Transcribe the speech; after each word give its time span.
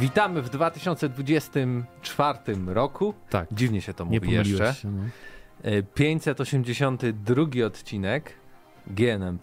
Witamy 0.00 0.42
w 0.42 0.48
2024 0.50 2.38
roku. 2.66 3.14
Tak. 3.30 3.48
Dziwnie 3.52 3.80
się 3.80 3.94
to 3.94 4.04
Nie 4.04 4.20
mówi 4.20 4.32
jeszcze. 4.32 4.74
się, 4.74 4.90
no. 4.90 5.02
E, 5.62 5.82
582 5.82 7.44
odcinek 7.66 8.32
GNM+. 8.86 9.38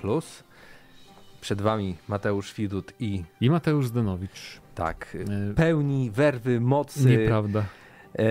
Przed 1.41 1.61
wami 1.61 1.95
Mateusz 2.07 2.53
Widut 2.53 2.93
i 2.99 3.23
I 3.41 3.49
Mateusz 3.49 3.87
Zdanowicz. 3.87 4.61
tak, 4.75 5.17
E, 5.51 5.53
pełni 5.53 6.11
werwy, 6.11 6.59
mocy, 6.61 7.05
Nieprawda. 7.09 7.59
e, 8.19 8.23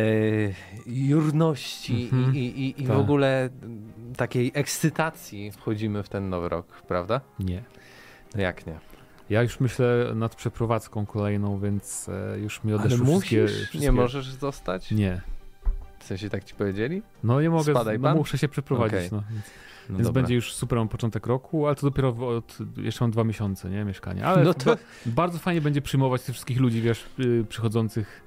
jurności 0.87 2.09
Mhm. 2.12 2.35
i, 2.37 2.39
i, 2.39 2.80
i, 2.82 2.85
w 2.85 2.89
Tak. 2.89 2.96
ogóle 2.96 3.48
m, 3.62 3.93
takiej 4.16 4.50
ekscytacji 4.55 5.53
wchodzimy 5.53 6.03
w 6.03 6.09
ten 6.09 6.29
nowy 6.29 6.48
rok, 6.48 6.66
prawda? 6.88 7.20
Nie. 7.41 7.62
No 8.34 8.42
jak 8.42 8.66
nie? 8.66 8.78
Ja 9.30 9.42
już 9.42 9.60
myślę 9.60 10.12
nad 10.14 10.34
przeprowadzką 10.34 11.06
kolejną, 11.06 11.59
więc 11.60 12.09
e, 12.09 12.38
już 12.38 12.64
mi 12.64 12.73
Ale 12.73 12.80
odeszły 12.80 12.98
wszystkie, 13.06 13.14
musisz? 13.42 13.56
wszystkie... 13.56 13.78
Nie 13.78 13.92
możesz 13.92 14.30
zostać? 14.30 14.91
Nie. 14.91 15.20
W 15.98 16.05
sensie 16.05 16.30
tak 16.30 16.45
ci 16.45 16.55
powiedzieli? 16.55 17.02
No 17.24 17.41
nie 17.41 17.50
mogę, 17.50 17.72
Spadaj 17.72 17.98
no, 17.98 18.02
pan? 18.09 18.16
muszę 18.16 18.38
się 18.38 18.48
przeprowadzić. 18.48 18.96
Okej. 18.98 19.09
No, 19.12 19.22
więc 19.30 19.42
No 19.88 19.96
więc 19.96 20.09
dobra. 20.09 20.22
będzie 20.22 20.34
już 20.34 20.52
super 20.55 20.78
mam 20.78 20.88
początek 20.88 21.27
roku, 21.27 21.66
ale 21.66 21.77
to 21.77 21.83
dopiero 21.86 22.09
od, 22.36 22.59
jeszcze 22.77 23.05
mam 23.05 23.10
dwa 23.10 23.24
miesiące, 23.24 23.70
nie, 23.70 23.84
mieszkanie. 23.84 24.27
Ale 24.27 24.45
No 24.45 24.55
to- 24.55 24.70
ba- 24.70 24.77
bardzo 25.06 25.38
fajnie 25.38 25.60
będzie 25.60 25.83
przyjmować 25.83 26.22
tych 26.22 26.34
wszystkich 26.34 26.60
ludzi, 26.60 26.80
wiesz, 26.83 27.05
y, 27.20 27.45
przychodzących, 27.48 28.22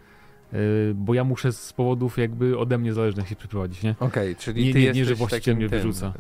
y, 0.54 0.58
bo 0.96 1.14
ja 1.14 1.24
muszę 1.24 1.52
z 1.52 1.74
powodów 1.74 2.18
jakby 2.18 2.58
ode 2.58 2.78
mnie 2.78 2.94
zależnych 2.94 3.28
się 3.30 3.36
przeprowadzić, 3.36 3.84
nie? 3.84 3.96
Okej, 4.00 4.36
czyli 4.36 4.66
Nie- 4.66 4.74
ty 4.74 4.80
nie- 4.80 4.84
nie, 4.86 4.88
jesteś 5.00 5.08
że 5.08 5.16
właściciel 5.16 5.56
mnie 5.56 5.68
wyrzuca. 5.68 6.14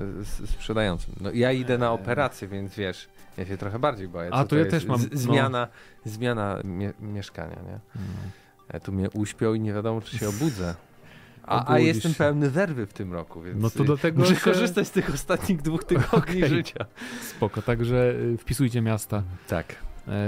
y, 0.43 0.47
sprzedającym. 0.47 1.13
No 1.21 1.31
ja 1.33 1.51
idę 1.51 1.77
na 1.77 1.87
Eee. 1.87 1.93
operację, 1.95 2.47
więc 2.47 2.75
wiesz, 2.75 3.07
ja 3.37 3.45
się 3.45 3.57
trochę 3.57 3.79
bardziej 3.79 4.07
boję. 4.07 4.29
A, 4.33 4.43
to 4.45 4.57
ja 4.57 4.65
też 4.65 4.85
mam, 4.85 4.99
z- 4.99 5.11
no. 5.11 5.17
Zmiana, 5.19 5.67
zmiana 6.05 6.59
mie 6.63 6.93
mieszkania, 6.99 7.55
nie? 7.65 7.79
Ja 8.73 8.79
tu 8.79 8.91
mnie 8.91 9.09
uśpią 9.09 9.53
i 9.53 9.59
nie 9.59 9.73
wiadomo, 9.73 10.01
czy 10.01 10.17
się 10.17 10.29
obudzę. 10.29 10.75
A, 11.43 11.71
a 11.73 11.79
jestem 11.79 12.11
się. 12.11 12.17
pełny 12.17 12.49
werwy 12.49 12.85
w 12.85 12.93
tym 12.93 13.13
roku, 13.13 13.41
więc 13.41 13.61
No 13.61 13.69
to 13.69 13.83
y, 13.83 13.85
dlatego 13.85 14.19
muszę 14.19 14.35
się- 14.35 14.41
korzystać 14.41 14.87
z 14.87 14.91
tych 14.91 15.13
ostatnich 15.13 15.61
dwóch 15.61 15.83
tygodni 15.83 16.19
Okej. 16.19 16.47
życia. 16.49 16.85
Spoko, 17.29 17.61
także 17.61 18.13
y, 18.33 18.37
wpisujcie 18.37 18.81
miasta, 18.81 19.23
Tak. 19.47 19.75
e, 20.07 20.21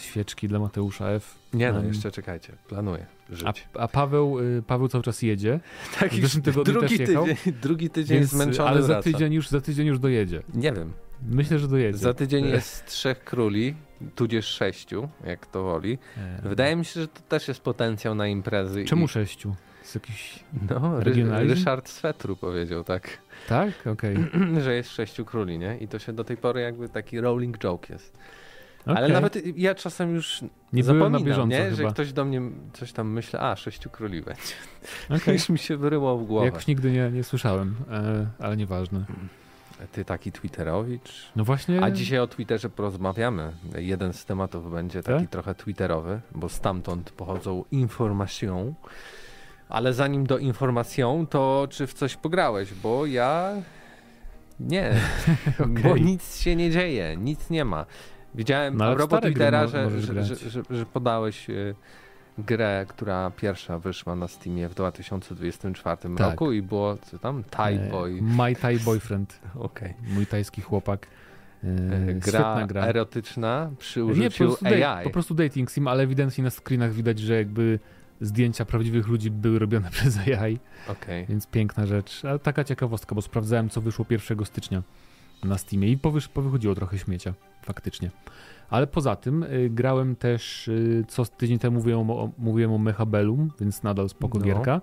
świeczki 0.00 0.48
dla 0.48 0.58
Mateusza 0.58 1.08
F. 1.10 1.34
Nie 1.52 1.72
no, 1.72 1.78
Em, 1.78 1.86
jeszcze 1.88 2.10
czekajcie, 2.10 2.52
planuję 2.68 3.06
A, 3.32 3.34
żyć. 3.34 3.68
a 3.78 3.88
Paweł, 3.88 4.38
y, 4.40 4.62
Paweł 4.66 4.88
cały 4.88 5.04
czas 5.04 5.22
jedzie, 5.22 5.60
tak, 6.00 6.10
w 6.12 6.20
zeszłym 6.20 6.42
tygodniu 6.42 6.72
drugi, 6.72 6.98
też 6.98 7.08
jechał, 7.08 7.24
tydzień, 7.26 7.54
drugi 7.62 7.90
tydzień 7.90 8.18
więc, 8.18 8.30
zmęczony 8.30 8.68
ale 8.68 8.82
za 8.82 8.86
wraca. 8.88 9.02
tydzień, 9.02 9.32
już, 9.32 9.48
za 9.48 9.60
tydzień 9.60 9.86
już 9.86 9.98
dojedzie. 9.98 10.42
Nie 10.54 10.72
wiem. 10.72 10.92
Myślę, 11.28 11.58
że 11.58 11.68
dojedzie. 11.68 11.98
Za 11.98 12.14
tydzień 12.14 12.46
jest 12.56 12.86
trzech 12.86 13.24
króli, 13.24 13.74
tudzież 14.14 14.46
sześciu, 14.46 15.08
jak 15.26 15.46
to 15.46 15.62
woli. 15.62 15.98
e, 16.16 16.48
Wydaje 16.48 16.76
mi 16.76 16.84
się, 16.84 17.00
że 17.00 17.08
to 17.08 17.20
też 17.28 17.48
jest 17.48 17.60
potencjał 17.60 18.14
na 18.14 18.26
imprezy. 18.26 18.84
Czemu 18.84 19.04
i... 19.04 19.08
sześciu? 19.08 19.54
Jest 19.82 19.94
jakiś... 19.94 20.44
No, 20.70 21.00
regionalizm? 21.00 21.54
Ryszard 21.54 21.88
Swetru 21.88 22.36
powiedział 22.36 22.84
tak, 22.84 23.08
Tak? 23.48 23.86
Okej. 23.86 24.16
że 24.64 24.74
jest 24.74 24.90
sześciu 24.90 25.24
króli, 25.24 25.58
nie? 25.58 25.78
I 25.78 25.88
to 25.88 25.98
się 25.98 26.12
do 26.12 26.24
tej 26.24 26.36
pory 26.36 26.60
jakby 26.60 26.88
taki 26.88 27.20
rolling 27.20 27.58
joke 27.58 27.92
jest. 27.92 28.18
Ale 28.86 29.00
Okej. 29.00 29.12
nawet 29.12 29.58
ja 29.58 29.74
czasem 29.74 30.14
już 30.14 30.44
Nie 30.72 30.84
zapominam, 30.84 31.12
na 31.12 31.20
bieżąco 31.20 31.56
nie? 31.56 31.64
chyba. 31.64 31.76
że 31.76 31.84
ktoś 31.84 32.12
do 32.12 32.24
mnie 32.24 32.42
coś 32.72 32.92
tam 32.92 33.08
myśli, 33.12 33.38
a 33.38 33.56
sześciu 33.56 33.90
króli 33.90 34.22
będzie. 34.22 34.42
Okej. 35.10 35.34
Już 35.38 35.48
mi 35.48 35.58
się 35.58 35.76
wyryło 35.76 36.18
w 36.18 36.24
głowę. 36.26 36.46
Jakoś 36.46 36.66
nigdy 36.66 36.90
nie, 36.90 37.10
nie 37.10 37.24
słyszałem, 37.24 37.74
e, 37.90 38.26
ale 38.38 38.56
nieważne. 38.56 39.04
Ty 39.92 40.04
taki 40.04 40.32
Twitterowicz. 40.32 41.32
No 41.36 41.44
właśnie... 41.44 41.82
A 41.82 41.90
dzisiaj 41.90 42.18
o 42.18 42.26
Twitterze 42.26 42.70
porozmawiamy. 42.70 43.52
Jeden 43.76 44.12
z 44.12 44.24
tematów 44.24 44.72
będzie 44.72 45.02
taki 45.02 45.22
Tak? 45.22 45.30
trochę 45.30 45.54
twitterowy, 45.54 46.20
bo 46.34 46.48
stamtąd 46.48 47.10
pochodzą 47.10 47.64
informacją. 47.72 48.74
Ale 49.68 49.92
zanim 49.94 50.26
do 50.26 50.38
informacją, 50.38 51.26
to 51.26 51.66
czy 51.70 51.86
w 51.86 51.94
coś 51.94 52.16
pograłeś? 52.16 52.74
Bo 52.74 53.06
ja 53.06 53.52
nie, 54.60 54.94
bo 55.82 55.90
Okej. 55.90 56.02
nic 56.02 56.40
się 56.40 56.56
nie 56.56 56.70
dzieje, 56.70 57.16
nic 57.16 57.50
nie 57.50 57.64
ma. 57.64 57.86
Widziałem 58.34 58.76
No, 58.76 58.84
a 58.84 58.94
propos 58.94 59.20
Twittera, 59.20 59.66
że, 59.66 60.00
że, 60.00 60.24
że, 60.24 60.62
że, 60.70 60.86
podałeś 60.86 61.50
y, 61.50 61.74
grę, 62.38 62.86
która 62.88 63.30
pierwsza 63.30 63.78
wyszła 63.78 64.16
na 64.16 64.28
Steamie 64.28 64.68
w 64.68 64.74
2024 64.74 65.96
Tak. 66.16 66.30
roku 66.30 66.52
i 66.52 66.62
było 66.62 66.96
co 66.96 67.18
tam? 67.18 67.44
Thai 67.44 67.74
e, 67.74 67.90
Boy. 67.90 68.18
My 68.22 68.54
Thai 68.56 68.78
Boyfriend, 68.78 69.40
Okej. 69.54 69.94
mój 70.14 70.26
tajski 70.26 70.62
chłopak. 70.62 71.06
E, 71.64 71.66
E, 72.08 72.14
Gra, 72.14 72.66
gra. 72.66 72.86
erotyczna 72.86 73.70
przy 73.78 74.00
Nie, 74.00 74.06
po 74.06 74.12
użyciu 74.12 74.44
prostu, 74.44 74.64
date, 74.64 74.88
AI. 74.92 75.04
po 75.04 75.10
prostu 75.10 75.34
dating 75.34 75.70
sim, 75.70 75.88
ale 75.88 76.02
ewidentnie 76.02 76.44
na 76.44 76.50
screenach 76.50 76.92
widać, 76.92 77.18
że 77.18 77.34
jakby 77.34 77.78
zdjęcia 78.20 78.64
prawdziwych 78.64 79.06
ludzi 79.08 79.30
były 79.30 79.58
robione 79.58 79.90
przez 79.96 80.18
AI, 80.18 80.58
Okej. 80.88 81.26
więc 81.26 81.46
piękna 81.46 81.86
rzecz. 81.86 82.24
A 82.24 82.38
taka 82.38 82.64
ciekawostka, 82.64 83.14
bo 83.14 83.22
sprawdzałem, 83.22 83.68
co 83.70 83.80
wyszło 83.80 84.06
1 84.10 84.44
stycznia 84.44 84.82
na 85.44 85.58
Steamie 85.58 85.88
i 85.88 85.98
powyż, 85.98 86.28
powychodziło 86.28 86.74
trochę 86.74 86.98
śmiecia, 86.98 87.34
faktycznie. 87.62 88.10
Ale 88.70 88.86
poza 88.86 89.16
tym 89.16 89.42
y, 89.42 89.70
grałem 89.70 90.16
też, 90.16 90.68
y, 90.68 91.04
co 91.08 91.24
tydzień 91.24 91.58
temu 91.58 91.76
mówiłem 91.76 92.10
o, 92.10 92.30
mówiłem 92.38 92.72
o 92.72 92.78
Mechabellum, 92.78 93.50
więc 93.60 93.82
nadal 93.82 94.08
spoko 94.08 94.38
No. 94.38 94.44
gierka. 94.44 94.80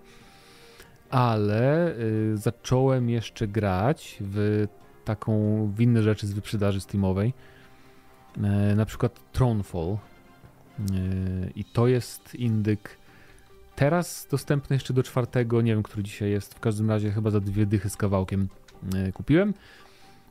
Ale 1.09 1.96
y, 2.00 2.38
zacząłem 2.38 3.09
jeszcze 3.09 3.47
grać 3.47 4.18
w 4.22 4.68
taką, 5.06 5.66
w 5.75 5.81
inne 5.81 6.03
rzeczy 6.03 6.28
z 6.28 6.34
wyprzedaży 6.34 6.81
Steamowej. 6.81 7.34
Na 8.75 8.86
przykład 8.86 9.19
Thronefall. 9.31 9.92
E, 9.92 9.98
I 11.56 11.66
to 11.66 11.88
jest 11.88 12.36
indyk 12.36 12.98
teraz 13.75 14.28
dostępny 14.31 14.75
jeszcze 14.75 14.94
do 14.94 15.03
czwartego, 15.03 15.62
nie 15.62 15.74
wiem, 15.74 15.84
który 15.84 16.03
dzisiaj 16.03 16.31
jest. 16.31 16.53
W 16.53 16.59
każdym 16.59 16.90
razie 16.90 17.12
chyba 17.12 17.30
za 17.30 17.40
dwie 17.40 17.66
dychy 17.66 17.90
z 17.90 17.98
kawałkiem 17.98 18.48
kupiłem. 19.13 19.53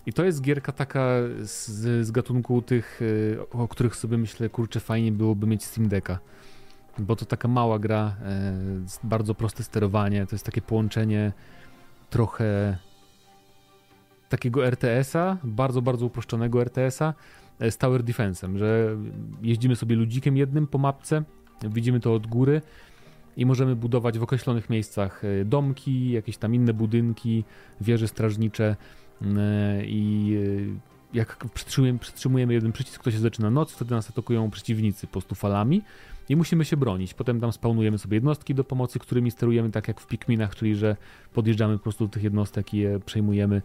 I 0.06 0.12
to 0.12 0.24
jest 0.24 0.42
gierka 0.42 0.72
taka 0.72 1.00
z, 1.40 1.66
z 2.06 2.10
gatunku 2.10 2.62
tych, 2.62 3.00
e, 3.36 3.50
o 3.50 3.68
których 3.68 3.96
sobie 3.96 4.18
myślę, 4.18 4.48
kurczę, 4.48 4.80
fajnie 4.80 5.12
byłoby 5.12 5.46
mieć 5.46 5.64
Steam 5.64 5.88
Decka. 5.88 6.18
Bo 6.98 7.16
to 7.16 7.24
taka 7.24 7.48
mała 7.48 7.78
gra, 7.78 8.16
e, 8.22 8.54
bardzo 9.04 9.34
proste 9.34 9.62
sterowanie, 9.62 10.26
to 10.26 10.34
jest 10.34 10.44
takie 10.44 10.62
połączenie 10.62 11.32
trochę 12.10 12.78
takiego 14.28 14.66
RTS-a, 14.66 15.36
bardzo, 15.44 15.82
bardzo 15.82 16.06
uproszczonego 16.06 16.60
RTS-a 16.60 17.14
e, 17.58 17.70
z 17.70 17.78
Tower 17.78 18.02
Defense'em, 18.02 18.56
że 18.56 18.96
jeździmy 19.42 19.76
sobie 19.76 19.96
ludzikiem 19.96 20.36
jednym 20.36 20.66
po 20.66 20.78
mapce, 20.78 21.22
widzimy 21.62 22.00
to 22.00 22.14
od 22.14 22.26
góry 22.26 22.62
i 23.36 23.46
możemy 23.46 23.76
budować 23.76 24.18
w 24.18 24.22
określonych 24.22 24.70
miejscach 24.70 25.22
domki, 25.44 26.10
jakieś 26.10 26.36
tam 26.36 26.54
inne 26.54 26.74
budynki, 26.74 27.44
wieże 27.80 28.08
strażnicze 28.08 28.76
i 29.86 30.34
e, 30.76 31.16
jak 31.16 31.44
przytrzymujemy, 31.54 31.98
przytrzymujemy 31.98 32.52
jeden 32.52 32.72
przycisk, 32.72 33.02
to 33.04 33.10
się 33.10 33.18
zaczyna 33.18 33.50
noc, 33.50 33.72
wtedy 33.72 33.94
nas 33.94 34.10
atakują 34.10 34.50
przeciwnicy 34.50 35.06
po 35.06 35.12
prostu 35.12 35.34
falami 35.34 35.82
i 36.28 36.36
musimy 36.36 36.64
się 36.64 36.76
bronić. 36.76 37.14
Potem 37.14 37.40
tam 37.40 37.52
spawnujemy 37.52 37.98
sobie 37.98 38.16
jednostki 38.16 38.54
do 38.54 38.64
pomocy, 38.64 38.98
którymi 38.98 39.30
sterujemy 39.30 39.70
tak 39.70 39.88
jak 39.88 40.00
w 40.00 40.06
Pikminach, 40.06 40.54
czyli 40.54 40.74
że 40.74 40.96
podjeżdżamy 41.34 41.78
po 41.78 41.82
prostu 41.82 42.06
do 42.06 42.12
tych 42.12 42.22
jednostek 42.22 42.74
i 42.74 42.78
je 42.78 43.00
przejmujemy. 43.00 43.62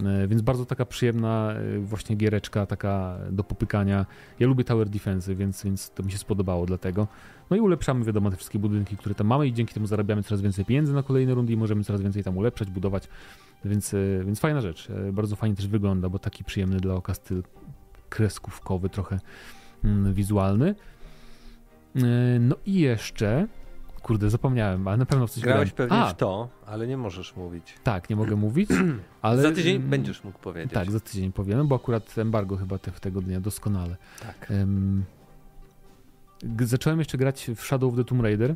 E, 0.00 0.28
Więc 0.28 0.42
bardzo 0.42 0.66
taka 0.66 0.86
przyjemna 0.86 1.52
e, 1.52 1.78
właśnie 1.78 2.16
giereczka, 2.16 2.66
taka 2.66 3.18
do 3.30 3.44
popykania. 3.44 4.06
Ja 4.40 4.46
lubię 4.46 4.64
Tower 4.64 4.88
Defense, 4.88 5.34
więc, 5.34 5.64
więc 5.64 5.90
to 5.90 6.02
mi 6.02 6.12
się 6.12 6.18
spodobało 6.18 6.66
dlatego. 6.66 7.08
No 7.50 7.56
i 7.56 7.60
ulepszamy 7.60 8.04
wiadomo 8.04 8.30
te 8.30 8.36
wszystkie 8.36 8.58
budynki, 8.58 8.96
które 8.96 9.14
tam 9.14 9.26
mamy 9.26 9.46
i 9.46 9.52
dzięki 9.52 9.74
temu 9.74 9.86
zarabiamy 9.86 10.22
coraz 10.22 10.40
więcej 10.40 10.64
pieniędzy 10.64 10.92
na 10.92 11.02
kolejne 11.02 11.34
rundy 11.34 11.52
i 11.52 11.56
możemy 11.56 11.84
coraz 11.84 12.02
więcej 12.02 12.24
tam 12.24 12.36
ulepszać, 12.36 12.70
budować. 12.70 13.08
Więc, 13.64 13.94
e, 13.94 13.98
więc 14.26 14.40
fajna 14.40 14.60
rzecz. 14.60 14.88
Bardzo 15.12 15.36
fajnie 15.36 15.56
też 15.56 15.66
wygląda, 15.66 16.08
bo 16.08 16.18
taki 16.18 16.44
przyjemny 16.44 16.80
dla 16.80 16.94
oka 16.94 17.14
styl 17.14 17.42
kreskówkowy, 18.08 18.88
trochę 18.88 19.20
mm, 19.84 20.14
wizualny. 20.14 20.74
No 22.40 22.56
i 22.66 22.80
jeszcze, 22.80 23.46
kurde, 24.02 24.30
zapomniałem, 24.30 24.88
ale 24.88 24.96
na 24.96 25.06
pewno 25.06 25.26
w 25.26 25.30
coś 25.30 25.42
Grałeś 25.42 25.72
grałem. 25.72 25.90
pewnie 25.90 26.04
A, 26.04 26.10
w 26.10 26.16
to, 26.16 26.48
ale 26.66 26.86
nie 26.86 26.96
możesz 26.96 27.36
mówić. 27.36 27.74
tak, 27.84 28.10
nie 28.10 28.16
mogę 28.16 28.36
mówić, 28.36 28.70
ale... 29.22 29.42
Za 29.42 29.52
tydzień 29.52 29.76
mm, 29.76 29.90
będziesz 29.90 30.24
mógł 30.24 30.38
powiedzieć. 30.38 30.72
Tak, 30.72 30.90
za 30.90 31.00
tydzień 31.00 31.32
powiemy, 31.32 31.64
bo 31.64 31.76
akurat 31.76 32.18
embargo 32.18 32.56
chyba 32.56 32.78
te, 32.78 32.90
tego 32.90 33.20
dnia 33.20 33.40
doskonale. 33.40 33.96
tak. 34.22 34.52
G- 36.42 36.66
zacząłem 36.66 36.98
jeszcze 36.98 37.18
grać 37.18 37.50
w 37.56 37.60
Shadow 37.60 37.90
of 37.92 37.96
the 37.98 38.04
Tomb 38.04 38.22
Raider. 38.22 38.54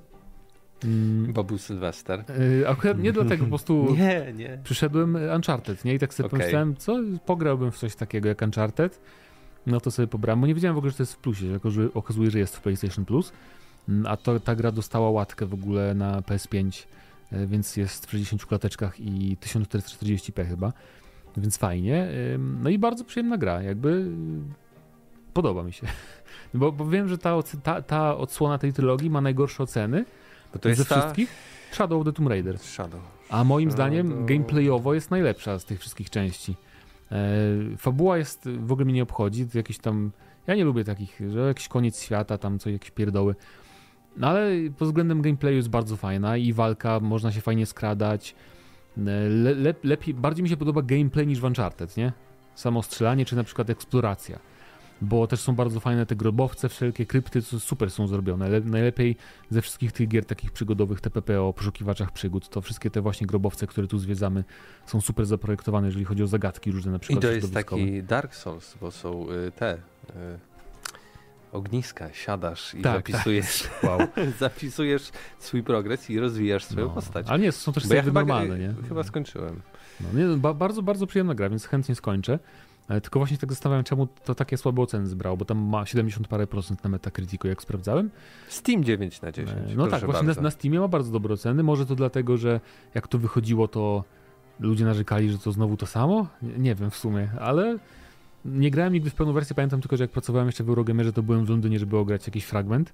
Mm, 0.85 1.33
Bo 1.33 1.45
był 1.45 1.59
Sylwester. 1.59 2.25
y, 2.61 2.69
akurat 2.69 2.99
nie 2.99 3.13
dlatego, 3.13 3.45
po 3.45 3.49
prostu 3.49 3.87
Nie, 3.99 4.33
nie. 4.35 4.59
przyszedłem 4.65 5.17
y, 5.17 5.35
Uncharted, 5.37 5.85
nie? 5.85 5.95
I 5.95 5.99
tak 5.99 6.15
sobie 6.15 6.27
Okej. 6.27 6.39
pomyślałem, 6.41 6.77
co, 6.77 6.97
pograłbym 7.27 7.71
w 7.71 7.79
coś 7.79 7.95
takiego 7.97 8.29
jak 8.29 8.43
Uncharted. 8.43 9.01
No 9.67 9.81
to 9.81 9.91
sobie 9.91 10.09
pobrałem, 10.09 10.41
bo 10.41 10.47
nie 10.47 10.55
wiedziałem 10.55 10.75
w 10.75 10.79
ogóle, 10.79 10.91
że 10.91 10.97
to 10.97 11.03
jest 11.03 11.15
w 11.15 11.19
plusie, 11.19 11.47
jako 11.47 11.71
że 11.71 11.89
okazuje, 11.95 12.31
że 12.31 12.39
jest 12.39 12.57
w 12.57 12.61
PlayStation 12.61 13.05
Plus. 13.05 13.33
Mm, 13.89 14.07
A 14.07 14.17
to, 14.17 14.41
ta 14.41 14.55
gra 14.55 14.73
dostała 14.73 15.11
łatkę 15.11 15.47
w 15.47 15.55
ogóle 15.55 15.95
na 15.95 16.21
PS5, 16.21 16.87
y, 17.33 17.47
więc 17.47 17.77
jest 17.77 18.07
w 18.07 18.11
60 18.11 18.47
klateczkach 18.47 19.01
i 19.01 19.37
1440p 19.41 20.49
chyba, 20.49 20.73
więc 21.37 21.57
fajnie. 21.57 22.09
No 22.39 22.71
i 22.71 22.79
bardzo 22.79 23.05
przyjemna 23.05 23.39
gra, 23.39 23.63
jakby 23.63 23.89
y, 23.89 25.33
podoba 25.33 25.63
mi 25.63 25.73
się. 25.73 25.87
Bo, 26.55 26.73
bo 26.73 26.87
wiem, 26.87 27.09
że 27.09 27.19
ta, 27.19 27.43
ta, 27.63 27.83
ta 27.83 28.17
odsłona 28.17 28.59
tej 28.59 28.73
trylogii 28.73 29.11
ma 29.11 29.21
najgorsze 29.21 29.63
oceny 29.63 30.05
Bo 30.53 30.59
to 30.59 30.69
jest 30.69 30.81
ze 30.81 30.85
ta... 30.85 31.01
wszystkich. 31.01 31.31
Shadow 31.73 32.01
of 32.01 32.05
the 32.07 32.13
Tomb 32.13 32.29
Raider. 32.29 32.59
Shadow. 32.59 33.01
A 33.31 33.45
moim 33.45 33.71
Shadow. 33.71 33.77
zdaniem 33.77 34.27
gameplayowo 34.27 34.95
jest 34.95 35.11
najlepsza 35.11 35.59
z 35.59 35.65
tych 35.65 35.81
wszystkich 35.81 36.11
części. 36.11 36.57
E, 37.13 37.17
fabuła 37.77 38.19
jest, 38.19 38.49
w 38.59 38.73
ogóle 38.73 38.85
mnie 38.85 38.95
nie 38.95 39.03
obchodzi, 39.03 39.47
jakiś 39.55 39.79
tam, 39.79 40.11
ja 40.47 40.55
nie 40.55 40.65
lubię 40.65 40.85
takich, 40.85 41.21
że 41.31 41.41
jakiś 41.41 41.69
koniec 41.69 42.03
świata, 42.03 42.39
tam 42.39 42.59
co 42.59 42.71
jakieś 42.71 42.91
pierdoły. 42.91 43.35
No 44.17 44.29
ale 44.29 44.51
pod 44.79 44.89
względem 44.89 45.23
gameplayu 45.23 45.57
jest 45.57 45.69
bardzo 45.69 45.97
fajna 45.97 46.37
i 46.37 46.53
walka, 46.53 47.01
można 47.01 47.33
się 47.33 47.41
fajnie 47.41 47.67
skradać. 47.67 48.35
E, 48.99 49.01
Le, 49.29 49.55
le, 49.55 49.75
lepiej, 49.85 50.15
bardziej 50.15 50.43
mi 50.43 50.49
się 50.49 50.57
podoba 50.57 50.83
gameplay 50.83 51.27
niż 51.27 51.41
w 51.41 51.45
Uncharted, 51.45 51.97
nie? 51.97 52.13
Samo 52.55 52.83
strzelanie 52.83 53.25
czy 53.25 53.37
na 53.37 53.45
przykład 53.45 53.71
eksploracja. 53.71 54.39
Bo 55.01 55.27
też 55.27 55.41
są 55.41 55.55
bardzo 55.55 55.81
fajne 55.81 56.07
te 56.07 56.17
grobowce, 56.17 56.69
wszelkie 56.69 57.07
krypty, 57.07 57.43
co 57.43 57.61
super 57.61 57.91
są 57.91 58.07
zrobione. 58.07 58.49
Le, 58.49 58.61
najlepiej 58.61 59.17
ze 59.51 59.63
wszystkich 59.63 59.93
tych 59.93 60.09
gier 60.09 60.25
takich 60.25 60.51
przygodowych 60.53 61.01
TPP 61.01 61.43
o 61.43 61.53
poszukiwaczach 61.53 62.13
przygód, 62.13 62.49
to 62.49 62.61
wszystkie 62.61 62.91
te 62.91 63.01
właśnie 63.01 63.27
grobowce, 63.27 63.67
które 63.67 63.87
tu 63.87 63.99
zwiedzamy, 63.99 64.45
są 64.87 65.01
super 65.01 65.27
zaprojektowane, 65.27 65.87
jeżeli 65.87 66.05
chodzi 66.05 66.23
o 66.23 66.27
zagadki 66.27 66.73
różne 66.73 66.91
na 66.91 66.97
I 66.97 67.01
przykład 67.01 67.23
to 67.23 67.31
jest 67.31 67.55
taki 67.55 68.03
Dark 68.03 68.35
Souls, 68.35 68.77
bo 68.81 68.91
są 68.91 69.31
y, 69.31 69.53
te 69.53 69.75
y, 69.75 69.79
ogniska, 71.53 72.13
siadasz 72.13 72.75
i 72.75 72.83
Tak, 72.83 73.11
zapisujesz, 73.11 73.69
Wow. 73.83 73.99
zapisujesz 74.39 75.11
swój 75.39 75.63
progres 75.63 76.11
i 76.11 76.19
rozwijasz 76.21 76.65
swoją 76.65 76.87
No. 76.87 76.93
postać. 76.93 77.27
Ale 77.29 77.39
nie, 77.39 77.53
są 77.53 77.73
też 77.73 77.89
Bo 77.89 77.95
ja 77.95 78.03
normalne, 78.03 78.59
nie? 78.59 78.75
chyba 78.89 79.03
skończyłem. 79.03 79.61
No, 80.01 80.21
nie, 80.21 80.37
ba, 80.37 80.55
bardzo, 80.55 80.83
bardzo 80.83 81.07
przyjemna 81.07 81.35
gra, 81.35 81.49
więc 81.51 81.67
chętnie 81.67 81.95
skończę. 81.95 82.39
E, 82.89 83.01
Tylko 83.01 83.19
właśnie 83.21 83.39
tak 83.39 83.51
zastanawiam, 83.53 83.85
czemu 83.85 84.07
to 84.07 84.35
takie 84.35 84.57
słabe 84.57 84.83
oceny 84.83 85.07
zbrało, 85.07 85.37
bo 85.37 85.45
tam 85.45 85.59
ma 85.59 85.87
70 85.87 86.29
parę 86.29 86.47
procent 86.47 86.85
na 86.85 86.91
Metacriticu, 86.91 87.49
jak 87.49 87.63
sprawdzałem. 87.63 88.11
Steam 88.49 88.85
9 88.85 89.21
na 89.21 89.33
10. 89.33 89.59
E, 89.73 89.77
No 89.77 89.87
tak, 89.87 90.05
właśnie 90.05 90.27
na, 90.29 90.35
na 90.41 90.51
Steamie 90.51 90.81
ma 90.81 90.89
bardzo 90.89 91.13
dobre 91.13 91.35
oceny. 91.35 91.63
Może 91.63 91.87
to 91.87 91.95
dlatego, 91.95 92.37
że 92.37 92.61
jak 92.95 93.09
to 93.09 93.19
wychodziło, 93.19 93.69
to 93.69 94.05
ludzie 94.61 94.85
narzekali, 94.85 95.31
że 95.31 95.39
to 95.39 95.53
znowu 95.53 95.77
to 95.77 95.87
samo? 95.87 96.27
Nie, 96.43 96.59
nie 96.59 96.75
wiem 96.75 96.91
w 96.91 96.97
sumie, 96.97 97.29
ale 97.41 97.79
nie 98.45 98.71
grałem 98.71 98.93
nigdy 98.93 99.11
w 99.11 99.15
pełną 99.15 99.33
wersję. 99.33 99.55
Pamiętam 99.57 99.81
tylko, 99.81 99.97
że 99.97 100.05
jak 100.05 100.11
pracowałem 100.11 100.49
jeszcze 100.49 100.65
w 100.65 100.69
Eurogamerze, 100.69 101.13
to 101.13 101.23
byłem 101.23 101.47
w 101.47 101.49
Londynie, 101.51 101.79
żeby 101.79 101.97
ograć 101.97 102.27
jakiś 102.27 102.45
fragment. 102.45 102.93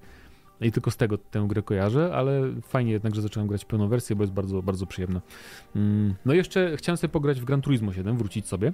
I 0.61 0.73
tylko 0.73 0.91
z 0.91 0.97
tego 0.97 1.19
tę 1.19 1.45
grę 1.49 1.63
kojarzę, 1.63 2.11
ale 2.15 2.43
fajnie 2.63 2.93
jednak, 2.93 3.15
że 3.15 3.23
zacząłem 3.23 3.49
grać 3.49 3.65
pełną 3.65 3.89
wersję, 3.89 4.17
bo 4.17 4.23
jest 4.23 4.33
bardzo, 4.33 4.63
bardzo 4.63 4.87
przyjemna. 4.87 5.21
Mm, 5.77 6.15
No 6.25 6.35
i 6.35 6.37
jeszcze 6.37 6.77
chciałem 6.77 6.97
sobie 6.97 7.09
pograć 7.13 7.41
w 7.41 7.45
Gran 7.45 7.61
Turismo 7.63 7.93
7, 7.93 8.17
wrócić 8.17 8.47
sobie. 8.49 8.73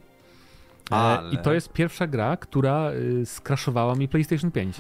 Ale- 0.91 1.31
I 1.31 1.39
to 1.39 1.53
jest 1.53 1.73
pierwsza 1.73 2.07
gra, 2.07 2.37
która 2.37 2.91
y, 2.93 3.27
skraszowała 3.27 3.95
mi 3.95 4.09
PlayStation 4.09 4.51
5 4.51 4.77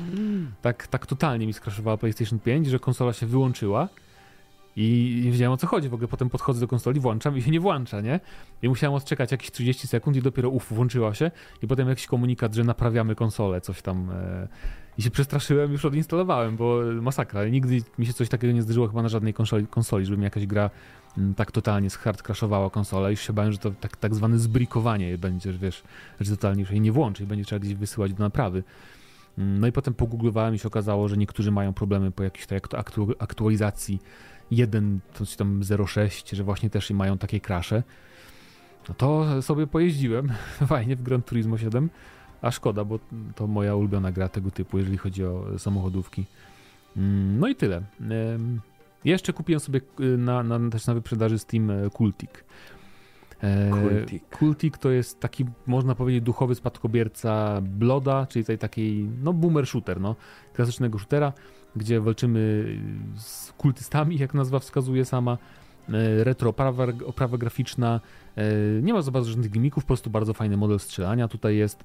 tak, 0.62 0.86
tak 0.86 1.06
totalnie 1.06 1.46
mi 1.46 1.52
skraszowała 1.52 1.96
PlayStation 1.96 2.38
5, 2.38 2.66
że 2.66 2.78
konsola 2.78 3.12
się 3.12 3.26
wyłączyła 3.26 3.88
i 4.80 5.20
nie 5.24 5.30
wiedziałem 5.32 5.52
o 5.52 5.56
co 5.56 5.66
chodzi. 5.66 5.88
W 5.88 5.94
ogóle 5.94 6.08
potem 6.08 6.30
podchodzę 6.30 6.60
do 6.60 6.68
konsoli, 6.68 7.00
włączam 7.00 7.36
i 7.36 7.42
się 7.42 7.50
nie 7.50 7.60
włącza, 7.60 8.00
nie? 8.00 8.20
I 8.62 8.68
musiałem 8.68 8.94
odczekać 8.94 9.32
jakieś 9.32 9.50
30 9.50 9.88
sekund 9.88 10.16
i 10.16 10.22
dopiero 10.22 10.50
uff, 10.50 10.72
włączyła 10.72 11.14
się 11.14 11.30
i 11.62 11.66
potem 11.66 11.88
jakiś 11.88 12.06
komunikat, 12.06 12.54
że 12.54 12.64
naprawiamy 12.64 13.14
konsolę, 13.14 13.60
coś 13.60 13.82
tam. 13.82 14.10
E... 14.10 14.48
I 14.98 15.02
się 15.02 15.10
przestraszyłem, 15.10 15.72
już 15.72 15.84
odinstalowałem, 15.84 16.56
bo 16.56 16.80
masakra. 17.02 17.48
Nigdy 17.48 17.82
mi 17.98 18.06
się 18.06 18.12
coś 18.12 18.28
takiego 18.28 18.52
nie 18.52 18.62
zdarzyło 18.62 18.88
chyba 18.88 19.02
na 19.02 19.08
żadnej 19.08 19.34
konsoli, 19.34 19.66
konsoli 19.66 20.06
żeby 20.06 20.18
mi 20.18 20.24
jakaś 20.24 20.46
gra 20.46 20.70
mm, 21.18 21.34
tak 21.34 21.52
totalnie 21.52 21.90
hard 21.90 22.22
crashowała 22.22 22.70
konsolę 22.70 23.10
już 23.10 23.20
się 23.20 23.32
bałem, 23.32 23.52
że 23.52 23.58
to 23.58 23.70
tak, 23.70 23.96
tak 23.96 24.14
zwane 24.14 24.38
zbrikowanie 24.38 25.18
będzie, 25.18 25.52
że 25.52 25.58
wiesz, 25.58 25.82
że 26.20 26.30
totalnie 26.30 26.60
już 26.60 26.70
jej 26.70 26.80
nie 26.80 26.92
włączy 26.92 27.22
i 27.22 27.26
będzie 27.26 27.44
trzeba 27.44 27.58
gdzieś 27.58 27.74
wysyłać 27.74 28.14
do 28.14 28.24
naprawy. 28.24 28.62
Mm, 29.38 29.60
No 29.60 29.66
i 29.66 29.72
potem 29.72 29.94
pogooglowałem 29.94 30.54
i 30.54 30.58
się 30.58 30.68
okazało, 30.68 31.08
że 31.08 31.16
niektórzy 31.16 31.50
mają 31.50 31.72
problemy 31.72 32.10
po 32.10 32.22
jakiejś 32.22 32.46
aktu- 32.46 33.14
aktualizacji 33.18 34.00
1, 34.50 35.00
coś 35.14 35.36
tam 35.36 35.60
06, 35.86 36.30
że 36.30 36.44
właśnie 36.44 36.70
też 36.70 36.90
mają 36.90 37.18
takie 37.18 37.40
krasze. 37.40 37.82
No 38.88 38.94
to 38.94 39.42
sobie 39.42 39.66
pojeździłem 39.66 40.32
fajnie 40.66 40.96
w 40.96 41.02
Gran 41.02 41.22
Turismo 41.22 41.58
7, 41.58 41.90
a 42.42 42.50
szkoda, 42.50 42.84
bo 42.84 42.98
to 43.34 43.46
moja 43.46 43.74
ulubiona 43.74 44.12
gra 44.12 44.28
tego 44.28 44.50
typu, 44.50 44.78
jeżeli 44.78 44.98
chodzi 44.98 45.24
o 45.24 45.58
samochodówki. 45.58 46.24
Mm, 46.96 47.40
No 47.40 47.48
i 47.48 47.54
tyle. 47.54 47.82
Jeszcze 49.04 49.32
kupiłem 49.32 49.60
sobie 49.60 49.80
y, 50.00 50.18
na, 50.18 50.42
na, 50.42 50.70
też 50.70 50.86
na 50.86 50.94
wyprzedaży 50.94 51.38
Steam 51.38 51.70
e, 51.70 51.90
Kultik. 51.90 52.44
E, 53.42 53.70
Kultik. 53.70 54.36
Kultik 54.38 54.78
to 54.78 54.90
jest 54.90 55.20
taki, 55.20 55.44
można 55.66 55.94
powiedzieć, 55.94 56.22
duchowy 56.22 56.54
spadkobierca 56.54 57.60
Bloda, 57.62 58.26
czyli 58.26 58.44
tej 58.44 58.58
takiej, 58.58 59.08
no 59.22 59.32
boomer 59.32 59.66
shooter, 59.66 60.00
no, 60.00 60.16
klasycznego 60.52 60.98
shootera, 60.98 61.32
gdzie 61.76 62.00
walczymy 62.00 62.64
z 63.16 63.52
kultystami, 63.52 64.18
jak 64.18 64.34
nazwa 64.34 64.58
wskazuje 64.58 65.04
sama, 65.04 65.38
e, 65.88 66.24
retro 66.24 66.50
oprawa, 66.50 66.86
oprawa 67.06 67.38
graficzna, 67.38 68.00
e, 68.36 68.42
nie 68.82 68.92
ma 68.92 69.02
za 69.02 69.10
bardzo 69.10 69.30
żadnych 69.30 69.50
gimmików, 69.50 69.84
po 69.84 69.88
prostu 69.88 70.10
bardzo 70.10 70.34
fajny 70.34 70.56
model 70.56 70.78
strzelania 70.78 71.28
tutaj 71.28 71.56
jest, 71.56 71.84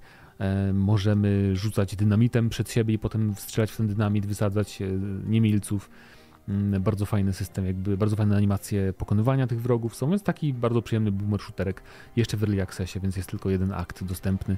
możemy 0.73 1.55
rzucać 1.55 1.95
dynamitem 1.95 2.49
przed 2.49 2.71
siebie 2.71 2.93
i 2.93 2.99
potem 2.99 3.33
strzelać 3.35 3.71
w 3.71 3.77
ten 3.77 3.87
dynamit, 3.87 4.25
wysadzać 4.25 4.79
niemilców, 5.27 5.89
bardzo 6.79 7.05
fajny 7.05 7.33
system, 7.33 7.65
jakby 7.65 7.97
bardzo 7.97 8.15
fajne 8.15 8.37
animacje 8.37 8.93
pokonywania 8.93 9.47
tych 9.47 9.61
wrogów 9.61 9.95
są, 9.95 10.09
więc 10.09 10.23
taki 10.23 10.53
bardzo 10.53 10.81
przyjemny 10.81 11.11
boomer 11.11 11.41
shooterek, 11.41 11.81
jeszcze 12.15 12.37
w 12.37 12.43
early 12.43 12.61
accessie, 12.61 12.99
więc 12.99 13.17
jest 13.17 13.29
tylko 13.29 13.49
jeden 13.49 13.71
akt 13.73 14.03
dostępny. 14.03 14.57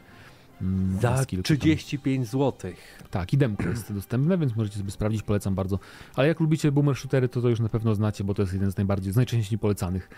mm, 0.61 0.99
Za 1.01 1.17
z 1.23 1.25
kilku 1.27 1.43
tam- 1.47 1.57
35 1.57 2.27
zł. 2.27 2.71
tak, 3.11 3.33
i 3.33 3.37
demko 3.37 3.63
jest 3.63 3.93
dostępne, 3.93 4.37
więc 4.37 4.55
możecie 4.55 4.77
sobie 4.77 4.91
sprawdzić, 4.91 5.21
polecam 5.23 5.55
bardzo. 5.55 5.79
Ale 6.15 6.27
jak 6.27 6.39
lubicie 6.39 6.71
boomer 6.71 6.95
shootery, 6.95 7.29
to 7.29 7.41
to 7.41 7.49
już 7.49 7.59
na 7.59 7.69
pewno 7.69 7.95
znacie, 7.95 8.23
bo 8.23 8.33
to 8.33 8.41
jest 8.41 8.53
jeden 8.53 8.71
z 8.71 8.77
najbardziej, 8.77 9.13
z 9.13 9.15
najczęściej 9.15 9.59
polecanych 9.59 10.09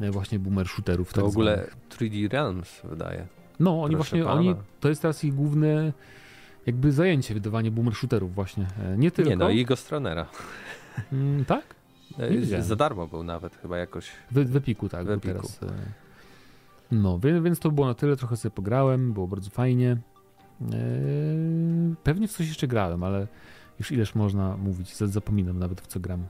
e, 0.00 0.10
właśnie 0.10 0.38
boomer 0.38 0.68
shooterów. 0.68 1.08
To 1.08 1.14
tak 1.14 1.24
w 1.24 1.28
ogóle 1.28 1.54
zwanych. 1.56 1.76
3D 2.12 2.28
Realms 2.32 2.80
wydaje. 2.84 3.26
No, 3.60 3.82
oni 3.82 3.94
proszę 3.94 4.10
właśnie, 4.10 4.24
pana. 4.24 4.40
oni, 4.40 4.54
to 4.80 4.88
jest 4.88 5.02
teraz 5.02 5.24
ich 5.24 5.34
główne 5.34 5.92
jakby 6.66 6.92
zajęcie, 6.92 7.34
wydawanie 7.34 7.70
boomer 7.70 7.94
shooterów 7.94 8.34
właśnie. 8.34 8.66
E, 8.84 8.96
Nie 8.98 9.10
tylko. 9.10 9.30
Nie 9.30 9.36
no, 9.36 9.50
i 9.50 9.64
Gostronera. 9.64 10.26
Mm, 11.12 11.44
tak? 11.44 11.74
E, 12.18 12.30
Nie. 12.30 12.62
Za 12.62 12.76
darmo 12.76 13.06
był 13.06 13.22
nawet 13.24 13.56
chyba 13.56 13.78
jakoś. 13.78 14.10
W, 14.30 14.34
w 14.52 14.56
Epiku, 14.56 14.88
tak. 14.88 15.02
W 15.02 15.06
był 15.06 15.14
Epiku. 15.16 15.34
Teraz, 15.34 15.62
e. 15.62 15.66
no, 16.92 17.18
więc, 17.18 17.58
to 17.58 17.70
było 17.70 17.86
na 17.86 17.94
tyle, 17.94 18.16
trochę 18.16 18.36
sobie 18.36 18.54
pograłem, 18.54 19.12
było 19.12 19.26
bardzo 19.26 19.50
fajnie. 19.50 19.90
E, 19.92 20.76
pewnie 22.02 22.28
w 22.28 22.32
coś 22.32 22.48
jeszcze 22.48 22.66
grałem, 22.68 23.02
ale 23.04 23.26
już 23.78 23.92
ileż 23.92 24.14
można 24.14 24.56
mówić, 24.56 24.96
za- 24.96 25.06
zapominam 25.06 25.58
nawet 25.58 25.80
w 25.80 25.86
co 25.86 26.00
gram. 26.00 26.26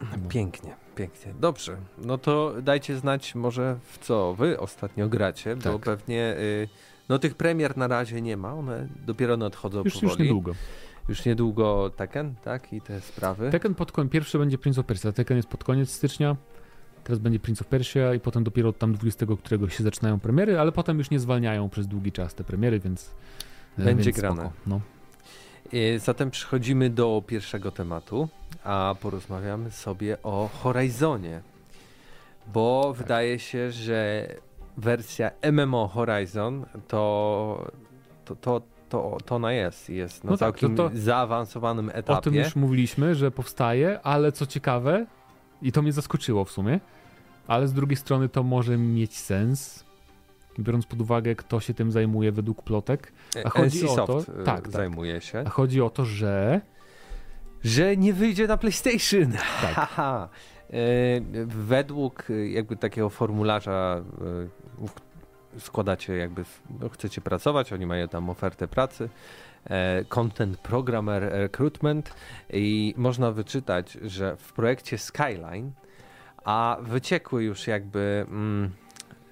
No. 0.00 0.28
Pięknie, 0.28 0.76
pięknie. 0.96 1.34
Dobrze, 1.40 1.76
no 1.98 2.18
to 2.18 2.54
dajcie 2.62 2.96
znać 2.96 3.34
może 3.34 3.78
w 3.82 3.98
co 3.98 4.34
wy 4.34 4.60
ostatnio 4.60 5.08
gracie, 5.08 5.56
bo 5.56 5.62
Tak. 5.72 5.82
pewnie 5.82 6.36
y, 6.38 6.68
no 7.08 7.18
tych 7.18 7.34
premier 7.34 7.76
na 7.76 7.88
razie 7.88 8.22
nie 8.22 8.36
ma, 8.36 8.54
one 8.54 8.88
dopiero 9.06 9.36
nadchodzą 9.36 9.82
Już, 9.84 9.94
powoli. 9.94 10.08
już 10.10 10.18
niedługo. 10.18 10.52
Już 11.08 11.24
niedługo 11.24 11.90
Tekken, 11.90 12.34
tak? 12.44 12.72
I 12.72 12.80
te 12.80 13.00
sprawy. 13.00 13.50
Tekken 13.50 13.74
pod 13.74 13.92
koniec, 13.92 14.12
pierwszy 14.12 14.38
będzie 14.38 14.58
Prince 14.58 14.78
of 14.78 14.86
Persia, 14.86 15.12
Tekken 15.12 15.36
jest 15.36 15.48
pod 15.48 15.64
koniec 15.64 15.90
stycznia, 15.90 16.36
teraz 17.04 17.18
będzie 17.18 17.38
Prince 17.38 17.62
of 17.62 17.68
Persia 17.68 18.14
i 18.14 18.20
potem 18.20 18.44
dopiero 18.44 18.72
tam 18.72 18.92
20 18.92 19.26
którego 19.38 19.68
się 19.68 19.84
zaczynają 19.84 20.20
premiery, 20.20 20.58
ale 20.60 20.72
potem 20.72 20.98
już 20.98 21.10
nie 21.10 21.20
zwalniają 21.20 21.68
przez 21.68 21.86
długi 21.86 22.12
czas 22.12 22.34
te 22.34 22.44
premiery, 22.44 22.80
więc 22.80 23.10
e, 23.78 23.84
Będzie 23.84 24.04
więc 24.04 24.16
grane. 24.16 24.36
Spoko, 24.36 24.52
no. 24.66 24.80
Y, 25.74 25.98
Zatem 25.98 26.30
przechodzimy 26.30 26.90
do 26.90 27.22
pierwszego 27.26 27.70
tematu, 27.70 28.28
a 28.64 28.94
porozmawiamy 29.00 29.70
sobie 29.70 30.22
o 30.22 30.48
Horizonie. 30.62 31.40
Bo 32.52 32.84
Tak. 32.88 33.02
wydaje 33.02 33.38
się, 33.38 33.70
że 33.72 34.26
wersja 34.76 35.30
MMO 35.52 35.88
Horizon 35.88 36.66
to, 36.88 37.70
to, 38.24 38.36
to, 38.36 38.62
to, 38.88 39.16
to 39.24 39.34
ona 39.34 39.52
jest. 39.52 39.90
Jest 39.90 40.24
na 40.24 40.30
No 40.30 40.36
tak, 40.36 40.40
całkiem 40.40 40.76
to- 40.76 40.90
zaawansowanym 40.94 41.88
O 41.88 41.92
etapie. 41.92 42.22
tym 42.22 42.34
już 42.34 42.56
mówiliśmy, 42.56 43.14
że 43.14 43.30
powstaje, 43.30 44.00
ale 44.02 44.32
co 44.32 44.46
ciekawe, 44.46 45.06
i 45.62 45.72
to 45.72 45.82
mnie 45.82 45.92
zaskoczyło 45.92 46.44
w 46.44 46.50
sumie, 46.50 46.80
ale 47.46 47.68
z 47.68 47.72
drugiej 47.72 47.96
strony 47.96 48.28
to 48.28 48.42
może 48.42 48.76
mieć 48.78 49.18
sens, 49.18 49.84
biorąc 50.58 50.86
pod 50.86 51.00
uwagę, 51.00 51.34
kto 51.34 51.60
się 51.60 51.74
tym 51.74 51.92
zajmuje 51.92 52.32
według 52.32 52.62
plotek. 52.62 53.12
A 53.44 53.50
chodzi 53.50 53.88
o 53.88 54.06
to- 54.06 54.20
y, 54.20 54.24
tak, 54.24 54.44
tak. 54.44 54.68
zajmuje 54.70 55.20
się. 55.20 55.42
A 55.46 55.50
chodzi 55.50 55.80
o 55.82 55.90
to, 55.90 56.04
że 56.04 56.60
Że 57.64 57.96
nie 57.96 58.12
wyjdzie 58.12 58.46
na 58.46 58.56
PlayStation. 58.56 59.32
tak. 59.62 59.90
E, 60.70 60.80
Według 61.46 62.30
e, 62.30 62.48
jakby 62.48 62.76
takiego 62.76 63.08
formularza 63.10 64.02
e, 64.84 64.86
składacie 65.58 66.16
jakby, 66.16 66.44
no, 66.80 66.88
chcecie 66.88 67.20
pracować, 67.20 67.72
oni 67.72 67.86
mają 67.86 68.08
tam 68.08 68.30
ofertę 68.30 68.68
pracy, 68.68 69.08
e, 69.70 70.04
Content 70.04 70.58
Programmer 70.58 71.22
Recruitment 71.22 72.14
i 72.52 72.94
można 72.96 73.32
wyczytać, 73.32 73.92
że 74.02 74.36
w 74.36 74.52
projekcie 74.52 74.98
Skyline, 74.98 75.70
a 76.44 76.76
wyciekły 76.82 77.44
już 77.44 77.66
jakby 77.66 78.26
mm, 78.28 78.70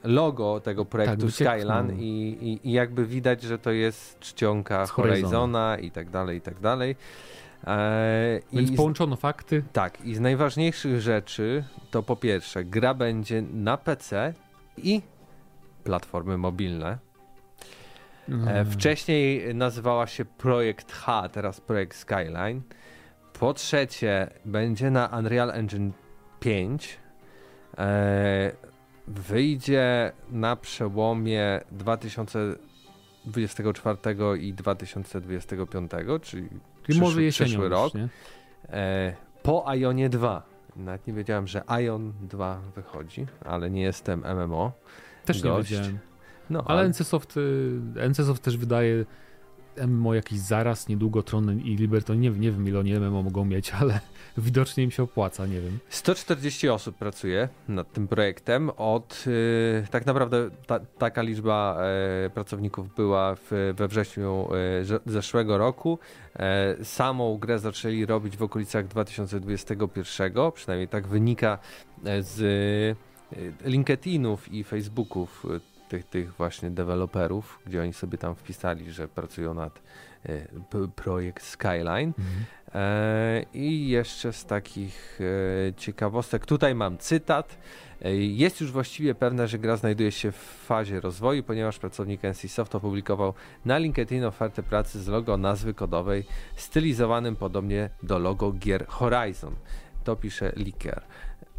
logo 0.05 0.61
tego 0.61 0.85
projektu 0.85 1.27
Tak. 1.27 1.35
Skyline 1.35 2.01
i, 2.01 2.29
i, 2.41 2.69
i 2.69 2.73
jakby 2.73 3.07
widać, 3.07 3.43
że 3.43 3.59
to 3.59 3.71
jest 3.71 4.19
czcionka 4.21 4.87
Horizona. 4.87 5.21
Horizona 5.21 5.79
i 5.79 5.91
tak 5.91 6.11
dalej, 6.11 6.39
i 6.39 6.41
tak 6.41 6.61
dalej. 6.61 6.97
E, 7.67 8.41
Więc 8.53 8.71
i 8.71 8.75
z- 8.75 8.77
połączono 8.77 9.17
fakty. 9.17 9.63
tak, 9.73 10.05
i 10.05 10.15
z 10.15 10.21
najważniejszych 10.21 11.01
rzeczy 11.01 11.65
to 11.91 12.03
po 12.03 12.17
pierwsze, 12.17 12.65
gra 12.65 12.95
będzie 12.95 13.43
na 13.53 13.77
PC 13.77 14.35
i 14.77 15.03
platformy 15.87 16.39
mobilne. 16.39 16.99
Mm. 18.29 18.71
wcześniej 18.71 19.55
nazywała 19.55 20.07
się 20.07 20.25
Projekt 20.25 20.93
H, 20.93 21.29
teraz 21.29 21.61
Projekt 21.61 21.97
Skyline. 21.97 22.63
Po 23.33 23.55
trzecie, 23.55 24.31
będzie 24.45 24.91
na 24.91 25.07
Unreal 25.19 25.51
Engine 25.51 25.93
5. 26.41 26.99
E, 27.79 28.53
wyjdzie 29.09 30.13
na 30.31 30.57
przełomie 30.57 31.61
2024 31.73 33.99
i 34.41 34.55
2025, 34.55 35.91
czyli 36.23 36.23
Czyli 36.23 36.49
przyszły- 36.83 37.01
może 37.01 37.23
jesienią 37.23 37.49
przyszły 37.49 37.69
rok. 37.69 37.93
E, 38.69 39.13
po 39.43 39.65
Ionie 39.77 40.09
2. 40.09 40.43
Nawet 40.77 41.07
nie 41.07 41.13
wiedziałem, 41.13 41.47
że 41.47 41.63
Ion 41.85 42.13
2 42.21 42.61
wychodzi, 42.75 43.27
ale 43.45 43.71
nie 43.71 43.83
jestem 43.83 44.25
MMO. 44.25 44.73
Też 45.27 45.43
nie 45.43 45.51
Gość. 45.51 45.71
wiedziałem. 45.71 45.99
No, 46.51 46.65
Ale 46.67 46.89
NCSoft, 46.89 47.37
y, 47.37 48.09
NCSoft 48.09 48.43
też 48.43 48.57
wydaje 48.57 49.05
MMO 49.87 50.15
jakiś 50.15 50.39
zaraz, 50.39 50.89
niedługo 50.89 51.23
Tron 51.23 51.61
i 51.61 51.77
Liberty. 51.77 52.17
Nie, 52.17 52.31
nie 52.31 52.53
wiem 52.53 52.69
ile 52.69 52.79
oni 52.79 53.01
MMO 53.01 53.23
mogą 53.23 53.45
mieć, 53.45 53.73
ale 53.73 54.01
widocznie 54.39 54.85
im 54.85 54.91
się 54.91 55.03
opłaca, 55.03 55.47
nie 55.47 55.61
wiem. 55.61 55.79
140 55.89 56.69
osób 56.69 56.97
pracuje 56.97 57.49
nad 57.69 57.93
tym 57.93 58.09
projektem. 58.09 58.71
Od 58.77 59.25
y, 59.27 59.87
tak 59.91 60.07
naprawdę 60.07 60.51
ta, 60.67 60.81
taka 60.81 61.23
liczba 61.23 61.79
e, 62.27 62.31
pracowników 62.31 62.95
była 62.95 63.35
w, 63.35 63.75
we 63.77 63.89
wrześniu 63.89 64.49
e, 64.87 65.11
zeszłego 65.11 65.59
roku. 65.59 65.99
E, 66.37 66.77
samą 66.85 67.39
grę 67.39 67.59
zaczęli 67.59 68.07
robić 68.07 68.37
w 68.37 68.43
okolicach 68.43 68.87
2021, 68.89 70.33
przynajmniej 70.53 70.89
tak 70.89 71.07
wynika 71.07 71.59
z 72.21 72.97
LinkedInów 73.65 74.53
i 74.53 74.65
Facebooków 74.65 75.47
e, 75.57 75.61
tych, 75.89 76.05
tych 76.05 76.33
właśnie 76.35 76.71
deweloperów, 76.71 77.59
gdzie 77.67 77.83
oni 77.83 77.93
sobie 77.93 78.19
tam 78.19 78.35
wpisali, 78.35 78.93
że 78.93 79.09
pracują 79.09 79.55
nad 79.55 79.83
p- 80.71 80.89
projekt 80.97 81.45
Skyline. 81.45 82.13
E, 82.75 83.45
I 83.55 83.89
jeszcze 83.89 84.33
z 84.33 84.45
takich 84.45 85.19
e, 85.69 85.75
ciekawostek, 85.75 86.47
tutaj 86.47 86.75
mam 86.75 86.99
cytat. 86.99 87.59
E, 88.03 88.17
Jest 88.17 88.61
już 88.61 88.73
właściwie 88.73 89.15
pewne, 89.15 89.49
że 89.49 89.59
gra 89.59 89.77
znajduje 89.77 90.13
się 90.13 90.33
w 90.33 90.37
fazie 90.67 91.01
rozwoju, 91.01 91.43
ponieważ 91.43 91.79
pracownik 91.79 92.23
NCSoft 92.23 92.75
opublikował 92.75 93.35
na 93.65 93.79
LinkedIn 93.79 94.25
ofertę 94.25 94.63
pracy 94.63 95.03
z 95.03 95.09
logo 95.09 95.37
nazwy 95.37 95.75
kodowej 95.75 96.25
stylizowanym 96.57 97.37
podobnie 97.37 97.91
do 98.03 98.19
logo 98.19 98.53
gier 98.53 98.87
Horizon. 98.87 99.55
To 100.05 100.17
pisze 100.17 100.53
Liker. 100.57 101.03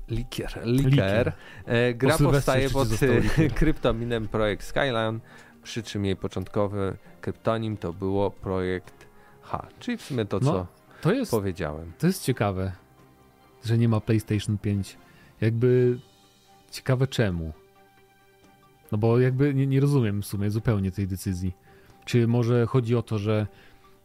Liker. 0.10 0.62
Liker. 0.66 1.34
E, 1.66 1.94
Gra 1.94 2.18
powstaje 2.18 2.70
pod 2.70 2.88
kryptominem 3.56 4.28
projekt 4.28 4.64
Skyline, 4.64 5.20
przy 5.64 5.84
czym 5.84 6.06
jej 6.06 6.16
początkowy 6.16 6.98
kryptonim 7.22 7.78
to 7.78 7.94
było 7.94 8.32
projekt 8.32 9.08
H, 9.42 9.68
czyli 9.80 9.98
w 9.98 10.02
sumie 10.02 10.26
to, 10.26 10.40
No, 10.40 10.52
co 10.52 10.68
To 11.02 11.14
jest, 11.14 11.32
powiedziałem. 11.32 11.92
to 12.00 12.08
jest 12.08 12.24
ciekawe, 12.24 12.72
że 13.66 13.78
nie 13.78 13.90
ma 13.90 14.00
PlayStation 14.02 14.58
5. 14.58 14.98
Jakby 15.42 16.00
ciekawe 16.72 17.08
czemu. 17.08 17.54
No 18.92 18.98
bo 18.98 19.20
jakby 19.20 19.54
nie, 19.54 19.68
nie 19.68 19.80
rozumiem 19.80 20.22
w 20.22 20.26
sumie 20.26 20.50
zupełnie 20.52 20.92
tej 20.92 21.08
decyzji. 21.08 21.54
Czy 22.06 22.28
może 22.28 22.66
chodzi 22.66 22.96
o 22.96 23.02
to, 23.02 23.18
że 23.20 23.48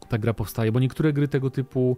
ta 0.09 0.17
gra 0.17 0.33
powstaje, 0.33 0.71
bo 0.71 0.79
niektóre 0.79 1.13
gry 1.13 1.27
tego 1.27 1.49
typu 1.49 1.97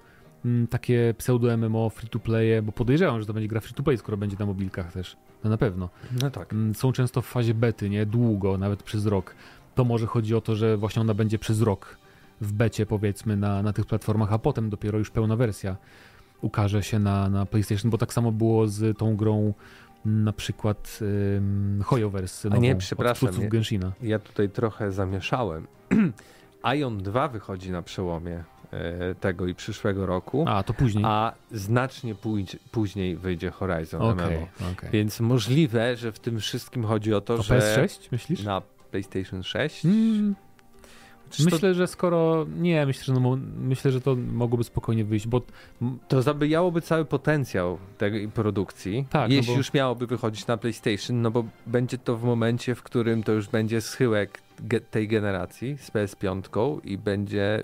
takie 0.69 1.13
pseudo-MMO, 1.17 1.89
free-to-playe, 1.89 2.61
bo 2.61 2.71
podejrzewam, 2.71 3.21
że 3.21 3.27
to 3.27 3.33
będzie 3.33 3.47
gra 3.47 3.59
free-to-play, 3.59 3.97
skoro 3.97 4.17
będzie 4.17 4.37
na 4.39 4.45
mobilkach 4.45 4.91
też. 4.91 5.17
No 5.43 5.49
na 5.49 5.57
pewno. 5.57 5.89
No 6.21 6.31
tak. 6.31 6.53
Mm, 6.53 6.75
Są 6.75 6.91
często 6.91 7.21
w 7.21 7.25
fazie 7.25 7.53
bety, 7.53 7.89
nie? 7.89 8.05
Długo, 8.05 8.57
nawet 8.57 8.83
przez 8.83 9.05
rok. 9.05 9.35
To 9.75 9.85
może 9.85 10.07
chodzi 10.07 10.35
o 10.35 10.41
to, 10.41 10.55
że 10.55 10.77
właśnie 10.77 11.01
ona 11.01 11.13
będzie 11.13 11.39
przez 11.39 11.61
rok 11.61 11.97
w 12.41 12.53
becie, 12.53 12.85
powiedzmy, 12.85 13.37
na, 13.37 13.63
na 13.63 13.73
tych 13.73 13.85
platformach, 13.85 14.33
a 14.33 14.39
potem 14.39 14.69
dopiero 14.69 14.97
już 14.97 15.09
pełna 15.11 15.35
wersja 15.35 15.77
ukaże 16.41 16.83
się 16.83 16.99
na, 16.99 17.29
na 17.29 17.45
PlayStation, 17.45 17.91
bo 17.91 17.97
tak 17.97 18.13
samo 18.13 18.31
było 18.31 18.67
z 18.67 18.97
tą 18.97 19.15
grą 19.15 19.53
mm, 20.05 20.23
na 20.23 20.33
przykład 20.33 20.99
um, 21.35 21.81
Hoyoverse 21.85 22.49
A 22.51 22.57
nie, 22.57 22.75
przepraszam, 22.75 23.29
od. 23.29 23.47
Genshina. 23.47 23.91
Ja 24.01 24.19
tutaj 24.19 24.49
trochę 24.49 24.91
zamieszałem. 24.91 25.67
Ion 26.77 26.97
2 26.97 27.27
wychodzi 27.27 27.71
na 27.71 27.81
przełomie 27.81 28.43
tego 29.19 29.47
i 29.47 29.55
przyszłego 29.55 30.05
roku, 30.05 30.45
A, 30.47 30.63
to 30.63 30.73
później. 30.73 31.03
a 31.07 31.33
znacznie 31.51 32.15
pójdź, 32.15 32.57
później 32.71 33.15
wyjdzie 33.17 33.51
Horizon 33.51 34.01
Okej, 34.01 34.37
MMO. 34.37 34.47
okej. 34.71 34.89
Więc 34.91 35.19
możliwe, 35.19 35.95
że 35.95 36.11
w 36.11 36.19
tym 36.19 36.39
wszystkim 36.39 36.83
chodzi 36.83 37.13
o 37.13 37.21
to, 37.21 37.33
O 37.33 37.43
że 37.43 37.59
PS6 37.59 38.07
myślisz? 38.11 38.43
na 38.43 38.61
PlayStation 38.91 39.43
6 39.43 39.85
Mm, 39.85 40.35
Chociaż 41.29 41.45
to, 41.45 41.51
myślę, 41.55 41.73
że 41.73 41.87
skoro... 41.87 42.45
Nie, 42.57 42.85
myślę, 42.85 43.03
że, 43.15 43.21
no, 43.21 43.37
myślę, 43.59 43.91
że 43.91 44.01
to 44.01 44.15
mogłoby 44.15 44.63
spokojnie 44.63 45.05
wyjść, 45.05 45.27
bo 45.27 45.41
to 46.07 46.21
zabijałoby 46.21 46.81
cały 46.81 47.05
potencjał 47.05 47.77
tej 47.97 48.27
produkcji, 48.29 49.05
Tak, 49.09 49.29
no 49.29 49.35
jeśli 49.35 49.51
bo- 49.53 49.57
już 49.57 49.73
miałoby 49.73 50.07
wychodzić 50.07 50.47
na 50.47 50.57
PlayStation, 50.57 51.21
no 51.21 51.31
bo 51.31 51.43
będzie 51.67 51.97
to 51.97 52.17
w 52.17 52.23
momencie, 52.23 52.75
w 52.75 52.83
którym 52.83 53.23
to 53.23 53.31
już 53.31 53.47
będzie 53.47 53.81
schyłek 53.81 54.41
ge- 54.67 54.81
tej 54.91 55.07
generacji 55.07 55.77
z 55.77 55.91
PS5 55.91 56.79
i 56.83 56.97
będzie 56.97 57.63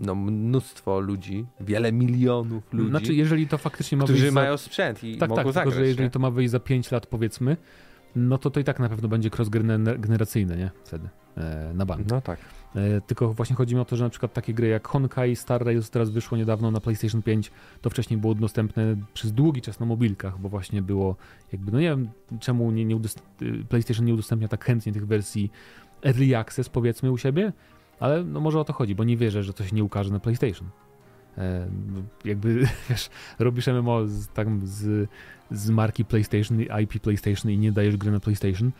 no, 0.00 0.14
mnóstwo 0.14 1.00
ludzi, 1.00 1.46
wiele 1.60 1.92
milionów 1.92 2.72
ludzi, 2.72 2.90
Znaczy, 2.90 3.14
jeżeli 3.14 3.48
to 3.48 3.58
faktycznie 3.58 3.98
ma 3.98 4.06
wyjść 4.06 4.22
za 4.24 4.30
mają 4.30 4.56
sprzęt 4.56 5.04
i 5.04 5.16
Tak, 5.16 5.30
mogą 5.30 5.42
tak, 5.42 5.52
zagrać. 5.52 5.64
tylko 5.74 5.84
że 5.84 5.88
jeżeli 5.88 6.06
nie? 6.06 6.10
to 6.10 6.18
ma 6.18 6.30
wyjść 6.30 6.50
za 6.50 6.60
5 6.60 6.90
lat 6.90 7.06
powiedzmy, 7.06 7.56
no 8.16 8.38
to 8.38 8.50
to 8.50 8.60
i 8.60 8.64
tak 8.64 8.80
na 8.80 8.88
pewno 8.88 9.08
będzie 9.08 9.30
cross-generacyjne, 9.30 10.56
nie? 10.56 10.70
Wtedy, 10.84 11.08
e, 11.36 11.72
na 11.74 11.86
bank. 11.86 12.10
No 12.10 12.20
tak. 12.20 12.38
E, 12.74 13.00
tylko 13.00 13.32
właśnie 13.32 13.56
chodzi 13.56 13.74
mi 13.74 13.80
o 13.80 13.84
to, 13.84 13.96
że 13.96 14.04
na 14.04 14.10
przykład 14.10 14.32
takie 14.32 14.54
gry 14.54 14.68
jak 14.68 14.88
Honkai 14.88 15.36
Star 15.36 15.64
Rail 15.64 15.82
teraz 15.90 16.10
wyszło 16.10 16.38
niedawno 16.38 16.70
na 16.70 16.80
PlayStation 16.80 17.22
5, 17.22 17.50
to 17.80 17.90
wcześniej 17.90 18.20
było 18.20 18.34
dostępne 18.34 18.96
przez 19.14 19.32
długi 19.32 19.62
czas 19.62 19.80
na 19.80 19.86
mobilkach, 19.86 20.38
bo 20.38 20.48
właśnie 20.48 20.82
było 20.82 21.16
jakby, 21.52 21.72
no 21.72 21.80
nie 21.80 21.88
wiem 21.88 22.08
czemu 22.40 22.70
nie, 22.70 22.84
nie 22.84 22.96
y, 23.42 23.64
PlayStation 23.68 24.06
nie 24.06 24.14
udostępnia 24.14 24.48
tak 24.48 24.64
chętnie 24.64 24.92
tych 24.92 25.06
wersji 25.06 25.50
Early 26.04 26.36
Access 26.36 26.68
powiedzmy 26.68 27.12
u 27.12 27.18
siebie, 27.18 27.52
ale 28.02 28.24
no 28.24 28.40
może 28.40 28.60
o 28.60 28.64
to 28.64 28.72
chodzi, 28.72 28.94
bo 28.94 29.04
nie 29.04 29.16
wierzę, 29.16 29.42
że 29.42 29.52
to 29.52 29.64
się 29.64 29.76
nie 29.76 29.84
ukaże 29.84 30.12
na 30.12 30.20
PlayStation. 30.20 30.68
E, 31.38 31.68
jakby, 32.24 32.54
wiesz, 32.90 33.10
robisz 33.38 33.66
MMO 33.66 34.06
z, 34.06 34.28
tam 34.28 34.60
z, 34.64 35.10
z 35.50 35.70
marki 35.70 36.04
PlayStation, 36.04 36.60
IP 36.82 37.02
PlayStation 37.02 37.52
i 37.52 37.58
nie 37.58 37.72
dajesz 37.72 37.96
gry 37.96 38.10
na 38.10 38.20
PlayStation, 38.20 38.72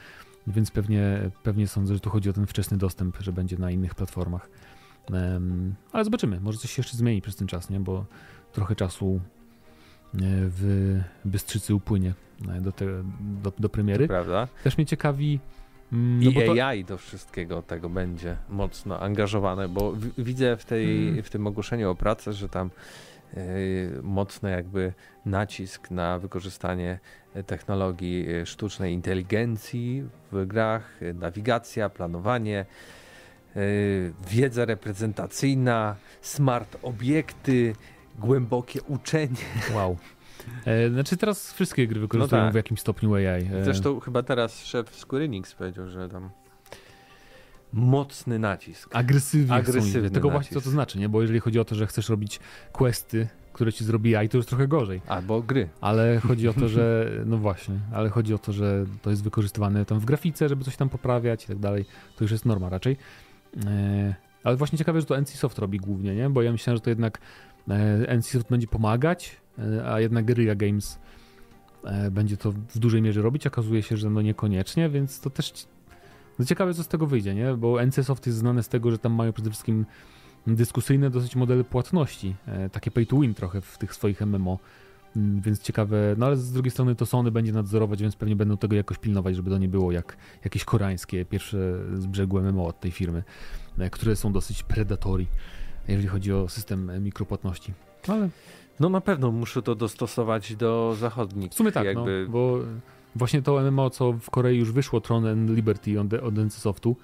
więc 0.46 0.70
pewnie, 0.70 1.30
pewnie 1.42 1.66
sądzę, 1.68 1.94
że 1.94 2.00
tu 2.00 2.10
chodzi 2.10 2.30
o 2.30 2.32
ten 2.32 2.46
wczesny 2.46 2.76
dostęp, 2.76 3.16
że 3.20 3.32
będzie 3.32 3.58
na 3.58 3.70
innych 3.70 3.94
platformach. 3.94 4.48
Ale 5.92 6.04
zobaczymy, 6.04 6.40
może 6.40 6.58
coś 6.58 6.70
się 6.70 6.80
jeszcze 6.80 6.96
zmieni 6.96 7.22
przez 7.22 7.36
ten 7.36 7.48
czas, 7.48 7.70
nie? 7.70 7.80
Bo 7.80 8.04
trochę 8.52 8.76
czasu 8.76 9.20
e, 10.14 10.18
w 10.22 10.98
Bystrzycy 11.24 11.74
upłynie 11.74 12.14
e, 12.48 12.60
do, 12.60 12.72
te, 12.72 12.86
do, 13.42 13.52
do 13.58 13.68
premiery. 13.68 14.08
Prawda? 14.08 14.48
Też 14.64 14.76
mnie 14.78 14.86
ciekawi. 14.86 15.40
No 15.92 16.30
I 16.30 16.34
to, 16.46 16.66
AI 16.66 16.84
do 16.84 16.98
wszystkiego 16.98 17.62
tego 17.62 17.88
będzie 17.88 18.36
mocno 18.48 19.00
angażowane, 19.00 19.68
bo 19.68 19.92
w, 19.92 20.22
widzę 20.24 20.56
w, 20.56 20.64
tej, 20.64 21.08
Mm. 21.08 21.22
w 21.22 21.30
tym 21.30 21.46
ogłoszeniu 21.46 21.90
o 21.90 21.94
pracę, 21.94 22.32
że 22.32 22.48
tam 22.48 22.70
yy, 23.36 23.42
mocno 24.02 24.48
jakby 24.48 24.92
nacisk 25.26 25.90
na 25.90 26.18
wykorzystanie 26.18 26.98
technologii 27.46 28.24
yy, 28.26 28.46
sztucznej 28.46 28.94
inteligencji 28.94 30.04
w 30.32 30.46
grach, 30.46 30.96
yy, 31.00 31.14
nawigacja, 31.14 31.88
planowanie, 31.88 32.66
yy, 33.56 33.62
wiedza 34.30 34.64
reprezentacyjna, 34.64 35.96
smart 36.20 36.76
obiekty, 36.82 37.74
głębokie 38.18 38.82
uczenie. 38.82 39.44
wow. 39.74 39.96
E, 40.64 40.90
znaczy 40.90 41.16
teraz 41.16 41.52
wszystkie 41.52 41.86
gry 41.86 42.00
wykorzystują 42.00 42.42
No 42.42 42.46
tak. 42.46 42.52
w 42.52 42.56
jakimś 42.56 42.80
stopniu 42.80 43.14
AI. 43.14 43.24
E, 43.26 43.64
Zresztą 43.64 44.00
chyba 44.00 44.22
teraz 44.22 44.64
szef 44.64 44.96
Square 44.96 45.22
Enix 45.22 45.54
powiedział, 45.54 45.88
że 45.88 46.08
tam 46.08 46.30
mocny 47.72 48.38
nacisk. 48.38 48.96
Agresywny 48.96 49.60
iść. 49.78 50.14
Tego 50.14 50.30
właśnie 50.30 50.54
co 50.54 50.60
to 50.60 50.70
znaczy, 50.70 50.98
nie? 50.98 51.08
Bo 51.08 51.22
jeżeli 51.22 51.40
chodzi 51.40 51.58
o 51.60 51.64
to, 51.64 51.74
że 51.74 51.86
chcesz 51.86 52.08
robić 52.08 52.40
questy, 52.72 53.28
które 53.52 53.72
ci 53.72 53.84
zrobi 53.84 54.16
AI, 54.16 54.28
to 54.28 54.36
już 54.36 54.46
trochę 54.46 54.68
gorzej. 54.68 55.00
Albo 55.08 55.42
gry. 55.42 55.68
Ale 55.80 56.18
chodzi 56.28 56.48
o 56.48 56.52
to, 56.52 56.68
że. 56.68 57.10
No 57.26 57.36
właśnie, 57.38 57.74
ale 57.92 58.08
chodzi 58.08 58.34
o 58.34 58.38
to, 58.38 58.52
że 58.52 58.84
to 59.02 59.10
jest 59.10 59.24
wykorzystywane 59.24 59.84
tam 59.84 59.98
w 59.98 60.04
grafice, 60.04 60.48
żeby 60.48 60.64
coś 60.64 60.76
tam 60.76 60.88
poprawiać 60.88 61.44
i 61.44 61.46
tak 61.48 61.58
dalej. 61.58 61.84
To 62.16 62.24
już 62.24 62.30
jest 62.32 62.46
norma 62.46 62.68
raczej. 62.68 62.96
E, 63.66 64.14
ale 64.44 64.56
właśnie 64.56 64.78
ciekawe, 64.78 65.00
że 65.00 65.06
to 65.06 65.20
NCSoft 65.20 65.58
robi 65.58 65.78
głównie, 65.78 66.14
nie? 66.14 66.30
Bo 66.30 66.42
ja 66.42 66.52
myślałem, 66.52 66.76
że 66.76 66.80
to 66.80 66.90
jednak 66.90 67.18
NCSoft 68.08 68.50
będzie 68.50 68.66
pomagać, 68.66 69.36
e, 69.58 69.92
a 69.92 70.00
jednak 70.00 70.26
Guerrilla 70.26 70.54
Games 70.54 70.98
e, 71.84 72.10
będzie 72.10 72.36
to 72.36 72.52
w 72.52 72.78
dużej 72.78 73.02
mierze 73.02 73.22
robić. 73.22 73.46
Okazuje 73.46 73.82
się, 73.82 73.96
że 73.96 74.10
no 74.10 74.22
niekoniecznie, 74.22 74.88
więc 74.88 75.20
to 75.20 75.30
też 75.30 75.52
no 76.38 76.44
ciekawe, 76.44 76.74
co 76.74 76.82
z 76.82 76.88
tego 76.88 77.06
wyjdzie, 77.06 77.34
nie? 77.34 77.54
Bo 77.54 77.86
NCSoft 77.86 78.26
jest 78.26 78.38
znane 78.38 78.62
z 78.62 78.68
tego, 78.68 78.90
że 78.90 78.98
tam 78.98 79.12
mają 79.12 79.32
przede 79.32 79.50
wszystkim 79.50 79.86
dyskusyjne 80.46 81.10
dosyć 81.10 81.36
modele 81.36 81.64
płatności, 81.64 82.36
e, 82.46 82.70
takie 82.70 82.90
pay 82.90 83.06
to 83.06 83.20
win 83.20 83.34
trochę 83.34 83.60
w 83.60 83.78
tych 83.78 83.94
swoich 83.94 84.20
MMO. 84.20 84.58
Mm, 85.16 85.40
więc 85.40 85.60
ciekawe, 85.60 86.14
no 86.18 86.26
ale 86.26 86.36
z 86.36 86.52
drugiej 86.52 86.70
strony 86.70 86.94
to 86.94 87.06
Sony 87.06 87.30
będzie 87.30 87.52
nadzorować, 87.52 88.02
więc 88.02 88.16
pewnie 88.16 88.36
będą 88.36 88.56
tego 88.56 88.76
jakoś 88.76 88.98
pilnować, 88.98 89.36
żeby 89.36 89.50
to 89.50 89.58
nie 89.58 89.68
było 89.68 89.92
jak 89.92 90.16
jakieś 90.44 90.64
koreańskie 90.64 91.24
pierwsze 91.24 91.78
z 91.94 92.06
brzegu 92.06 92.40
MMO 92.40 92.66
od 92.66 92.80
tej 92.80 92.90
firmy, 92.90 93.22
e, 93.78 93.90
które 93.90 94.16
są 94.16 94.32
dosyć 94.32 94.62
predatory, 94.62 95.26
jeżeli 95.88 96.08
chodzi 96.08 96.32
o 96.32 96.48
system 96.48 97.04
mikropłatności. 97.04 97.72
Ale 98.08 98.28
no 98.80 98.88
na 98.88 99.00
pewno 99.00 99.32
muszę 99.32 99.62
to 99.62 99.74
dostosować 99.74 100.56
do 100.56 100.94
zachodnich. 100.98 101.52
W 101.52 101.54
sumie 101.54 101.72
tak, 101.72 101.84
no, 101.84 101.90
jakby... 101.90 102.24
no, 102.26 102.32
bo 102.32 102.58
właśnie 103.14 103.42
to 103.42 103.70
MMO, 103.70 103.90
co 103.90 104.12
w 104.12 104.30
Korei 104.30 104.58
już 104.58 104.72
wyszło, 104.72 105.00
Tron 105.00 105.26
and 105.26 105.50
Liberty 105.50 106.00
od, 106.00 106.12
od 106.14 106.34
NCSoftu, 106.34 106.96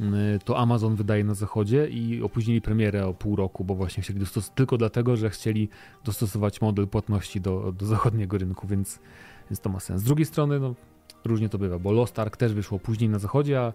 mm, 0.00 0.38
to 0.38 0.58
Amazon 0.58 0.96
wydaje 0.96 1.24
na 1.24 1.34
zachodzie 1.34 1.88
i 1.88 2.22
opóźnili 2.22 2.60
premierę 2.60 3.06
o 3.06 3.14
pół 3.14 3.36
roku, 3.36 3.64
bo 3.64 3.74
właśnie 3.74 4.02
chcieli 4.02 4.20
dostosować, 4.20 4.56
tylko 4.56 4.76
dlatego, 4.76 5.16
że 5.16 5.30
chcieli 5.30 5.68
dostosować 6.04 6.60
model 6.60 6.88
płatności 6.88 7.40
do, 7.40 7.72
do 7.78 7.86
zachodniego 7.86 8.38
rynku, 8.38 8.66
więc, 8.66 9.00
więc 9.50 9.60
to 9.60 9.70
ma 9.70 9.80
sens. 9.80 10.00
Z 10.00 10.04
drugiej 10.04 10.26
strony, 10.26 10.60
no, 10.60 10.74
różnie 11.24 11.48
to 11.48 11.58
bywa, 11.58 11.78
bo 11.78 11.92
Lost 11.92 12.18
Ark 12.18 12.36
też 12.36 12.54
wyszło 12.54 12.78
później 12.78 13.10
na 13.10 13.18
zachodzie, 13.18 13.60
a 13.60 13.72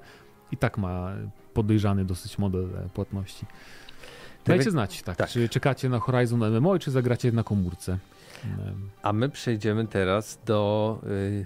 i 0.52 0.58
tak 0.58 0.78
ma 0.78 1.12
podejrzany 1.54 2.06
dosyć 2.06 2.38
model 2.38 2.70
e, 2.76 2.90
płatności. 2.90 3.46
Dajcie 4.46 4.72
znać, 4.72 5.02
tak. 5.02 5.18
tak. 5.18 5.30
Czy 5.30 5.50
czekacie 5.50 5.90
na 5.90 6.00
Horizon 6.00 6.40
MMO, 6.52 6.80
czy 6.80 6.92
zagracie 6.92 7.32
na 7.32 7.44
komórce? 7.44 7.98
A 9.02 9.14
my 9.14 9.30
przejdziemy 9.30 9.88
teraz 9.88 10.40
do 10.46 11.00
y, 11.08 11.46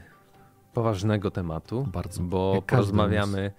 poważnego 0.74 1.32
tematu. 1.32 1.88
Bardzo. 1.94 2.22
Bo 2.22 2.64
porozmawiamy 2.68 3.52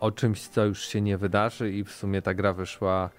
o 0.00 0.10
czymś, 0.10 0.40
co 0.40 0.64
już 0.64 0.88
się 0.88 1.00
nie 1.00 1.18
wydarzy 1.18 1.72
i 1.72 1.84
w 1.84 1.92
sumie 1.92 2.22
ta 2.22 2.34
gra 2.34 2.52
wyszła 2.52 3.10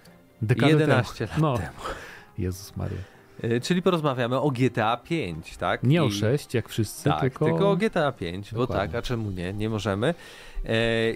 Dekadę 0.41 0.71
11 0.71 1.27
temu. 1.27 1.29
lat 1.29 1.41
no. 1.41 1.57
temu. 1.57 1.93
Jezus 2.37 2.77
Maria. 2.77 2.97
Y, 3.43 3.61
czyli 3.61 3.81
porozmawiamy 3.81 4.39
o 4.39 4.51
GTA 4.51 4.97
5, 4.97 5.57
tak? 5.57 5.83
Nie 5.83 5.97
I... 5.97 5.99
o 5.99 6.09
6, 6.09 6.53
jak 6.53 6.69
wszyscy, 6.69 7.03
tak, 7.09 7.21
tylko... 7.21 7.45
tylko 7.45 7.71
o 7.71 7.75
GTA 7.75 8.11
5, 8.11 8.51
Dokładnie. 8.51 8.75
bo 8.75 8.79
tak, 8.79 8.95
a 8.95 9.01
czemu 9.01 9.31
nie? 9.31 9.53
Nie 9.53 9.69
możemy. 9.69 10.13
E, 10.65 10.73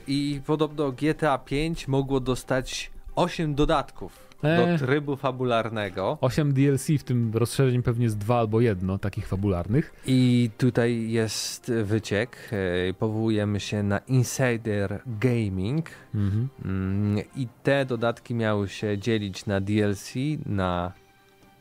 I 0.07 0.41
podobno 0.45 0.91
GTA 0.91 1.37
5 1.37 1.87
mogło 1.87 2.19
dostać 2.19 2.91
8 3.19 3.55
dodatków 3.55 4.29
do 4.41 4.49
e. 4.49 4.77
trybu 4.77 5.15
fabularnego. 5.15 6.17
8 6.21 6.53
DLC, 6.53 6.87
w 6.99 7.03
tym 7.03 7.31
rozszerzeń 7.33 7.83
pewnie 7.83 8.03
jest 8.03 8.17
dwa 8.17 8.39
albo 8.39 8.61
jedno 8.61 8.97
takich 8.97 9.27
fabularnych. 9.27 9.93
I 10.05 10.49
tutaj 10.57 11.11
jest 11.11 11.71
wyciek. 11.83 12.49
E, 12.89 12.93
powołujemy 12.93 13.59
się 13.59 13.83
na 13.83 13.97
Insider 13.97 15.01
Gaming. 15.05 15.89
Mhm. 16.15 16.47
Mm, 16.65 17.23
I 17.35 17.47
te 17.63 17.85
dodatki 17.85 18.35
miały 18.35 18.69
się 18.69 18.97
dzielić 18.97 19.45
na 19.45 19.61
DLC 19.61 20.13
na... 20.45 20.91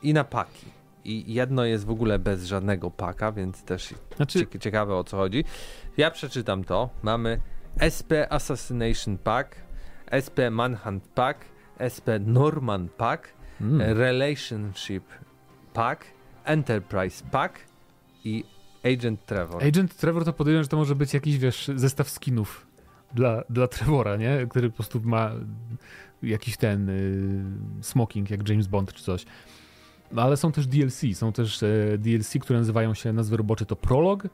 i 0.02 0.14
na 0.14 0.24
paki. 0.24 0.66
I 1.04 1.34
jedno 1.34 1.64
jest 1.64 1.86
w 1.86 1.90
ogóle 1.90 2.18
bez 2.18 2.44
żadnego 2.44 2.90
paka, 2.90 3.32
więc 3.32 3.62
też 3.62 3.94
znaczy... 4.16 4.46
ciekawe 4.60 4.94
o 4.94 5.04
co 5.04 5.16
chodzi. 5.16 5.44
Ja 5.96 6.10
przeczytam 6.10 6.64
to. 6.64 6.90
Mamy 7.02 7.40
SP 7.96 8.12
Assassination 8.30 9.18
Pack, 9.18 9.67
SP 10.24 10.38
Manhunt 10.50 11.08
Pack, 11.14 11.44
SP 11.94 12.08
Norman 12.20 12.88
Pack, 12.96 13.28
mm. 13.60 13.98
Relationship 13.98 15.04
Pack, 15.72 16.04
Enterprise 16.44 17.24
Pack 17.30 17.60
i 18.24 18.44
Agent 18.84 19.26
Trevor. 19.26 19.64
Agent 19.64 19.96
Trevor 19.96 20.24
to 20.24 20.32
podejrzewam, 20.32 20.64
że 20.64 20.68
to 20.68 20.76
może 20.76 20.94
być 20.94 21.14
jakiś, 21.14 21.38
wiesz, 21.38 21.70
zestaw 21.74 22.10
skinów 22.10 22.66
dla, 23.14 23.42
dla 23.50 23.68
Trevora, 23.68 24.16
nie? 24.16 24.46
Który 24.50 24.70
po 24.70 24.76
prostu 24.76 25.00
ma 25.04 25.30
jakiś 26.22 26.56
ten 26.56 26.88
y, 26.88 27.44
smoking, 27.80 28.30
jak 28.30 28.48
James 28.48 28.66
Bond 28.66 28.92
czy 28.92 29.04
coś. 29.04 29.24
No, 30.12 30.22
ale 30.22 30.36
są 30.36 30.52
też 30.52 30.66
DLC, 30.66 31.02
są 31.14 31.32
też 31.32 31.62
e, 31.62 31.98
DLC, 31.98 32.34
które 32.40 32.58
nazywają 32.58 32.94
się, 32.94 33.12
nazwy 33.12 33.36
robocze 33.36 33.66
to 33.66 33.76
Prolog 33.76 34.28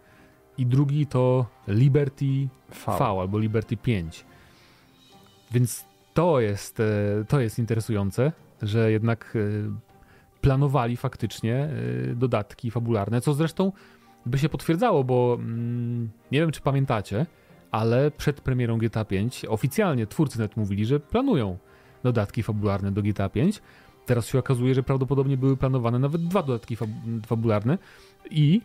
i 0.59 0.67
drugi 0.67 1.07
to 1.07 1.47
Liberty 1.69 2.49
V, 2.87 2.97
v 2.99 3.03
albo 3.03 3.39
Liberty 3.39 3.77
5. 3.77 4.25
Więc 5.55 5.85
to 6.15 6.41
jest, 6.41 6.81
e, 6.81 6.85
to 7.29 7.41
jest 7.41 7.59
interesujące, 7.59 8.33
że 8.63 8.93
jednak 8.93 9.37
e, 9.37 9.41
planowali 10.41 10.97
faktycznie 10.97 11.55
e, 11.55 12.15
dodatki 12.15 12.71
fabularne, 12.71 13.21
co 13.21 13.35
zresztą 13.35 13.73
by 14.27 14.39
się 14.39 14.49
potwierdzało, 14.49 15.05
bo 15.05 15.37
mm, 15.41 16.11
nie 16.33 16.41
wiem, 16.41 16.51
czy 16.51 16.61
pamiętacie, 16.61 17.27
ale 17.71 18.11
przed 18.11 18.41
premierą 18.41 18.79
GTA 18.79 19.05
5 19.05 19.45
oficjalnie 19.45 20.07
twórcy 20.07 20.39
net 20.39 20.57
mówili, 20.57 20.87
że 20.87 21.01
planują 21.01 21.59
dodatki 22.03 22.43
fabularne 22.43 22.93
do 22.93 23.03
GTA 23.03 23.29
5. 23.29 23.63
Teraz 24.07 24.27
się 24.27 24.39
okazuje, 24.39 24.75
że 24.75 24.83
prawdopodobnie 24.83 25.37
były 25.37 25.57
planowane 25.57 25.99
nawet 25.99 26.27
dwa 26.27 26.43
dodatki 26.43 26.77
fab 26.77 26.89
fabularne 27.27 27.79
i 28.31 28.61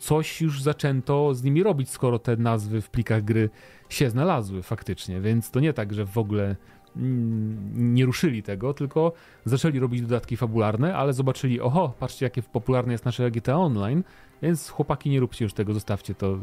coś 0.00 0.40
już 0.40 0.62
zaczęto 0.62 1.34
z 1.34 1.42
nimi 1.42 1.62
robić, 1.62 1.90
skoro 1.90 2.18
te 2.18 2.36
nazwy 2.36 2.80
w 2.80 2.90
plikach 2.90 3.24
gry 3.24 3.50
się 3.88 4.10
znalazły 4.10 4.62
faktycznie, 4.62 5.20
więc 5.20 5.50
to 5.50 5.60
nie 5.60 5.72
tak, 5.72 5.94
że 5.94 6.06
w 6.06 6.18
ogóle 6.18 6.56
mm, 6.96 7.94
nie 7.94 8.06
ruszyli 8.06 8.42
tego, 8.42 8.74
tylko 8.74 9.12
zaczęli 9.44 9.78
robić 9.78 10.02
dodatki 10.02 10.36
fabularne, 10.36 10.96
ale 10.96 11.12
zobaczyli, 11.12 11.60
oho, 11.60 11.94
patrzcie 11.98 12.26
jakie 12.26 12.42
popularne 12.42 12.92
jest 12.92 13.04
nasze 13.04 13.30
GTA 13.30 13.56
Online, 13.56 14.04
więc 14.42 14.68
chłopaki 14.68 15.10
nie 15.10 15.20
róbcie 15.20 15.44
już 15.44 15.54
tego, 15.54 15.74
zostawcie 15.74 16.14
to, 16.14 16.38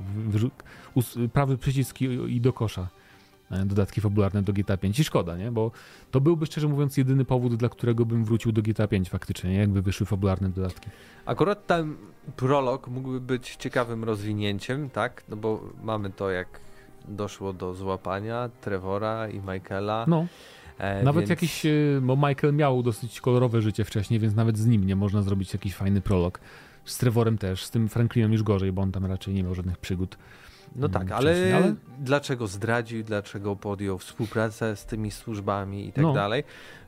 prawy 1.33 1.57
przycisk 1.57 2.01
i 2.27 2.41
do 2.41 2.53
kosza 2.53 2.87
dodatki 3.65 4.01
fabularne 4.01 4.43
do 4.43 4.53
GTA 4.53 4.77
5 4.77 4.99
i 4.99 5.03
szkoda, 5.03 5.37
nie? 5.37 5.51
Bo 5.51 5.71
to 6.11 6.21
byłby 6.21 6.45
szczerze 6.45 6.67
mówiąc 6.67 6.97
jedyny 6.97 7.25
powód, 7.25 7.55
dla 7.55 7.69
którego 7.69 8.05
bym 8.05 8.25
wrócił 8.25 8.51
do 8.51 8.61
GTA 8.61 8.87
5 8.87 9.09
faktycznie, 9.09 9.49
nie? 9.49 9.57
jakby 9.57 9.81
wyszły 9.81 10.05
fabularne 10.05 10.49
dodatki. 10.49 10.89
Akurat 11.25 11.67
ten 11.67 11.95
prolog 12.35 12.87
mógłby 12.87 13.21
być 13.21 13.55
ciekawym 13.55 14.03
rozwinięciem, 14.03 14.89
tak? 14.89 15.23
No 15.29 15.35
bo 15.35 15.63
mamy 15.83 16.09
to 16.09 16.29
jak 16.31 16.47
doszło 17.07 17.53
do 17.53 17.73
złapania 17.73 18.49
Trevora 18.61 19.29
i 19.29 19.39
Michaela. 19.39 20.05
No. 20.07 20.27
E, 20.77 21.03
nawet 21.03 21.19
więc... 21.19 21.29
jakiś, 21.29 21.65
e, 21.65 21.71
bo 22.01 22.15
Michael 22.15 22.53
miał 22.53 22.83
dosyć 22.83 23.21
kolorowe 23.21 23.61
życie 23.61 23.85
wcześniej, 23.85 24.19
więc 24.19 24.35
nawet 24.35 24.57
z 24.57 24.65
nim 24.65 24.85
nie 24.87 24.95
można 24.95 25.21
zrobić 25.21 25.53
jakiś 25.53 25.75
fajny 25.75 26.01
prolog. 26.01 26.39
Z 26.85 26.97
Trevorem 26.97 27.37
też, 27.37 27.65
z 27.65 27.71
tym 27.71 27.89
Franklinem 27.89 28.31
już 28.33 28.43
gorzej, 28.43 28.71
bo 28.71 28.81
on 28.81 28.91
tam 28.91 29.05
raczej 29.05 29.33
nie 29.33 29.43
miał 29.43 29.55
żadnych 29.55 29.77
przygód. 29.77 30.17
No 30.75 30.89
tak, 30.89 31.11
ale, 31.11 31.55
ale, 31.55 31.75
dlaczego 31.99 32.47
zdradził, 32.47 33.03
dlaczego 33.03 33.55
podjął 33.55 33.97
współpracę 33.97 34.75
z 34.75 34.85
tymi 34.85 35.11
służbami 35.11 35.87
i 35.87 35.93
tak 35.93 36.03
no. 36.03 36.13
dalej? 36.13 36.43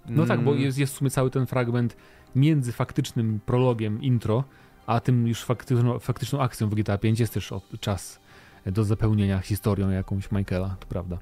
No 0.10 0.26
tak, 0.26 0.44
bo 0.44 0.52
mm. 0.52 0.64
jest, 0.64 0.78
jest 0.78 0.94
w 0.94 0.98
sumie 0.98 1.12
cały 1.12 1.30
ten 1.30 1.46
fragment 1.46 1.98
między 2.36 2.72
faktycznym 2.72 3.40
prologiem, 3.46 4.02
intro, 4.02 4.44
a 4.86 5.00
tym 5.00 5.28
już 5.28 5.44
faktyczną, 5.44 6.00
faktyczną 6.00 6.42
akcją 6.42 6.70
w 6.70 6.76
GTA 6.76 6.98
5 6.98 7.20
jest 7.20 7.34
też 7.34 7.54
czas 7.80 8.20
do 8.66 8.84
zapełnienia 8.84 9.40
historią 9.40 9.90
jakąś 9.90 10.32
Michaela, 10.32 10.76
to 10.80 10.88
prawda. 10.88 11.18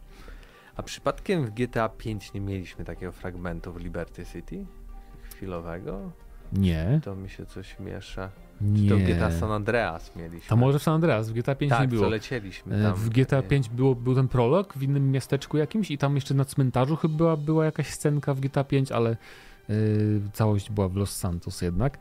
A 0.76 0.84
przypadkiem 0.84 1.46
w 1.46 1.50
GTA 1.50 1.90
5 1.90 2.34
nie 2.34 2.42
mieliśmy 2.42 2.86
takiego 2.86 3.12
fragmentu 3.12 3.74
w 3.74 3.78
Liberty 3.78 4.26
City? 4.26 4.66
Chwilowego? 5.32 6.12
Nie. 6.54 7.00
To 7.04 7.16
mi 7.16 7.30
się 7.30 7.46
coś 7.46 7.80
miesza. 7.80 8.30
Nie. 8.62 8.90
Czy 8.90 8.96
to 8.96 9.14
GTA 9.14 9.32
San 9.32 9.52
Andreas 9.52 10.16
mieliśmy? 10.16 10.54
A 10.54 10.56
może 10.56 10.80
w 10.80 10.84
San 10.84 10.94
Andreas, 10.94 11.30
w 11.30 11.34
GTA 11.34 11.56
5 11.56 11.70
tak, 11.70 11.82
nie 11.82 11.88
było. 11.88 12.02
Tak, 12.02 12.12
lecieliśmy 12.12 12.84
tam. 12.84 12.96
W 12.96 13.10
GTA 13.10 13.42
5 13.42 13.70
było, 13.70 13.96
był 13.96 14.16
ten 14.16 14.28
prolog 14.28 14.74
w 14.74 14.84
innym 14.84 15.12
miasteczku 15.12 15.58
jakimś 15.58 15.92
i 15.92 15.98
tam 15.98 16.16
jeszcze 16.16 16.34
na 16.34 16.46
cmentarzu 16.46 16.96
chyba 16.96 17.18
była, 17.18 17.38
była 17.38 17.66
jakaś 17.66 17.88
scenka 17.88 18.34
w 18.34 18.40
GTA 18.40 18.64
5, 18.64 18.92
ale 18.92 19.18
yy, 19.70 19.76
całość 20.34 20.72
była 20.72 20.90
w 20.90 20.96
Los 20.96 21.16
Santos 21.16 21.62
jednak. 21.62 21.98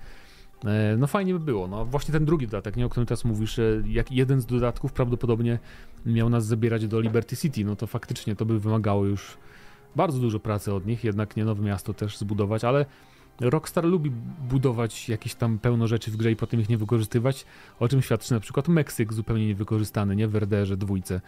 E, 0.64 0.96
no 0.96 1.06
fajnie 1.06 1.32
by 1.32 1.40
było. 1.40 1.68
No 1.68 1.84
właśnie 1.84 2.12
ten 2.12 2.24
drugi 2.24 2.46
dodatek, 2.46 2.76
nie, 2.76 2.86
o 2.86 2.88
którym 2.88 3.06
teraz 3.06 3.24
mówisz, 3.24 3.60
jak 3.86 4.12
jeden 4.12 4.40
z 4.40 4.46
dodatków 4.46 4.92
prawdopodobnie 4.92 5.58
miał 6.06 6.30
nas 6.30 6.46
zabierać 6.46 6.86
do 6.86 7.00
Liberty 7.00 7.36
City, 7.36 7.64
no 7.64 7.76
to 7.76 7.86
faktycznie 7.86 8.36
to 8.36 8.46
by 8.46 8.60
wymagało 8.60 9.06
już 9.06 9.36
bardzo 9.96 10.18
dużo 10.18 10.40
pracy 10.40 10.74
od 10.74 10.86
nich, 10.86 11.04
jednak 11.04 11.36
nie 11.36 11.44
nowe 11.44 11.62
miasto 11.62 11.94
też 11.94 12.18
zbudować, 12.18 12.64
ale 12.64 12.86
Rockstar 13.40 13.84
lubi 13.84 14.10
budować 14.50 15.08
jakieś 15.08 15.34
tam 15.34 15.58
pełno 15.58 15.86
rzeczy 15.86 16.10
w 16.10 16.16
grze 16.16 16.32
i 16.32 16.36
potem 16.36 16.60
ich 16.60 16.68
nie 16.68 16.78
wykorzystywać, 16.78 17.44
o 17.80 17.88
czym 17.88 18.02
świadczy 18.02 18.34
na 18.34 18.40
przykład 18.40 18.68
Meksyk 18.68 19.12
zupełnie 19.12 19.46
niewykorzystany, 19.46 20.16
nie? 20.16 20.28
W 20.28 20.36
RDR-ze 20.36 20.76
dwójce, 20.76 21.20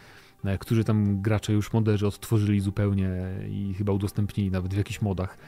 e, 0.44 0.58
którzy 0.58 0.84
tam 0.84 1.22
gracze 1.22 1.52
już 1.52 1.72
moderzy 1.72 2.06
odtworzyli 2.06 2.60
zupełnie 2.60 3.10
i 3.50 3.74
chyba 3.78 3.92
udostępnili 3.92 4.50
nawet 4.50 4.74
w 4.74 4.76
jakichś 4.76 5.02
modach. 5.02 5.38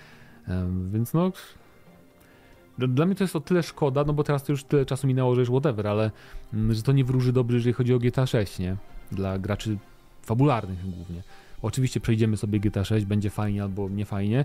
Więc 0.93 1.13
no, 1.13 1.33
dla 2.79 3.07
mnie 3.07 3.15
to 3.15 3.25
jest 3.25 3.37
o 3.37 3.41
tyle 3.41 3.63
szkoda, 3.63 4.05
no 4.05 4.13
bo 4.13 4.25
teraz 4.25 4.45
to 4.45 4.53
już 4.53 4.65
tyle 4.65 4.87
czasu 4.87 5.07
minęło, 5.07 5.35
że 5.35 5.41
już 5.41 5.51
whatever, 5.51 5.87
ale 5.87 6.11
mm, 6.55 6.75
że 6.75 6.83
to 6.83 6.93
nie 6.93 7.05
wróży 7.05 7.33
dobrze, 7.33 7.57
jeżeli 7.57 7.73
chodzi 7.73 7.95
o 7.95 7.99
GTA 7.99 8.27
6, 8.27 8.59
nie? 8.59 8.77
Dla 9.13 9.39
graczy 9.39 9.79
fabularnych 10.23 10.91
głównie. 10.91 11.23
Oczywiście 11.63 12.01
przejdziemy 12.01 12.37
sobie 12.37 12.61
GTA 12.61 12.85
6, 12.85 13.07
będzie 13.07 13.31
fajnie 13.31 13.63
albo 13.63 13.89
nie 13.89 14.05
fajnie, 14.05 14.45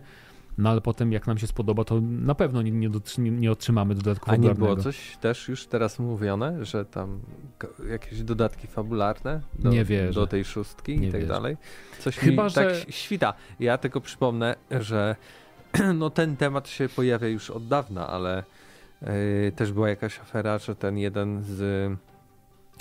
No 0.57 0.69
ale 0.69 0.81
potem 0.81 1.11
jak 1.11 1.27
nam 1.27 1.37
się 1.37 1.47
spodoba, 1.47 1.83
to 1.83 2.01
na 2.01 2.35
pewno 2.35 2.61
nie, 2.61 2.71
nie, 2.71 2.89
nie, 3.17 3.51
otrzymamy 3.51 3.95
dodatku 3.95 4.31
A 4.31 4.35
nie 4.35 4.55
było 4.55 4.75
coś 4.75 5.17
też 5.17 5.47
już 5.47 5.67
teraz 5.67 5.99
mówione, 5.99 6.65
że 6.65 6.85
tam 6.85 7.19
jakieś 7.89 8.23
dodatki 8.23 8.67
fabularne 8.67 9.41
do, 9.59 9.69
nie 9.69 9.85
wierzę. 9.85 10.13
do 10.13 10.27
tej 10.27 10.45
szóstki 10.45 10.99
nie 10.99 11.07
i 11.07 11.11
tak 11.11 11.21
wierzę. 11.21 11.33
dalej? 11.33 11.57
Coś 11.99 12.17
Chyba, 12.17 12.43
mi 12.43 12.49
że... 12.49 12.55
tak 12.55 12.73
świta. 12.89 13.33
Ja 13.59 13.77
tylko 13.77 14.01
przypomnę, 14.01 14.55
że 14.71 15.15
no 15.99 16.09
ten 16.09 16.37
temat 16.37 16.69
się 16.69 16.89
pojawia 16.89 17.27
już 17.27 17.49
od 17.49 17.67
dawna, 17.67 18.07
ale 18.07 18.43
yy, 19.01 19.07
też 19.55 19.71
była 19.71 19.89
jakaś 19.89 20.19
afera, 20.19 20.57
że 20.57 20.75
ten 20.75 20.97
jeden 20.97 21.43
z 21.43 21.91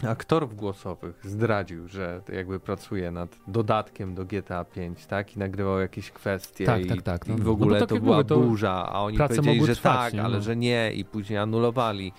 aktorów 0.02 0.56
głosowych 0.56 1.20
zdradził, 1.24 1.88
że 1.88 2.20
jakby 2.32 2.60
pracuje 2.60 3.10
nad 3.10 3.36
dodatkiem 3.48 4.14
do 4.14 4.24
GTA 4.24 4.64
5, 4.64 5.06
tak? 5.06 5.36
I 5.36 5.38
nagrywał 5.38 5.80
jakieś 5.80 6.10
kwestie 6.10 6.66
tak, 6.66 6.84
i, 6.84 6.88
tak, 6.88 7.02
tak. 7.02 7.28
i 7.28 7.32
w 7.32 7.44
No, 7.44 7.50
ogóle 7.50 7.80
no 7.80 7.86
to 7.86 7.94
tak 7.94 8.04
była 8.04 8.16
mówię, 8.16 8.28
to 8.28 8.40
burza, 8.40 8.88
a 8.88 9.00
oni 9.00 9.18
powiedzieli, 9.18 9.66
że 9.66 9.74
trwać, 9.74 9.96
tak, 9.96 10.14
nie? 10.14 10.22
ale 10.22 10.36
No. 10.36 10.42
że 10.42 10.56
nie 10.56 10.92
i 10.92 11.04
później 11.04 11.38
anulowali 11.38 12.12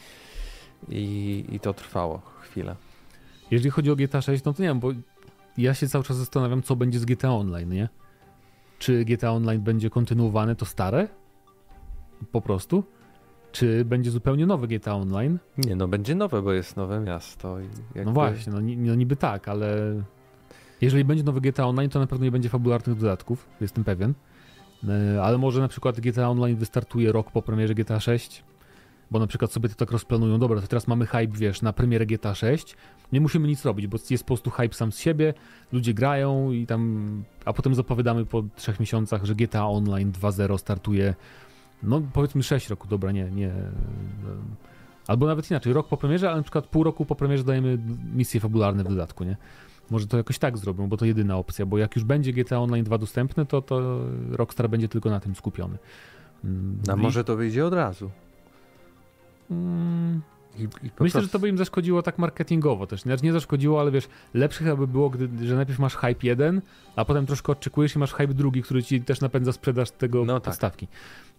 i, 0.89 1.45
i 1.49 1.59
to 1.59 1.73
trwało 1.73 2.21
chwilę. 2.41 2.75
Jeżeli 3.51 3.69
chodzi 3.69 3.91
o 3.91 3.95
GTA 3.95 4.21
6, 4.21 4.43
no 4.43 4.53
to 4.53 4.63
nie 4.63 4.69
wiem, 4.69 4.79
bo 4.79 4.89
ja 5.57 5.73
się 5.73 5.87
cały 5.87 6.03
czas 6.03 6.17
zastanawiam, 6.17 6.61
co 6.63 6.75
będzie 6.75 6.99
z 6.99 7.05
GTA 7.05 7.31
Online, 7.31 7.69
nie? 7.69 7.89
Czy 8.79 9.05
GTA 9.05 9.31
Online 9.31 9.61
będzie 9.61 9.89
kontynuowane 9.89 10.55
to 10.55 10.65
stare? 10.65 11.07
Po 12.31 12.41
prostu? 12.41 12.83
Czy 13.55 13.85
będzie 13.85 14.11
zupełnie 14.11 14.45
nowe 14.45 14.67
GTA 14.67 14.95
Online? 14.95 15.39
Nie, 15.57 15.75
no 15.75 15.87
będzie 15.87 16.15
nowe, 16.15 16.41
bo 16.41 16.53
jest 16.53 16.77
nowe 16.77 16.99
miasto. 16.99 17.59
Jakby... 17.59 18.05
No 18.05 18.11
właśnie, 18.11 18.53
no, 18.53 18.59
no 18.77 18.95
niby 18.95 19.15
tak, 19.15 19.47
ale 19.47 19.95
jeżeli 20.81 21.05
będzie 21.05 21.23
nowy 21.23 21.41
GTA 21.41 21.65
Online, 21.67 21.89
to 21.89 21.99
na 21.99 22.07
pewno 22.07 22.25
nie 22.25 22.31
będzie 22.31 22.49
fabularnych 22.49 22.97
dodatków, 22.97 23.47
jestem 23.61 23.83
pewien. 23.83 24.13
E, 24.87 25.23
Ale 25.23 25.37
może 25.37 25.61
na 25.61 25.67
przykład 25.67 25.99
GTA 25.99 26.29
Online 26.29 26.57
wystartuje 26.57 27.11
rok 27.11 27.31
po 27.31 27.41
premierze 27.41 27.75
GTA 27.75 27.99
6, 27.99 28.43
bo 29.11 29.19
na 29.19 29.27
przykład 29.27 29.51
sobie 29.51 29.69
to 29.69 29.75
tak 29.75 29.91
rozplanują, 29.91 30.39
dobra, 30.39 30.61
to 30.61 30.67
teraz 30.67 30.87
mamy 30.87 31.05
hype, 31.05 31.37
wiesz, 31.37 31.61
na 31.61 31.73
premierę 31.73 32.05
GTA 32.05 32.35
6, 32.35 32.75
nie 33.11 33.21
musimy 33.21 33.47
nic 33.47 33.65
robić, 33.65 33.87
bo 33.87 33.97
jest 34.09 34.23
po 34.23 34.27
prostu 34.27 34.49
hype 34.49 34.73
sam 34.73 34.91
z 34.91 34.99
siebie, 34.99 35.33
ludzie 35.71 35.93
grają 35.93 36.51
i 36.51 36.65
tam, 36.65 37.23
a 37.45 37.53
potem 37.53 37.75
zapowiadamy 37.75 38.25
po 38.25 38.43
trzech 38.55 38.79
miesiącach, 38.79 39.25
że 39.25 39.35
GTA 39.35 39.67
Online 39.67 40.11
2.0 40.11 40.57
startuje, 40.57 41.15
no 41.85 42.01
powiedzmy 42.13 42.43
6 42.43 42.69
roku, 42.69 42.87
dobra, 42.87 43.11
nie, 43.11 43.23
nie, 43.31 43.47
e, 43.47 43.71
albo 45.07 45.27
nawet 45.27 45.51
inaczej, 45.51 45.73
rok 45.73 45.87
po 45.87 45.97
premierze, 45.97 46.27
ale 46.27 46.37
na 46.37 46.43
przykład 46.43 46.67
pół 46.67 46.83
roku 46.83 47.05
po 47.05 47.15
premierze 47.15 47.43
dajemy 47.43 47.77
misje 48.15 48.39
fabularne 48.39 48.83
w 48.83 48.87
dodatku, 48.87 49.23
nie? 49.23 49.37
Może 49.89 50.07
to 50.07 50.17
jakoś 50.17 50.39
tak 50.39 50.57
zrobią, 50.57 50.87
bo 50.87 50.97
to 50.97 51.05
jedyna 51.05 51.37
opcja, 51.37 51.65
bo 51.65 51.77
jak 51.77 51.95
już 51.95 52.05
będzie 52.05 52.33
GTA 52.33 52.59
Online 52.59 52.83
2 52.85 52.97
dostępne, 52.97 53.45
to, 53.45 53.61
to 53.61 53.99
Rockstar 54.31 54.69
będzie 54.69 54.87
tylko 54.89 55.09
na 55.09 55.19
tym 55.19 55.35
skupiony. 55.35 55.77
Mm, 56.43 56.79
A 56.89 56.93
i- 56.93 56.97
może 56.97 57.23
to 57.23 57.35
wyjdzie 57.35 57.65
od 57.65 57.73
razu. 57.73 58.09
Mm, 59.51 60.21
po 60.95 61.03
Myślę, 61.03 61.21
że 61.21 61.27
to 61.27 61.39
by 61.39 61.49
im 61.49 61.57
zaszkodziło 61.57 62.01
tak 62.01 62.17
marketingowo 62.19 62.87
też. 62.87 63.01
Znaczy 63.01 63.23
nie 63.25 63.33
zaszkodziło, 63.33 63.81
ale 63.81 63.91
wiesz, 63.91 64.07
lepsze 64.33 64.63
chyba 64.63 64.75
by 64.75 64.87
było, 64.87 65.09
gdy, 65.09 65.47
że 65.47 65.55
najpierw 65.55 65.79
masz 65.79 65.95
hype 65.95 66.27
jeden, 66.27 66.61
a 66.95 67.05
potem 67.05 67.25
troszkę 67.25 67.51
odczekujesz 67.51 67.95
i 67.95 67.99
masz 67.99 68.13
hype 68.13 68.33
drugi, 68.33 68.61
który 68.63 68.83
ci 68.83 69.01
też 69.01 69.21
napędza 69.21 69.51
sprzedaż 69.51 69.91
tego 69.91 70.25
No 70.25 70.33
tak. 70.33 70.43
podstawki. 70.43 70.87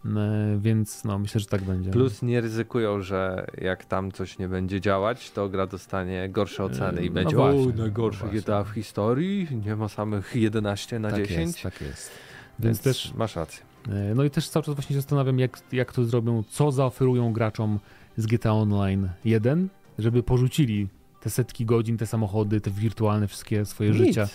E, 0.05 0.59
więc 0.61 1.05
no, 1.05 1.19
myślę, 1.19 1.41
że 1.41 1.47
tak 1.47 1.63
będzie. 1.63 1.91
Plus 1.91 2.23
nie 2.23 2.41
ryzykują, 2.41 3.03
że 3.03 3.47
jak 3.59 3.85
tam 3.85 4.13
coś 4.13 4.39
nie 4.39 4.49
będzie 4.49 4.81
działać, 4.81 5.31
to 5.31 5.49
gra 5.49 5.67
dostanie 5.67 6.29
gorsze 6.29 6.65
oceny 6.65 7.05
i 7.05 7.09
no 7.09 7.15
będzie 7.15 7.37
właśnie, 7.37 7.61
o, 7.61 7.77
najgorsze 7.77 8.25
no 8.25 8.31
właśnie. 8.31 8.41
GTA 8.41 8.65
w 8.65 8.69
historii, 8.69 9.49
nie 9.65 9.77
ma 9.77 9.89
samych 9.89 10.37
11 10.37 10.99
na 10.99 11.11
tak 11.11 11.19
10. 11.27 11.39
Jest, 11.39 11.63
tak 11.63 11.81
jest. 11.81 12.11
Więc 12.59 12.83
Więc 12.83 12.83
też 12.83 13.15
masz 13.15 13.37
rację. 13.37 13.65
E, 13.89 14.15
No 14.15 14.25
i 14.25 14.31
też 14.31 14.49
cały 14.49 14.65
czas 14.65 14.75
właśnie 14.75 14.95
się 14.95 15.01
zastanawiam, 15.01 15.39
jak, 15.39 15.59
jak 15.73 15.93
to 15.93 16.05
zrobią, 16.05 16.43
co 16.51 16.73
zaoferują 16.73 17.33
graczom 17.33 17.79
z 18.17 18.27
GTA 18.27 18.53
Online 18.53 19.09
1, 19.25 19.69
żeby 19.99 20.23
porzucili 20.23 20.89
te 21.21 21.31
setki 21.31 21.65
godzin, 21.65 21.97
te 21.97 22.07
samochody, 22.07 22.61
te 22.61 22.71
wirtualne 22.71 23.29
wszystkie 23.29 23.65
swoje 23.65 23.95
życia. 23.95 24.29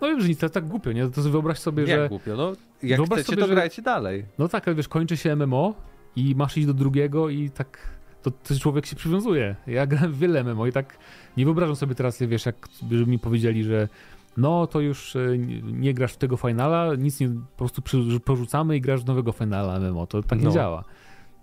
No 0.00 0.08
wiem, 0.08 0.20
że 0.20 0.28
nic, 0.28 0.38
to 0.38 0.48
tak 0.48 0.68
głupio, 0.68 0.92
nie? 0.92 1.08
To 1.08 1.22
wyobraź 1.22 1.58
sobie, 1.58 1.82
Jak 1.82 2.00
że... 2.00 2.08
głupio, 2.08 2.36
no 2.36 2.52
jak 2.82 2.98
Wyobraź 2.98 3.18
chcecie, 3.20 3.30
sobie, 3.32 3.42
to 3.42 3.48
że- 3.48 3.54
grajcie 3.54 3.82
dalej. 3.82 4.24
No 4.38 4.48
tak, 4.48 4.68
ale 4.68 4.74
wiesz, 4.74 4.88
kończy 4.88 5.16
się 5.16 5.36
MMO 5.36 5.74
i 6.16 6.34
masz 6.34 6.56
iść 6.56 6.66
do 6.66 6.74
drugiego 6.74 7.28
i 7.28 7.50
tak... 7.50 7.78
To, 8.22 8.30
to 8.30 8.58
człowiek 8.60 8.86
się 8.86 8.96
przywiązuje. 8.96 9.56
Ja 9.66 9.86
grałem 9.90 10.12
w 10.12 10.18
wiele 10.18 10.44
MMO 10.44 10.66
i 10.66 10.72
tak 10.72 10.98
nie 11.36 11.44
wyobrażam 11.44 11.76
sobie 11.76 11.94
teraz, 11.94 12.22
wiesz, 12.22 12.46
jak 12.46 12.68
żeby 12.90 13.06
mi 13.06 13.18
powiedzieli, 13.18 13.64
że 13.64 13.88
no 14.36 14.66
to 14.66 14.80
już 14.80 15.16
e, 15.16 15.38
nie- 15.38 15.62
nie 15.62 15.94
grasz 15.94 16.12
w 16.12 16.16
tego 16.16 16.36
finala, 16.36 16.94
nic 16.94 17.20
nie, 17.20 17.28
po 17.28 17.68
prostu 17.68 17.82
porzucamy 18.24 18.76
i 18.76 18.80
grasz 18.80 19.00
w 19.02 19.06
nowego 19.06 19.32
finala 19.32 19.80
MMO. 19.80 20.06
To 20.06 20.22
tak 20.22 20.38
nie 20.38 20.44
No. 20.44 20.50
działa. 20.50 20.84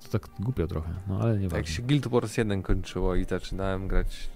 To 0.04 0.20
tak 0.20 0.30
głupio 0.40 0.68
trochę, 0.68 0.90
no 1.08 1.20
ale 1.22 1.40
nie 1.40 1.48
Jak 1.54 1.68
się 1.68 1.82
Guild 1.82 2.08
Wars 2.08 2.38
1 2.38 2.62
kończyło 2.62 3.16
i 3.16 3.26
zaczynałem 3.26 3.88
grać, 3.88 4.30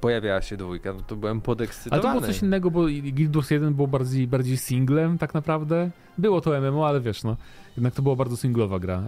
pojawiała 0.00 0.42
się 0.42 0.56
dwójka, 0.56 0.92
no 0.92 1.00
to 1.00 1.16
byłem 1.16 1.36
Ale 1.36 1.42
podekscytowany. 1.42 2.02
to 2.02 2.08
było 2.20 2.32
coś 2.32 2.42
innego, 2.42 2.70
bo 2.70 2.82
Guild 3.12 3.34
Wars 3.36 3.50
1 3.50 3.74
było 3.74 3.88
bardziej, 3.88 4.26
bardziej 4.28 4.56
singlem 4.56 5.18
tak 5.18 5.34
naprawdę. 5.34 5.90
Było 6.18 6.40
to 6.40 6.60
MMO, 6.60 6.88
ale 6.88 7.00
wiesz, 7.00 7.24
no, 7.24 7.36
jednak 7.76 7.94
to 7.94 8.02
była 8.02 8.16
bardzo 8.16 8.36
singlowa 8.36 8.78
gra, 8.78 8.94
e, 8.98 9.02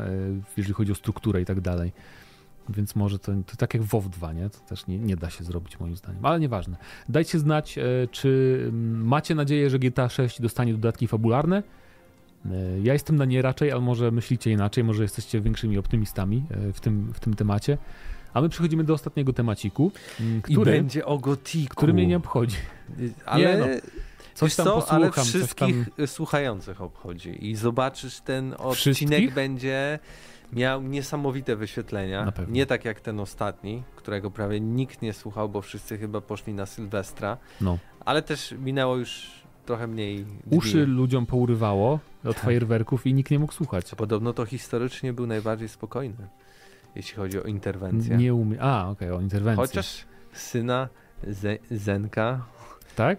jeżeli 0.56 0.74
chodzi 0.74 0.92
o 0.92 0.94
strukturę 0.94 1.40
i 1.42 1.44
tak 1.44 1.60
dalej. 1.60 1.92
Więc 2.68 2.96
może 2.96 3.18
to, 3.18 3.32
to 3.46 3.56
tak 3.56 3.74
jak 3.74 3.82
WoW 3.82 4.08
2, 4.08 4.32
nie? 4.32 4.50
To 4.50 4.58
też 4.58 4.86
nie, 4.86 4.98
nie 4.98 5.16
da 5.16 5.30
się 5.30 5.44
zrobić 5.44 5.80
moim 5.80 5.96
zdaniem. 5.96 6.26
Ale 6.26 6.40
nieważne. 6.40 6.76
Dajcie 7.08 7.38
znać, 7.38 7.78
e, 7.78 7.82
czy 8.10 8.58
mm, 8.68 9.06
macie 9.06 9.34
nadzieję, 9.34 9.70
że 9.70 9.78
GTA 9.78 10.08
6 10.08 10.40
dostanie 10.42 10.72
dodatki 10.72 11.08
fabularne. 11.08 11.62
E, 12.46 12.50
Ja 12.82 12.92
jestem 12.92 13.16
na 13.16 13.24
nie 13.24 13.42
raczej, 13.42 13.72
ale 13.72 13.80
może 13.80 14.10
myślicie 14.10 14.50
inaczej, 14.50 14.84
może 14.84 15.02
jesteście 15.02 15.40
większymi 15.40 15.78
optymistami 15.78 16.44
w 16.74 16.80
tym, 16.80 17.12
w 17.14 17.20
tym 17.20 17.34
temacie. 17.34 17.78
A 18.34 18.40
my 18.40 18.48
przechodzimy 18.48 18.84
do 18.84 18.94
ostatniego 18.94 19.32
temaciku, 19.32 19.92
m, 20.20 20.38
I 20.48 20.52
który, 20.52 20.72
będzie 20.72 21.06
o 21.06 21.18
Gotiku. 21.18 21.74
który 21.76 21.92
mnie 21.92 22.06
nie 22.06 22.16
obchodzi. 22.16 22.56
Ale 23.26 23.58
no, 23.58 23.66
Coś 24.34 24.54
tam 24.54 24.66
co, 24.66 24.72
posłucham, 24.74 24.96
ale 25.02 25.12
wszystkich 25.12 25.88
tam... 25.96 26.06
słuchających 26.06 26.80
obchodzi 26.82 27.46
i 27.50 27.56
zobaczysz 27.56 28.20
ten 28.20 28.52
odcinek 28.58 28.74
Wszystkich? 28.76 29.34
będzie 29.34 29.98
miał 30.52 30.82
niesamowite 30.82 31.56
wyświetlenia. 31.56 32.32
Nie 32.48 32.66
tak 32.66 32.84
jak 32.84 33.00
ten 33.00 33.20
ostatni, 33.20 33.82
którego 33.96 34.30
prawie 34.30 34.60
nikt 34.60 35.02
nie 35.02 35.12
słuchał, 35.12 35.48
bo 35.48 35.62
wszyscy 35.62 35.98
chyba 35.98 36.20
poszli 36.20 36.54
na 36.54 36.66
Sylwestra, 36.66 37.36
No. 37.60 37.78
ale 38.04 38.22
też 38.22 38.54
minęło 38.58 38.96
już 38.96 39.30
trochę 39.66 39.86
mniej 39.86 40.24
dni. 40.24 40.58
Uszy 40.58 40.86
ludziom 40.86 41.26
pourywało 41.26 41.98
od 42.24 42.36
Tak. 42.36 42.44
fajerwerków 42.44 43.06
i 43.06 43.14
nikt 43.14 43.30
nie 43.30 43.38
mógł 43.38 43.52
słuchać. 43.52 43.94
Podobno 43.96 44.32
to 44.32 44.44
historycznie 44.46 45.12
był 45.12 45.26
najbardziej 45.26 45.68
spokojny, 45.68 46.28
jeśli 46.94 47.16
chodzi 47.16 47.38
o 47.38 47.42
interwencję. 47.42 48.16
Nie 48.16 48.34
umie. 48.34 48.62
A, 48.62 48.88
okej, 48.90 49.10
o 49.10 49.20
interwencję. 49.20 49.66
Chociaż 49.66 50.04
syna 50.32 50.88
Ze- 51.28 51.58
Zenka 51.76 52.44
Tak? 52.96 53.18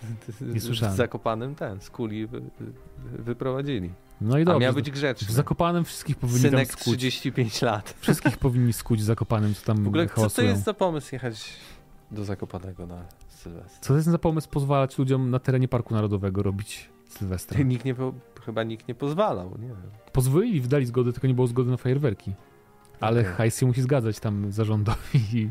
z- 0.56 0.62
słyszałem. 0.64 0.94
z 0.94 0.96
Zakopanym 0.96 1.54
ten, 1.54 1.80
z 1.80 1.90
kuli 1.90 2.26
wy, 2.26 2.42
wyprowadzili. 3.18 3.90
No 4.20 4.38
i 4.38 4.42
A 4.42 4.44
dobrze. 4.44 4.60
miał 4.60 4.74
być 4.74 4.90
W 4.90 4.94
grzeczny. 4.94 5.34
Zakopanem 5.34 5.84
wszystkich 5.84 6.16
powinni 6.16 6.40
Synek 6.40 6.68
tam 6.68 6.78
skuć. 6.80 6.96
35 6.98 7.62
lat. 7.62 7.94
Wszystkich 8.00 8.38
powinni 8.38 8.72
skuć 8.72 9.00
w 9.00 9.02
Zakopanem, 9.02 9.54
co 9.54 9.66
tam 9.66 9.84
W 9.84 9.88
ogóle 9.88 10.08
co 10.08 10.30
to 10.30 10.42
jest 10.42 10.64
za 10.64 10.74
pomysł 10.74 11.08
jechać 11.14 11.52
do 12.10 12.24
Zakopanego 12.24 12.86
na 12.86 13.04
Sylwestra? 13.28 13.78
Co 13.80 13.88
to 13.88 13.96
jest 13.96 14.08
za 14.08 14.18
pomysł 14.18 14.48
pozwalać 14.48 14.98
ludziom 14.98 15.30
na 15.30 15.38
terenie 15.38 15.68
Parku 15.68 15.94
Narodowego 15.94 16.42
robić 16.42 16.90
Sylwestra? 17.08 17.62
Nikt 17.62 17.84
nie, 17.84 17.94
chyba 18.46 18.62
nikt 18.62 18.88
nie 18.88 18.94
pozwalał, 18.94 19.50
nie 19.58 19.68
wiem. 19.68 19.76
Pozwolili, 20.12 20.60
wdali 20.60 20.86
zgodę, 20.86 21.12
tylko 21.12 21.26
nie 21.28 21.34
było 21.34 21.46
zgody 21.46 21.70
na 21.70 21.76
fajerwerki. 21.76 22.32
Ale 23.00 23.20
Okej. 23.20 23.32
hajs 23.32 23.58
się 23.60 23.66
musi 23.66 23.82
zgadzać 23.82 24.20
tam 24.20 24.52
zarządowi 24.52 25.20
i... 25.38 25.50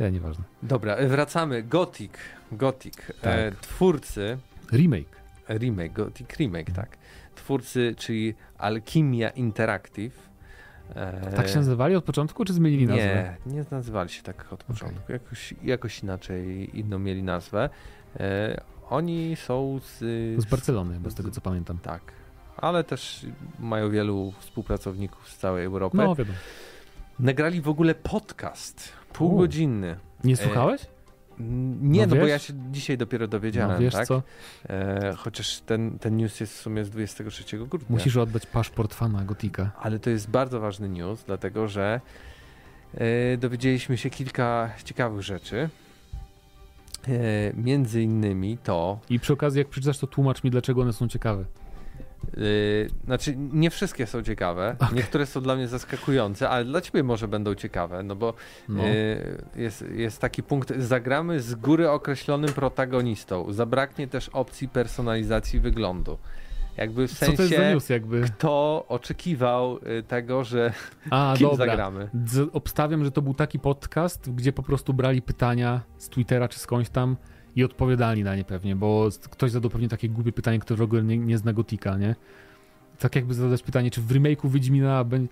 Ja, 0.00 0.08
nieważne. 0.10 0.44
Dobra, 0.62 0.94
e, 0.94 1.08
wracamy. 1.08 1.62
Gothic. 1.62 2.12
Gothic. 2.52 2.94
E, 3.22 3.50
Tak. 3.50 3.60
twórcy, 3.60 4.38
Remake. 4.72 5.16
remake, 5.48 5.92
Gothic 5.92 6.36
remake, 6.38 6.70
tak. 6.70 6.96
Twórcy, 7.34 7.94
czyli 7.98 8.34
Alchemia 8.58 9.30
Interactive. 9.30 10.28
E, 10.94 11.32
Tak 11.36 11.48
się 11.48 11.56
nazywali 11.56 11.94
od 11.96 12.04
początku, 12.04 12.44
czy 12.44 12.52
zmienili 12.52 12.86
nazwę? 12.86 13.36
Nie, 13.46 13.52
nie 13.54 13.64
nazywali 13.70 14.10
się 14.10 14.22
tak 14.22 14.52
od 14.52 14.64
początku. 14.64 15.12
Jakoś, 15.12 15.54
jakoś 15.62 16.02
inaczej 16.02 16.70
inną 16.78 16.98
mieli 16.98 17.22
nazwę. 17.22 17.68
E, 18.20 18.60
oni 18.90 19.36
są 19.36 19.80
z... 19.82 19.98
Z 20.42 20.44
Barcelony, 20.44 21.00
bo 21.00 21.10
z 21.10 21.14
tego 21.14 21.30
co 21.30 21.40
pamiętam. 21.40 21.78
Tak. 21.78 22.02
Ale 22.56 22.84
też 22.84 23.26
mają 23.58 23.90
wielu 23.90 24.32
współpracowników 24.38 25.28
z 25.28 25.36
całej 25.36 25.64
Europy. 25.64 25.96
No, 25.96 26.14
wiadomo. 26.14 26.38
Nagrali 27.18 27.60
w 27.60 27.68
ogóle 27.68 27.94
podcast. 27.94 28.92
Półgodzinny. 29.12 29.96
Nie 30.24 30.36
słuchałeś? 30.36 30.80
N- 31.40 31.90
Nie, 31.92 32.06
No 32.06 32.14
no, 32.14 32.20
bo 32.20 32.26
ja 32.26 32.38
się 32.38 32.52
dzisiaj 32.72 32.98
dopiero 32.98 33.28
dowiedziałem, 33.28 33.72
No 33.72 33.78
wiesz 33.78 33.94
tak? 33.94 34.06
co? 34.06 34.22
E, 34.68 35.14
chociaż 35.16 35.60
ten, 35.60 35.98
ten 35.98 36.16
news 36.16 36.40
jest 36.40 36.52
w 36.54 36.60
sumie 36.60 36.84
z 36.84 36.90
23 36.90 37.58
grudnia. 37.58 37.78
Musisz 37.88 38.16
oddać 38.16 38.46
paszport 38.46 38.94
fana 38.94 39.24
Gotika. 39.24 39.70
Ale 39.80 39.98
to 39.98 40.10
jest 40.10 40.30
bardzo 40.30 40.60
ważny 40.60 40.88
news, 40.88 41.24
dlatego 41.26 41.68
że 41.68 42.00
e, 42.94 43.36
dowiedzieliśmy 43.36 43.96
się 43.96 44.10
kilka 44.10 44.70
ciekawych 44.84 45.22
rzeczy. 45.22 45.68
E, 47.08 47.18
między 47.54 48.02
innymi 48.02 48.58
to, 48.58 48.98
I 49.10 49.20
przy 49.20 49.32
okazji, 49.32 49.58
jak 49.58 49.68
przeczytasz, 49.68 49.98
to 49.98 50.06
tłumacz 50.06 50.44
mi, 50.44 50.50
dlaczego 50.50 50.82
one 50.82 50.92
są 50.92 51.08
ciekawe. 51.08 51.44
Yy, 52.36 52.88
znaczy, 53.04 53.34
nie 53.36 53.70
wszystkie 53.70 54.06
są 54.06 54.22
ciekawe. 54.22 54.76
Okay. 54.78 54.94
Niektóre 54.94 55.26
są 55.26 55.40
dla 55.40 55.56
mnie 55.56 55.68
zaskakujące, 55.68 56.48
ale 56.48 56.64
dla 56.64 56.80
ciebie 56.80 57.02
może 57.02 57.28
będą 57.28 57.54
ciekawe, 57.54 58.02
no 58.02 58.16
bo 58.16 58.34
no. 58.68 58.86
Yy, 58.86 59.42
jest, 59.56 59.84
jest 59.90 60.20
taki 60.20 60.42
punkt, 60.42 60.72
zagramy 60.78 61.40
z 61.40 61.54
góry 61.54 61.90
określonym 61.90 62.52
protagonistą. 62.52 63.52
Zabraknie 63.52 64.08
też 64.08 64.28
opcji 64.28 64.68
personalizacji 64.68 65.60
wyglądu. 65.60 66.18
Jakby 66.76 67.08
w 67.08 67.12
sensie, 67.12 67.32
Co 67.32 67.36
to 67.36 67.42
jest 67.42 67.56
za 67.56 67.70
news, 67.70 67.88
jakby? 67.88 68.22
kto 68.22 68.84
oczekiwał 68.88 69.78
y, 69.98 70.02
tego, 70.02 70.44
że 70.44 70.72
A, 71.10 71.34
kim 71.36 71.48
dobra. 71.48 71.66
zagramy. 71.66 72.10
Obstawiam, 72.52 73.04
że 73.04 73.10
to 73.10 73.22
był 73.22 73.34
taki 73.34 73.58
podcast, 73.58 74.30
gdzie 74.30 74.52
po 74.52 74.62
prostu 74.62 74.94
brali 74.94 75.22
pytania 75.22 75.80
z 75.98 76.08
Twittera 76.08 76.48
czy 76.48 76.58
skądś 76.58 76.90
tam 76.90 77.16
i 77.56 77.64
odpowiadali 77.64 78.24
na 78.24 78.36
nie 78.36 78.44
pewnie, 78.44 78.76
bo 78.76 79.08
ktoś 79.30 79.50
zadał 79.50 79.70
pewnie 79.70 79.88
takie 79.88 80.08
głupie 80.08 80.32
pytanie, 80.32 80.58
które 80.58 80.76
w 80.76 80.82
ogóle 80.82 81.02
nie, 81.02 81.18
nie 81.18 81.38
zna 81.38 81.52
Gotika, 81.52 81.96
nie? 81.96 82.14
Tak 82.98 83.16
jakby 83.16 83.34
zadać 83.34 83.62
pytanie, 83.62 83.90
czy 83.90 84.00
w 84.00 84.08
remake'u 84.08 84.50
Wiedźmina 84.50 85.04
będzie... 85.04 85.28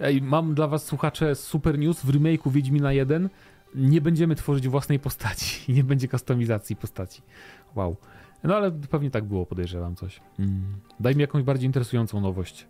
Ej, 0.00 0.22
mam 0.22 0.54
dla 0.54 0.68
was, 0.68 0.84
słuchacze, 0.84 1.34
super 1.34 1.78
news. 1.78 2.00
W 2.00 2.08
remake'u 2.08 2.50
Wiedźmina 2.50 2.92
1 2.92 3.28
nie 3.74 4.00
będziemy 4.00 4.34
tworzyć 4.34 4.68
własnej 4.68 4.98
postaci. 4.98 5.72
Nie 5.72 5.84
będzie 5.84 6.08
kustomizacji 6.08 6.76
postaci. 6.76 7.22
Wow. 7.74 7.96
No 8.44 8.56
ale 8.56 8.72
pewnie 8.72 9.10
tak 9.10 9.24
było, 9.24 9.46
podejrzewam 9.46 9.96
coś. 9.96 10.20
Mm. 10.38 10.62
Daj 11.00 11.14
mi 11.14 11.20
jakąś 11.20 11.42
bardziej 11.42 11.66
interesującą 11.66 12.20
nowość 12.20 12.66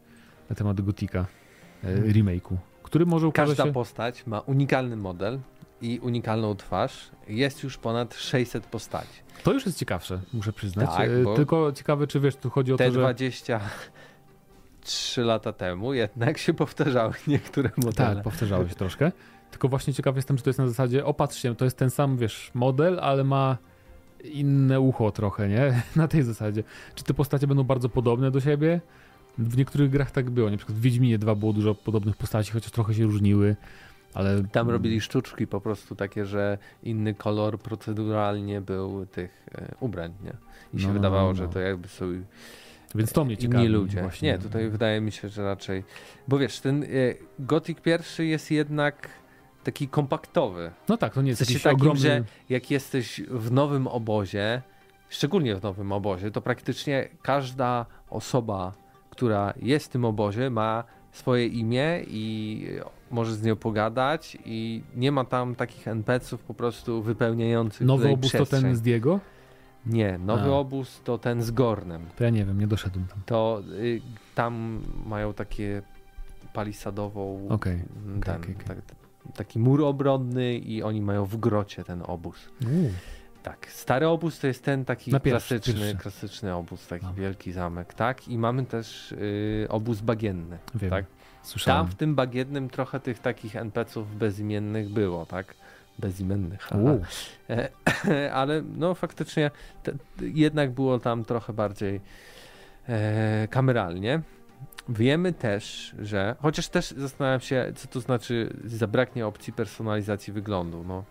na 0.51 0.57
temat 0.57 0.81
Gotika 0.81 1.27
e, 1.85 2.01
remake'u, 2.01 2.57
który 2.83 3.07
może 3.07 3.29
ukaże 3.29 3.51
Każda 3.51 3.65
się... 3.65 3.73
postać 3.73 4.27
ma 4.27 4.41
unikalny 4.41 4.97
model 4.97 5.41
i 5.81 5.99
unikalną 5.99 6.57
twarz. 6.57 7.11
Jest 7.29 7.63
już 7.63 7.79
ponad 7.79 8.15
600 8.15 8.67
postaci. 8.67 9.27
To 9.43 9.53
już 9.53 9.67
jest 9.67 9.79
ciekawsze, 9.79 10.21
muszę 10.33 10.53
przyznać. 10.53 10.91
Tak, 10.91 11.11
e, 11.11 11.37
Tylko 11.37 11.73
ciekawe, 11.73 12.07
czy 12.07 12.21
wiesz, 12.21 12.37
tu 12.37 12.51
chodzi 12.51 12.73
o 12.73 12.77
to, 12.77 12.85
że... 12.85 12.91
23 12.91 15.23
lata 15.23 15.53
temu 15.53 15.95
jednak 15.95 16.39
się 16.39 16.55
powtarzały 16.55 17.15
niektóre 17.27 17.71
modele. 17.77 18.15
Tak, 18.15 18.25
powtarzały 18.25 18.69
się 18.69 18.75
troszkę. 18.75 19.13
Tylko 19.51 19.69
właśnie 19.69 19.95
ciekaw 19.95 20.17
jestem, 20.17 20.37
czy 20.37 20.43
to 20.43 20.51
jest 20.51 20.59
na 20.59 20.69
zasadzie, 20.69 21.05
opatrz 21.05 21.43
się, 21.43 21.57
to 21.57 21.65
jest 21.65 21.77
ten 21.77 21.91
sam, 21.91 22.17
wiesz, 22.17 22.51
model, 22.55 23.01
ale 23.01 23.25
ma 23.25 23.57
inne 24.25 24.81
ucho 24.81 25.11
trochę, 25.11 25.49
nie? 25.49 25.83
Na 25.97 26.09
tej 26.09 26.23
zasadzie. 26.23 26.63
Czy 26.95 27.05
te 27.05 27.15
postacie 27.15 27.47
będą 27.47 27.65
bardzo 27.65 27.89
podobne 27.89 28.31
do 28.31 28.41
siebie? 28.41 28.81
W 29.39 29.57
niektórych 29.57 29.91
grach 29.91 30.11
tak 30.11 30.31
było. 30.31 30.51
Na 30.51 30.57
przykład 30.57 30.79
w 30.79 30.81
Wiedźminie 30.81 31.19
2 31.19 31.35
było 31.35 31.53
dużo 31.53 31.75
podobnych 31.75 32.17
postaci, 32.17 32.53
chociaż 32.53 32.71
trochę 32.71 32.95
się 32.95 33.05
różniły. 33.05 33.57
Ale... 34.15 34.45
Tam 34.53 34.71
robili 34.71 35.01
sztuczki 35.01 35.47
po 35.47 35.61
prostu 35.61 35.95
takie, 35.95 36.25
że 36.25 36.59
inny 36.83 37.15
kolor 37.15 37.59
proceduralnie 37.59 38.61
był 38.61 39.07
tych 39.07 39.47
e, 39.55 39.75
ubrań, 39.81 40.15
nie? 40.25 40.33
I 40.75 40.81
się 40.81 40.87
no, 40.89 40.93
wydawało, 40.93 41.33
no, 41.33 41.41
no. 41.41 41.47
że 41.47 41.49
to 41.49 41.61
jakby 41.61 41.89
są 41.89 42.07
więc 42.95 43.13
to 43.13 43.25
mnie 43.25 43.37
ciekawi. 43.37 43.63
Nie 43.63 43.69
ludzie. 43.69 44.03
Właśnie. 44.03 44.33
Nie, 44.33 44.39
tutaj 44.39 44.71
wydaje 44.71 45.01
mi 45.01 45.13
się, 45.13 45.29
że 45.29 45.45
raczej. 45.45 45.85
Bo 46.29 46.39
wiesz, 46.39 46.61
ten 46.61 46.83
e, 46.83 46.87
Gothic 47.39 47.81
pierwszy 47.81 48.25
jest 48.25 48.51
jednak 48.51 49.09
taki 49.65 49.89
kompaktowy. 49.89 50.71
No 50.89 50.97
tak, 50.97 51.15
to 51.15 51.23
nie 51.23 51.29
jest 51.29 51.43
w 51.43 51.47
sensie 51.47 51.63
takim, 51.63 51.81
ogromny... 51.81 52.01
że 52.01 52.25
jak 52.49 52.71
jesteś 52.71 53.23
w 53.31 53.53
nowym 53.53 53.87
obozie, 53.87 54.63
szczególnie 55.09 55.57
w 55.57 55.63
nowym 55.63 55.93
obozie, 55.93 56.31
to 56.31 56.41
praktycznie 56.41 57.09
każda 57.23 57.87
osoba, 58.11 58.73
która 59.11 59.55
jest 59.63 59.87
w 59.87 59.89
tym 59.89 60.05
obozie, 60.05 60.51
ma 60.51 60.85
swoje 61.13 61.47
imię 61.47 62.03
i 62.07 62.67
może 63.11 63.35
z 63.35 63.43
nią 63.43 63.57
pogadać 63.57 64.39
i 64.45 64.83
nie 64.97 65.13
ma 65.13 65.25
tam 65.25 65.55
takich 65.55 65.89
NPC-ów 65.89 66.43
po 66.43 66.55
prostu 66.55 67.03
wypełniających 67.03 67.87
Nowy 67.87 68.09
obóz 68.09 68.29
przestrzeń. 68.29 68.61
to 68.61 68.67
ten 68.67 68.77
z 68.77 68.83
Diego? 68.83 69.21
Nie, 69.87 70.19
nowy 70.19 70.51
A. 70.51 70.53
obóz 70.53 71.01
to 71.05 71.19
ten 71.19 71.43
z 71.43 71.51
Gornem. 71.51 72.07
To 72.17 72.25
ja 72.25 72.31
nie 72.31 72.45
wiem, 72.45 72.61
nie 72.61 72.67
doszedłem 72.67 73.07
tam. 73.07 73.19
To 73.27 73.63
y, 73.73 74.01
tam 74.35 74.83
mają 75.07 75.35
takie 75.35 75.83
palisadową 76.53 77.49
okay. 77.49 77.85
ten, 78.25 78.37
okay, 78.37 78.55
okay, 78.55 78.65
tak, 78.67 78.79
taki 79.35 79.59
mur 79.59 79.85
obronny 79.85 80.59
i 80.59 80.83
oni 80.83 81.01
mają 81.01 81.25
w 81.25 81.37
grocie 81.37 81.85
ten 81.85 82.03
obóz. 82.07 82.49
Tak, 83.43 83.67
stary 83.71 84.09
obóz 84.09 84.39
to 84.39 84.47
jest 84.47 84.65
ten 84.65 84.85
taki 84.85 85.11
pierwszy, 85.11 85.31
klasyczny, 85.31 85.75
pierwszy. 85.75 85.97
klasyczny 85.97 86.55
obóz, 86.55 86.87
taki 86.87 87.07
wielki 87.17 87.53
zamek, 87.53 87.95
tak? 87.95 88.29
I 88.29 88.39
mamy 88.39 88.67
też 88.67 89.13
y, 89.13 89.67
obóz 89.69 90.01
bagienny, 90.01 90.59
Wiem. 90.75 90.91
tak? 90.91 91.05
Słyszałem. 91.47 91.85
Tam 91.87 91.93
w 91.93 91.95
tym 91.95 92.15
bagiennym 92.15 92.71
trochę 92.71 93.01
tych 93.01 93.19
takich 93.19 93.57
NPC-ów 93.57 94.17
bezimiennych 94.19 94.89
było, 94.89 95.27
tak? 95.27 95.55
Bezimiennych, 95.99 96.69
e, 97.51 98.33
ale 98.41 98.63
no 98.77 98.95
faktycznie 98.95 99.51
te, 99.83 99.93
jednak 100.21 100.71
było 100.71 100.99
tam 100.99 101.25
trochę 101.25 101.53
bardziej 101.53 102.01
e, 102.89 103.49
kameralnie. 103.51 104.21
Wiemy 104.89 105.33
też, 105.33 105.95
że, 105.99 106.37
chociaż 106.43 106.69
też 106.69 106.91
zastanawiam 106.91 107.41
się, 107.41 107.73
co 107.77 107.89
to 107.89 108.01
znaczy 108.01 108.57
zabraknie 108.65 109.27
opcji 109.27 109.53
personalizacji 109.53 110.33
wyglądu. 110.33 110.85
No, 110.89 111.05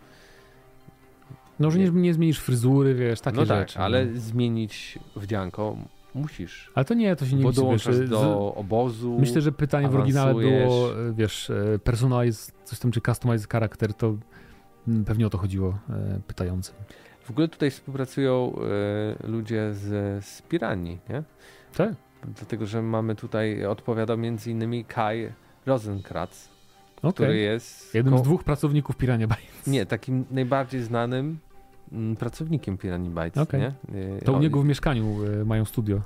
no 1.59 1.71
że 1.71 1.79
nie, 1.79 1.89
nie 1.89 2.13
zmienisz 2.13 2.39
fryzury, 2.39 2.95
wiesz, 2.95 3.21
takie 3.21 3.37
no 3.37 3.45
tak, 3.45 3.67
rzeczy. 3.67 3.79
ale 3.79 4.05
no. 4.05 4.19
zmienić 4.19 4.99
wdzianko 5.15 5.77
musisz. 6.15 6.71
Ale 6.75 6.85
to 6.85 6.93
nie, 6.93 7.15
to 7.15 7.25
się 7.25 7.35
nie 7.35 7.43
Bo 7.43 7.51
dołączasz 7.51 7.99
wiesz, 7.99 8.09
do 8.09 8.55
obozu. 8.55 9.17
Myślę, 9.19 9.41
że 9.41 9.51
pytanie 9.51 9.89
w 9.89 9.95
oryginale 9.95 10.33
było, 10.33 10.89
wiesz, 11.13 11.49
e, 11.49 11.79
personalize, 11.79 12.51
coś 12.63 12.79
tam, 12.79 12.91
czy 12.91 13.01
customize 13.01 13.47
charakter, 13.51 13.93
to 13.93 14.15
mm, 14.87 15.05
pewnie 15.05 15.27
o 15.27 15.29
to 15.29 15.37
chodziło 15.37 15.79
e, 15.89 16.19
pytającym. 16.27 16.75
W 17.23 17.31
ogóle 17.31 17.47
tutaj 17.47 17.71
współpracują 17.71 18.55
e, 19.23 19.27
ludzie 19.27 19.73
z, 19.73 20.25
z 20.25 20.41
Piranii, 20.41 20.99
nie? 21.09 21.23
Tak 21.77 21.93
dlatego 22.27 22.65
że 22.65 22.81
mamy 22.81 23.15
tutaj, 23.15 23.65
odpowiada 23.65 24.15
między 24.15 24.51
innymi 24.51 24.85
Kai 24.85 25.29
Rosenkratz, 25.65 26.49
okay. 26.97 27.13
który 27.13 27.37
jest... 27.37 27.95
Jednym 27.95 28.17
z 28.17 28.21
dwóch 28.21 28.43
pracowników 28.43 28.97
Pirania 28.97 29.27
Bytes. 29.27 29.67
Nie, 29.67 29.85
takim 29.85 30.25
najbardziej 30.31 30.81
znanym 30.81 31.39
pracownikiem 32.19 32.77
Pirani 32.77 33.09
Bytes. 33.09 33.37
Okay. 33.37 33.59
Nie? 33.59 33.73
To 34.25 34.33
u 34.33 34.39
niego 34.39 34.61
w 34.61 34.65
mieszkaniu 34.65 35.23
y, 35.41 35.45
mają 35.45 35.65
studio. 35.65 36.01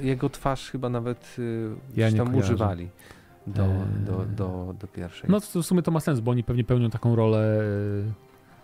Jego 0.00 0.30
twarz 0.30 0.70
chyba 0.70 0.88
nawet 0.88 1.36
y, 1.38 1.70
ja 1.96 2.12
tam 2.12 2.34
używali 2.34 2.88
do, 3.46 3.64
eee. 3.64 4.04
do, 4.06 4.24
do, 4.36 4.74
do 4.80 4.86
pierwszej. 4.86 5.30
No 5.30 5.40
to 5.40 5.62
w 5.62 5.66
sumie 5.66 5.82
to 5.82 5.90
ma 5.90 6.00
sens, 6.00 6.20
bo 6.20 6.30
oni 6.30 6.44
pewnie 6.44 6.64
pełnią 6.64 6.90
taką 6.90 7.16
rolę 7.16 7.62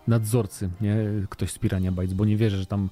nadzorcy, 0.07 0.69
nie? 0.81 0.97
Ktoś 1.29 1.51
z 1.51 1.59
Pirania 1.59 1.91
Bytes, 1.91 2.13
bo 2.13 2.25
nie 2.25 2.37
wierzę, 2.37 2.57
że 2.57 2.65
tam 2.65 2.89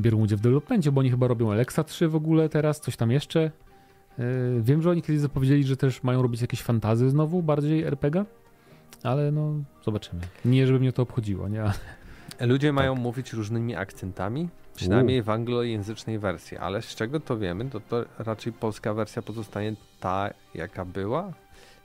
biorą 0.00 0.18
udział 0.18 0.38
w 0.38 0.40
developmentie, 0.40 0.92
bo 0.92 1.00
oni 1.00 1.10
chyba 1.10 1.26
robią 1.26 1.52
Alexa 1.52 1.84
3 1.84 2.08
w 2.08 2.16
ogóle 2.16 2.48
teraz, 2.48 2.80
coś 2.80 2.96
tam 2.96 3.10
jeszcze. 3.10 3.50
E, 4.18 4.22
wiem, 4.60 4.82
że 4.82 4.90
oni 4.90 5.02
kiedyś 5.02 5.20
zapowiedzieli, 5.20 5.64
że 5.64 5.76
też 5.76 6.02
mają 6.02 6.22
robić 6.22 6.40
jakieś 6.40 6.62
fantazy 6.62 7.10
znowu, 7.10 7.42
bardziej 7.42 7.82
RPG, 7.82 8.24
ale 9.02 9.32
no 9.32 9.54
zobaczymy. 9.84 10.22
Nie, 10.44 10.66
żeby 10.66 10.80
mnie 10.80 10.92
to 10.92 11.02
obchodziło, 11.02 11.48
nie? 11.48 11.64
Ludzie 12.40 12.68
tak. 12.68 12.74
mają 12.74 12.94
mówić 12.94 13.32
różnymi 13.32 13.76
akcentami, 13.76 14.48
przynajmniej 14.74 15.20
U. 15.20 15.24
w 15.24 15.30
anglojęzycznej 15.30 16.18
wersji, 16.18 16.56
ale 16.56 16.82
z 16.82 16.94
czego 16.94 17.20
to 17.20 17.38
wiemy, 17.38 17.70
to, 17.70 17.80
to 17.80 18.04
raczej 18.18 18.52
polska 18.52 18.94
wersja 18.94 19.22
pozostanie 19.22 19.74
ta, 20.00 20.30
jaka 20.54 20.84
była, 20.84 21.32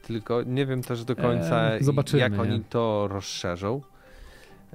tylko 0.02 0.44
nie 0.44 0.66
wiem 0.66 0.82
też 0.82 1.06
do 1.06 1.16
końca, 1.16 1.72
eee, 1.74 2.20
jak 2.20 2.34
nie? 2.34 2.42
oni 2.42 2.64
to 2.70 3.08
rozszerzą, 3.08 3.82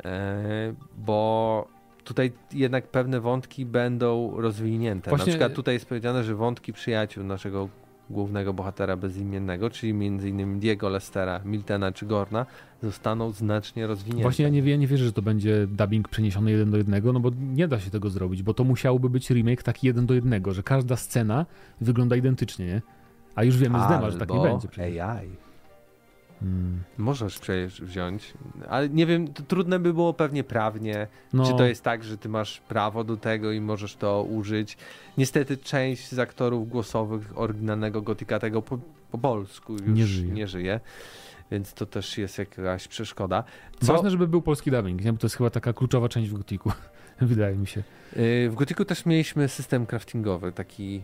eee, 0.04 0.74
bo 0.98 1.68
tutaj 2.04 2.32
jednak 2.52 2.86
pewne 2.86 3.20
wątki 3.20 3.66
będą 3.66 4.40
rozwinięte. 4.40 5.10
Właśnie... 5.10 5.26
Na 5.26 5.32
przykład 5.32 5.54
tutaj 5.54 5.74
jest 5.74 5.86
powiedziane, 5.86 6.24
że 6.24 6.34
wątki 6.34 6.72
przyjaciół 6.72 7.24
naszego 7.24 7.68
głównego 8.10 8.54
bohatera 8.54 8.96
bezimiennego, 8.96 9.70
czyli 9.70 9.92
m.in. 9.92 10.60
Diego 10.60 10.88
Lestera, 10.88 11.40
Miltena 11.44 11.92
czy 11.92 12.06
Gorna, 12.06 12.46
zostaną 12.82 13.32
znacznie 13.32 13.86
rozwinięte. 13.86 14.22
Właśnie 14.22 14.42
ja 14.42 14.48
nie, 14.48 14.60
ja 14.60 14.76
nie 14.76 14.86
wierzę, 14.86 15.04
że 15.04 15.12
to 15.12 15.22
będzie 15.22 15.66
dubbing 15.66 16.08
przeniesiony 16.08 16.50
jeden 16.50 16.70
do 16.70 16.76
jednego, 16.76 17.12
no 17.12 17.20
bo 17.20 17.30
nie 17.54 17.68
da 17.68 17.80
się 17.80 17.90
tego 17.90 18.10
zrobić, 18.10 18.42
bo 18.42 18.54
to 18.54 18.64
musiałby 18.64 19.10
być 19.10 19.30
remake 19.30 19.62
taki 19.62 19.86
jeden 19.86 20.06
do 20.06 20.14
jednego, 20.14 20.54
że 20.54 20.62
każda 20.62 20.96
scena 20.96 21.46
wygląda 21.80 22.16
identycznie, 22.16 22.66
nie? 22.66 22.82
A 23.34 23.44
już 23.44 23.58
wiemy 23.58 23.78
z 23.78 23.88
dema, 23.88 24.10
że 24.10 24.18
tak 24.18 24.30
nie 24.30 24.40
będzie. 24.40 24.68
Przecież. 24.68 25.00
AI. 25.00 25.47
Hmm. 26.40 26.82
Możesz 26.98 27.38
przecież 27.38 27.82
wziąć, 27.82 28.34
ale 28.68 28.88
nie 28.88 29.06
wiem, 29.06 29.28
to 29.28 29.42
trudne 29.42 29.78
by 29.78 29.94
było 29.94 30.14
pewnie 30.14 30.44
prawnie. 30.44 31.06
No. 31.32 31.46
Czy 31.46 31.54
to 31.54 31.64
jest 31.64 31.82
tak, 31.82 32.04
że 32.04 32.18
ty 32.18 32.28
masz 32.28 32.60
prawo 32.60 33.04
do 33.04 33.16
tego 33.16 33.52
i 33.52 33.60
możesz 33.60 33.96
to 33.96 34.22
użyć? 34.22 34.76
Niestety 35.18 35.56
część 35.56 36.08
z 36.08 36.18
aktorów 36.18 36.68
głosowych 36.68 37.38
oryginalnego 37.38 38.02
Gotika 38.02 38.38
tego 38.38 38.62
po, 38.62 38.78
po 39.10 39.18
polsku 39.18 39.72
już 39.72 39.82
nie 39.82 40.06
żyje. 40.06 40.32
nie 40.32 40.46
żyje. 40.46 40.80
Więc 41.50 41.74
to 41.74 41.86
też 41.86 42.18
jest 42.18 42.38
jakaś 42.38 42.88
przeszkoda. 42.88 43.44
Co... 43.80 43.92
Ważne, 43.92 44.10
żeby 44.10 44.28
był 44.28 44.42
polski 44.42 44.70
dubbing, 44.70 45.04
nie? 45.04 45.12
bo 45.12 45.18
to 45.18 45.26
jest 45.26 45.36
chyba 45.36 45.50
taka 45.50 45.72
kluczowa 45.72 46.08
część 46.08 46.30
w 46.30 46.34
Gotiku, 46.34 46.72
wydaje 47.20 47.56
mi 47.56 47.66
się. 47.66 47.82
Y, 48.16 48.50
w 48.50 48.54
Gotiku 48.54 48.84
też 48.84 49.06
mieliśmy 49.06 49.48
system 49.48 49.86
craftingowy, 49.86 50.52
taki 50.52 51.02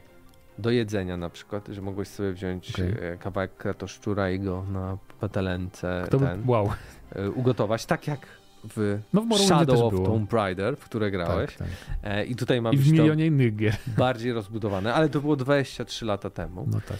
do 0.59 0.71
jedzenia 0.71 1.17
na 1.17 1.31
przykład, 1.31 1.69
że 1.69 1.83
mogłeś 1.83 2.09
sobie 2.09 2.33
wziąć 2.33 2.71
okay. 2.71 3.01
E, 3.01 3.17
kawałek 3.17 3.57
kratoszczura 3.57 4.31
i 4.31 4.40
go 4.40 4.64
na 4.73 4.99
patelence 5.21 6.05
ten, 6.11 6.43
wow. 6.47 6.71
E, 7.12 7.31
ugotować, 7.31 7.87
tak 7.87 8.07
jak 8.07 8.27
w, 8.69 8.99
No 9.12 9.23
w 9.23 9.38
Shadow 9.38 9.81
of 9.81 9.93
było. 9.95 10.07
Tomb 10.07 10.33
Raider, 10.33 10.77
w 10.77 10.85
które 10.85 11.11
grałeś. 11.11 11.57
Tak, 11.57 11.69
tak. 12.03 12.29
I 12.29 12.37
tutaj 12.37 12.61
ma 12.61 12.71
I 12.71 12.77
w 12.77 12.93
milionie 12.93 13.27
innych 13.27 13.57
gier. 13.57 13.77
bardziej 13.99 14.33
rozbudowane, 14.33 14.95
ale 14.95 15.09
to 15.09 15.21
było 15.21 15.37
23 15.37 16.05
lata 16.05 16.31
temu. 16.31 16.67
No 16.71 16.81
tak. 16.88 16.99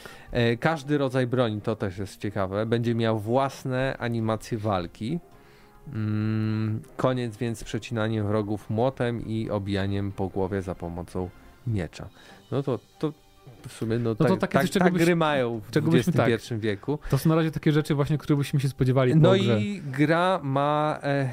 Każdy 0.61 0.99
rodzaj 0.99 1.27
broni, 1.27 1.61
to 1.61 1.77
też 1.77 1.99
jest 1.99 2.21
ciekawe, 2.21 2.67
będzie 2.67 2.95
miał 2.95 3.19
własne 3.19 3.97
animacje 3.99 4.59
walki. 4.59 5.21
Mm, 5.93 6.83
koniec 6.97 7.37
więc 7.37 7.59
z 7.59 7.65
przecinaniem 7.65 8.27
wrogów 8.27 8.71
młotem 8.71 9.27
i 9.27 9.51
obijaniem 9.51 10.13
po 10.13 10.29
głowie 10.29 10.63
za 10.63 10.75
pomocą 10.75 11.31
miecza. 11.67 12.09
No 12.51 12.63
to, 12.63 12.79
to 12.99 13.13
w 13.69 13.73
sumie 13.73 13.99
no, 13.99 14.15
to 14.15 14.25
tak, 14.25 14.41
takie 14.41 14.53
tak, 14.53 14.63
coś, 14.63 14.71
czego 14.71 14.85
tak 14.85 14.93
byś- 14.93 15.05
gry 15.05 15.17
mają 15.17 15.61
w 15.61 15.71
czego 15.71 15.91
byśmy 15.91 16.13
tak. 16.13 16.29
XXI 16.31 16.55
wieku. 16.55 16.99
To 17.11 17.19
są 17.19 17.29
na 17.31 17.37
razie 17.37 17.51
takie 17.51 17.73
rzeczy 17.73 17.95
właśnie, 17.95 18.19
które 18.19 18.37
byśmy 18.37 18.61
się 18.61 18.69
spodziewali 18.69 19.13
po 19.13 19.19
No 19.19 19.35
i 19.35 19.83
gra 19.93 20.41
ma 20.43 20.99
e, 21.03 21.07
e, 21.07 21.29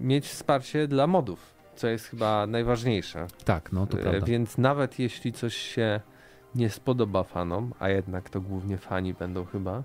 mieć 0.00 0.26
wsparcie 0.26 0.88
dla 0.88 1.06
modów, 1.06 1.54
co 1.76 1.88
jest 1.88 2.06
chyba 2.06 2.46
najważniejsze. 2.46 3.26
Tak, 3.44 3.72
no 3.72 3.86
to 3.86 3.98
E, 3.98 4.02
prawda. 4.02 4.26
Więc 4.26 4.58
nawet 4.58 4.98
jeśli 4.98 5.32
coś 5.32 5.56
się 5.56 6.00
nie 6.54 6.70
spodoba 6.70 7.22
fanom, 7.22 7.74
a 7.78 7.88
jednak 7.88 8.30
to 8.30 8.40
głównie 8.40 8.78
fani 8.78 9.14
będą 9.14 9.44
chyba 9.44 9.82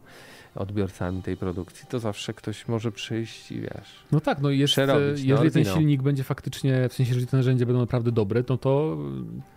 odbiorcami 0.55 1.21
tej 1.21 1.37
produkcji, 1.37 1.87
to 1.89 1.99
zawsze 1.99 2.33
ktoś 2.33 2.67
może 2.67 2.91
przyjść 2.91 3.51
i 3.51 3.61
wiesz. 3.61 4.05
No 4.11 4.19
tak, 4.19 4.41
no 4.41 4.49
jest, 4.49 4.73
przerobić, 4.73 5.01
e, 5.01 5.11
no, 5.11 5.15
jeżeli 5.15 5.51
ten 5.51 5.61
oryginał. 5.61 5.77
silnik 5.77 6.01
będzie 6.01 6.23
faktycznie, 6.23 6.89
w 6.89 6.93
sensie, 6.93 7.09
jeżeli 7.09 7.27
te 7.27 7.37
narzędzia 7.37 7.65
będą 7.65 7.81
naprawdę 7.81 8.11
dobre, 8.11 8.43
no 8.49 8.57
to 8.57 8.97
e, 9.37 9.56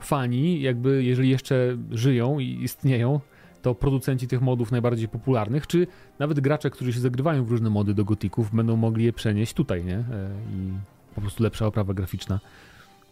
fani, 0.00 0.60
jakby 0.60 1.04
jeżeli 1.04 1.28
jeszcze 1.28 1.76
żyją 1.90 2.38
i 2.38 2.62
istnieją, 2.62 3.20
to 3.62 3.74
producenci 3.74 4.28
tych 4.28 4.40
modów 4.40 4.72
najbardziej 4.72 5.08
popularnych, 5.08 5.66
czy 5.66 5.86
nawet 6.18 6.40
gracze, 6.40 6.70
którzy 6.70 6.92
się 6.92 7.00
zagrywają 7.00 7.44
w 7.44 7.50
różne 7.50 7.70
mody 7.70 7.94
do 7.94 8.04
gotików, 8.04 8.54
będą 8.54 8.76
mogli 8.76 9.04
je 9.04 9.12
przenieść 9.12 9.54
tutaj, 9.54 9.84
nie? 9.84 9.96
E, 9.96 10.30
I 10.52 10.72
po 11.14 11.20
prostu 11.20 11.42
lepsza 11.42 11.66
oprawa 11.66 11.94
graficzna. 11.94 12.40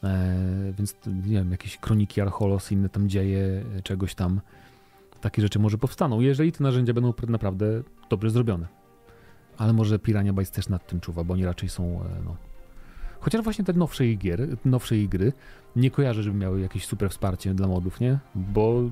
E, 0.04 0.72
więc 0.78 0.96
nie 1.06 1.32
wiem, 1.32 1.50
jakieś 1.50 1.76
kroniki 1.76 2.20
Archolos, 2.20 2.72
inne 2.72 2.88
tam 2.88 3.08
dzieje, 3.08 3.64
e, 3.78 3.82
czegoś 3.82 4.14
tam. 4.14 4.40
Takie 5.20 5.42
rzeczy 5.42 5.58
może 5.58 5.78
powstaną, 5.78 6.20
jeżeli 6.20 6.52
te 6.52 6.64
narzędzia 6.64 6.94
będą 6.94 7.14
naprawdę 7.28 7.82
dobrze 8.10 8.30
zrobione. 8.30 8.66
Ale 9.58 9.72
może 9.72 9.98
Pirania 9.98 10.32
Bytes 10.32 10.50
też 10.50 10.68
nad 10.68 10.86
tym 10.86 11.00
czuwa, 11.00 11.24
bo 11.24 11.34
oni 11.34 11.44
raczej 11.44 11.68
są, 11.68 12.00
no... 12.24 12.36
Chociaż 13.20 13.42
właśnie 13.42 13.64
te 13.64 13.72
nowsze 13.72 14.06
ich 14.06 14.18
gier, 14.18 14.40
nowsze 14.64 14.96
ich 14.96 15.08
gry, 15.08 15.32
nie 15.76 15.90
kojarzę, 15.90 16.22
żeby 16.22 16.38
miały 16.38 16.60
jakieś 16.60 16.86
super 16.86 17.10
wsparcie 17.10 17.54
dla 17.54 17.68
modów, 17.68 18.00
nie? 18.00 18.18
Bo 18.34 18.82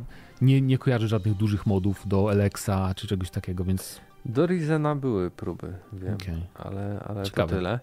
nie, 0.41 0.61
nie 0.61 0.79
kojarzę 0.79 1.09
żadnych 1.09 1.35
dużych 1.35 1.67
modów 1.67 2.09
do 2.09 2.31
Alexa 2.31 2.95
czy 2.97 3.07
czegoś 3.07 3.31
takiego, 3.31 3.65
więc 3.65 4.01
Do 4.25 4.47
Rizena 4.47 4.97
były 4.97 5.31
próby, 5.31 5.73
wiem, 5.93 6.15
okej. 6.15 6.43
ale, 6.55 7.01
ale 7.09 7.23
to 7.25 7.47
tyle. 7.47 7.81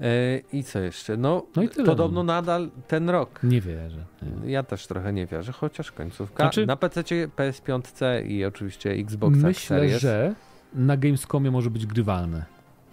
E, 0.00 0.38
I 0.52 0.64
co 0.64 0.78
jeszcze? 0.78 1.16
No, 1.16 1.42
No 1.56 1.62
i 1.62 1.68
tyle, 1.68 1.86
podobno 1.86 2.22
no. 2.22 2.32
nadal 2.32 2.70
ten 2.88 3.10
rok. 3.10 3.40
Nie 3.42 3.60
wierzę. 3.60 4.04
Nie. 4.42 4.50
Ja 4.52 4.62
też 4.62 4.86
trochę 4.86 5.12
nie 5.12 5.26
wierzę, 5.26 5.52
chociaż 5.52 5.92
końcówka 5.92 6.44
Znaczy- 6.44 6.66
na 6.66 6.76
PC, 6.76 7.02
PS5 7.36 8.26
i 8.26 8.44
oczywiście 8.44 8.90
Xbox 8.90 9.36
Myślę, 9.38 9.76
Series. 9.78 10.00
że 10.00 10.34
na 10.74 10.96
Gamescomie 10.96 11.50
może 11.50 11.70
być 11.70 11.86
grywalne. 11.86 12.44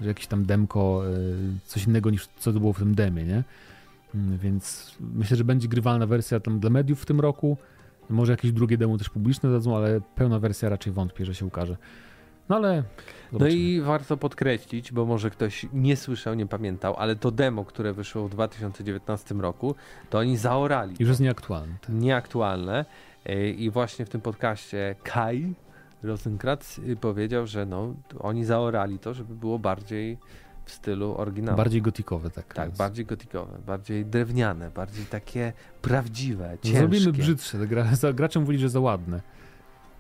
Że 0.02 0.08
jakieś 0.08 0.28
tam 0.28 0.46
demko, 0.46 1.04
e, 1.08 1.12
coś 1.66 1.86
innego 1.88 2.10
niż 2.10 2.28
co 2.40 2.54
to 2.54 2.60
było 2.60 2.74
w 2.74 2.80
tym 2.80 2.96
demie, 2.96 3.24
nie? 3.24 3.44
Mm, 4.16 4.38
Więc 4.38 4.96
myślę, 5.16 5.38
że 5.38 5.44
będzie 5.44 5.68
grywalna 5.68 6.06
wersja 6.08 6.40
tam 6.40 6.60
dla 6.60 6.70
mediów 6.70 7.02
w 7.02 7.06
tym 7.06 7.20
roku. 7.20 7.58
Może 8.10 8.32
jakieś 8.34 8.52
drugie 8.52 8.78
demo 8.78 8.98
też 8.98 9.10
publiczne 9.10 9.52
dadzą, 9.52 9.78
ale 9.78 10.02
pełna 10.16 10.40
wersja 10.40 10.70
raczej 10.70 10.94
wątpię, 10.94 11.26
że 11.26 11.36
się 11.36 11.46
ukaże. 11.46 11.78
No 12.50 12.56
ale. 12.56 12.76
No 13.32 13.40
zobaczymy. 13.40 13.62
i 13.62 13.82
warto 13.82 14.18
podkreślić, 14.18 14.92
bo 14.92 15.06
może 15.06 15.30
ktoś 15.30 15.66
nie 15.74 15.98
słyszał, 15.98 16.34
nie 16.34 16.46
pamiętał, 16.46 16.96
ale 16.98 17.16
to 17.16 17.32
demo, 17.32 17.66
które 17.66 17.94
wyszło 17.94 18.28
w 18.28 18.32
2019 18.32 19.36
roku, 19.36 19.76
to 20.10 20.18
oni 20.18 20.38
zaorali. 20.38 20.96
Już 21.00 21.10
jest 21.10 21.22
nieaktualne. 21.22 21.76
tak. 21.82 21.90
Nieaktualne. 21.96 22.86
E, 23.26 23.50
I 23.50 23.70
właśnie 23.70 24.06
w 24.06 24.10
tym 24.10 24.22
podcaście 24.22 24.96
Kai 25.04 25.54
Rosenkratz 26.04 26.80
y, 26.80 26.96
powiedział, 26.96 27.48
że 27.48 27.66
no, 27.66 27.94
oni 28.20 28.46
zaorali 28.46 29.00
to, 29.00 29.14
żeby 29.14 29.36
było 29.36 29.60
bardziej 29.60 30.18
w 30.66 30.72
stylu 30.72 31.16
oryginału. 31.18 31.58
Bardziej 31.58 31.82
gotikowe, 31.82 32.30
tak. 32.30 32.54
tak, 32.54 32.68
Więc 32.68 32.78
bardziej 32.78 33.06
gotikowe, 33.06 33.60
bardziej 33.66 34.06
drewniane, 34.06 34.72
bardziej 34.72 35.06
takie 35.06 35.54
prawdziwe, 35.82 36.58
ciężkie. 36.62 36.80
Zrobimy 36.80 37.12
brzydsze. 37.12 37.58
te 37.58 37.68
Gra, 37.68 37.86
gracze 38.14 38.40
mówili, 38.40 38.60
że 38.60 38.70
za 38.70 38.80
ładne. 38.80 39.22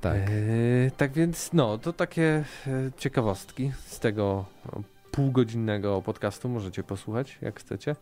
Tak. 0.01 0.15
E, 0.15 0.91
tak 0.97 1.11
więc, 1.11 1.53
no, 1.53 1.77
to 1.77 1.93
takie 1.93 2.43
e, 2.67 2.91
ciekawostki 2.97 3.71
z 3.85 3.99
tego 3.99 4.45
no, 4.65 4.81
półgodzinnego 5.11 6.01
podcastu. 6.01 6.49
Możecie 6.49 6.83
posłuchać, 6.83 7.37
jak 7.41 7.59
chcecie. 7.59 7.95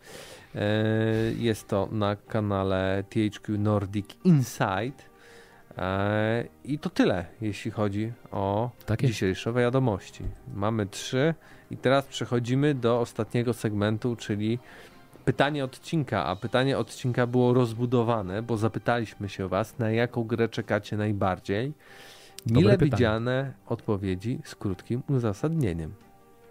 E, 0.56 0.64
jest 1.38 1.68
to 1.68 1.90
na 1.92 2.16
kanale 2.16 3.04
THQ 3.10 3.58
Nordic 3.58 4.08
Inside. 4.24 5.15
E, 5.78 6.46
I 6.64 6.80
to 6.80 6.90
tyle, 6.90 7.26
jeśli 7.42 7.72
chodzi 7.72 8.14
o 8.32 8.70
Tak 8.86 9.02
jest. 9.02 9.14
dzisiejsze 9.14 9.54
wiadomości. 9.54 10.24
Mamy 10.54 10.86
trzy 10.86 11.34
i 11.72 11.78
teraz 11.78 12.06
przechodzimy 12.06 12.76
do 12.76 13.00
ostatniego 13.00 13.54
segmentu, 13.54 14.16
czyli 14.16 14.60
pytanie 15.26 15.64
odcinka, 15.66 16.26
a 16.26 16.36
pytanie 16.36 16.78
odcinka 16.78 17.28
było 17.28 17.54
rozbudowane, 17.54 18.42
bo 18.42 18.58
zapytaliśmy 18.58 19.30
się 19.30 19.48
was, 19.48 19.80
na 19.80 19.92
jaką 19.92 20.24
grę 20.24 20.50
czekacie 20.50 20.98
najbardziej. 20.98 21.74
Dobre 22.46 22.62
Mile 22.62 22.74
pytanie. 22.74 22.92
widziane 22.92 23.54
odpowiedzi 23.68 24.40
z 24.44 24.56
krótkim 24.56 25.04
uzasadnieniem. 25.10 25.94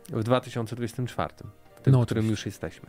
W 0.09 0.23
2024, 0.25 1.35
w 1.77 1.81
tym, 1.81 1.93
No, 1.93 2.03
w 2.03 2.05
którym 2.05 2.27
już 2.31 2.47
jesteśmy. 2.47 2.89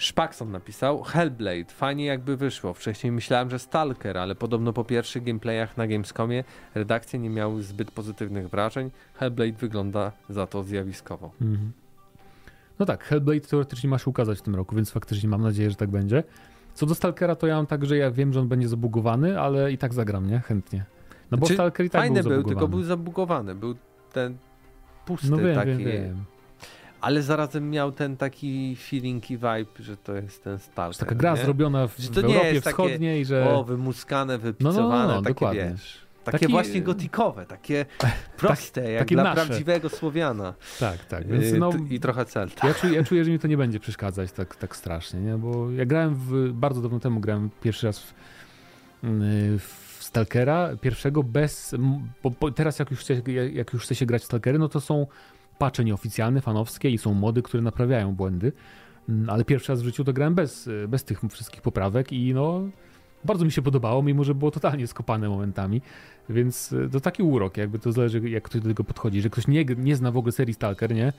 Szpakson 0.00 0.50
napisał 0.50 1.02
Hellblade, 1.02 1.64
fajnie 1.72 2.04
jakby 2.04 2.36
wyszło. 2.36 2.74
Wcześniej 2.74 3.12
myślałem, 3.12 3.50
że 3.50 3.58
Stalker, 3.58 4.18
ale 4.18 4.34
podobno 4.34 4.72
po 4.72 4.84
pierwszych 4.84 5.24
gameplayach 5.24 5.76
na 5.76 5.86
Gamescomie 5.86 6.44
redakcje 6.74 7.18
nie 7.18 7.30
miały 7.30 7.62
zbyt 7.62 7.90
pozytywnych 7.90 8.48
wrażeń. 8.48 8.90
Hellblade 9.14 9.52
wygląda 9.52 10.12
za 10.28 10.46
to 10.46 10.62
zjawiskowo. 10.62 11.30
Mhm. 11.40 11.72
No 12.78 12.86
tak, 12.86 13.04
Hellblade 13.04 13.40
teoretycznie 13.40 13.90
ma 13.90 13.98
się 13.98 14.10
ukazać 14.10 14.38
w 14.38 14.42
tym 14.42 14.54
roku, 14.54 14.76
więc 14.76 14.90
faktycznie 14.90 15.28
mam 15.28 15.42
nadzieję, 15.42 15.70
że 15.70 15.76
tak 15.76 15.90
będzie. 15.90 16.24
Co 16.74 16.86
do 16.86 16.94
Stalkera, 16.94 17.36
to 17.36 17.46
ja 17.46 17.56
mam 17.56 17.66
tak, 17.66 17.84
że 17.86 17.96
ja 17.96 18.10
wiem, 18.10 18.32
że 18.32 18.40
on 18.40 18.48
będzie 18.48 18.68
zabugowany, 18.68 19.40
ale 19.40 19.72
i 19.72 19.78
tak 19.78 19.94
zagram, 19.94 20.26
nie? 20.30 20.40
Chętnie. 20.40 20.84
No 21.30 21.38
bo 21.38 21.46
Znaczy, 21.46 21.54
Stalker 21.54 21.86
i 21.86 21.90
tak 21.90 22.00
Fajny 22.00 22.22
był 22.22 22.22
był, 22.22 22.30
zabugowany. 22.38 22.54
tylko 22.60 22.68
był 22.68 22.82
zabugowany. 22.82 23.54
Był 23.54 23.74
ten 24.12 24.36
pusty 25.06 25.30
No 25.30 25.36
wiem, 25.36 25.54
taki. 25.54 25.68
wiem, 25.68 25.78
wiem. 25.78 26.24
Ale 27.00 27.22
zarazem 27.22 27.70
miał 27.70 27.92
ten 27.92 28.16
taki 28.16 28.76
feeling 28.76 29.30
i 29.30 29.36
vibe, 29.36 29.66
że 29.78 29.96
to 29.96 30.14
jest 30.14 30.44
ten 30.44 30.58
Stalker. 30.58 31.00
Taka 31.00 31.14
gra 31.14 31.34
nie? 31.34 31.42
zrobiona 31.42 31.86
w, 31.86 31.98
Że 31.98 32.08
w 32.08 32.14
to 32.14 32.20
nie 32.20 32.26
Europie 32.26 32.52
jest 32.52 32.64
takie, 32.64 32.74
Wschodniej, 32.74 33.24
że... 33.24 33.50
O, 33.50 33.64
wymuskane, 33.64 34.38
wypicowane, 34.38 35.08
no, 35.08 35.14
no, 35.14 35.22
takie 35.22 35.34
dokładnie. 35.34 35.70
wiesz. 35.70 35.98
Takie 36.24 36.38
Taki- 36.38 36.52
właśnie 36.52 36.82
gotikowe, 36.82 37.46
takie 37.46 37.86
proste, 38.36 38.90
jak 38.92 39.02
takie 39.02 39.14
dla 39.14 39.24
nasze. 39.24 39.46
prawdziwego 39.46 39.88
Słowiana. 39.88 40.54
Tak, 40.80 41.04
tak. 41.04 41.26
Więc 41.28 41.44
Yy, 41.52 41.58
no, 41.58 41.70
I 41.90 42.00
trochę 42.00 42.24
celta. 42.24 42.68
ja, 42.68 42.74
czuję, 42.74 42.94
ja 42.94 43.04
czuję, 43.04 43.24
że 43.24 43.30
mi 43.30 43.38
to 43.38 43.48
nie 43.48 43.56
będzie 43.56 43.80
przeszkadzać 43.80 44.32
tak, 44.32 44.56
tak 44.56 44.76
strasznie, 44.76 45.20
nie? 45.20 45.38
Bo 45.38 45.70
ja 45.70 45.84
grałem 45.86 46.14
w... 46.14 46.52
Bardzo 46.52 46.82
dawno 46.82 47.00
temu 47.00 47.20
grałem 47.20 47.50
pierwszy 47.62 47.86
raz 47.86 47.98
w, 47.98 48.14
yy, 49.02 49.58
w 49.58 49.98
Stalkera, 50.00 50.70
pierwszego 50.80 51.22
bez... 51.22 51.74
Bo, 52.22 52.30
bo 52.40 52.50
teraz 52.50 52.78
jak 52.78 52.90
już, 52.90 53.00
chce, 53.00 53.14
jak 53.52 53.72
już 53.72 53.82
chce 53.82 53.94
się 53.94 54.06
grać 54.06 54.22
w 54.22 54.24
Stalkery, 54.24 54.58
no 54.58 54.68
to 54.68 54.80
są 54.80 55.06
patche 55.60 55.84
nieoficjalne, 55.84 56.40
fanowskie 56.40 56.90
i 56.90 56.98
są 56.98 57.14
mody, 57.14 57.42
które 57.42 57.62
naprawiają 57.62 58.14
błędy. 58.14 58.52
Mm, 59.08 59.30
Ale 59.30 59.44
pierwszy 59.44 59.72
raz 59.72 59.82
w 59.82 59.84
życiu 59.84 60.04
to 60.04 60.12
grałem 60.12 60.34
bez, 60.34 60.70
bez 60.88 61.04
tych 61.04 61.20
wszystkich 61.30 61.62
poprawek 61.62 62.12
i 62.12 62.34
no... 62.34 62.60
Bardzo 63.24 63.44
mi 63.44 63.52
się 63.52 63.62
podobało, 63.62 64.02
mimo 64.02 64.24
że 64.24 64.34
było 64.34 64.50
totalnie 64.50 64.86
skopane 64.86 65.28
momentami, 65.28 65.82
więc 66.28 66.72
y, 66.72 66.88
to 66.92 67.00
taki 67.00 67.22
urok, 67.22 67.56
jakby 67.56 67.78
to 67.78 67.92
zależy 67.92 68.30
jak 68.30 68.42
ktoś 68.44 68.60
do 68.60 68.68
tego 68.68 68.84
podchodzi, 68.84 69.20
że 69.20 69.30
ktoś 69.30 69.48
nie, 69.48 69.64
nie 69.64 69.96
zna 69.96 70.10
w 70.10 70.16
ogóle 70.16 70.32
serii 70.32 70.54
Stalker, 70.54 70.94
nie? 70.94 71.12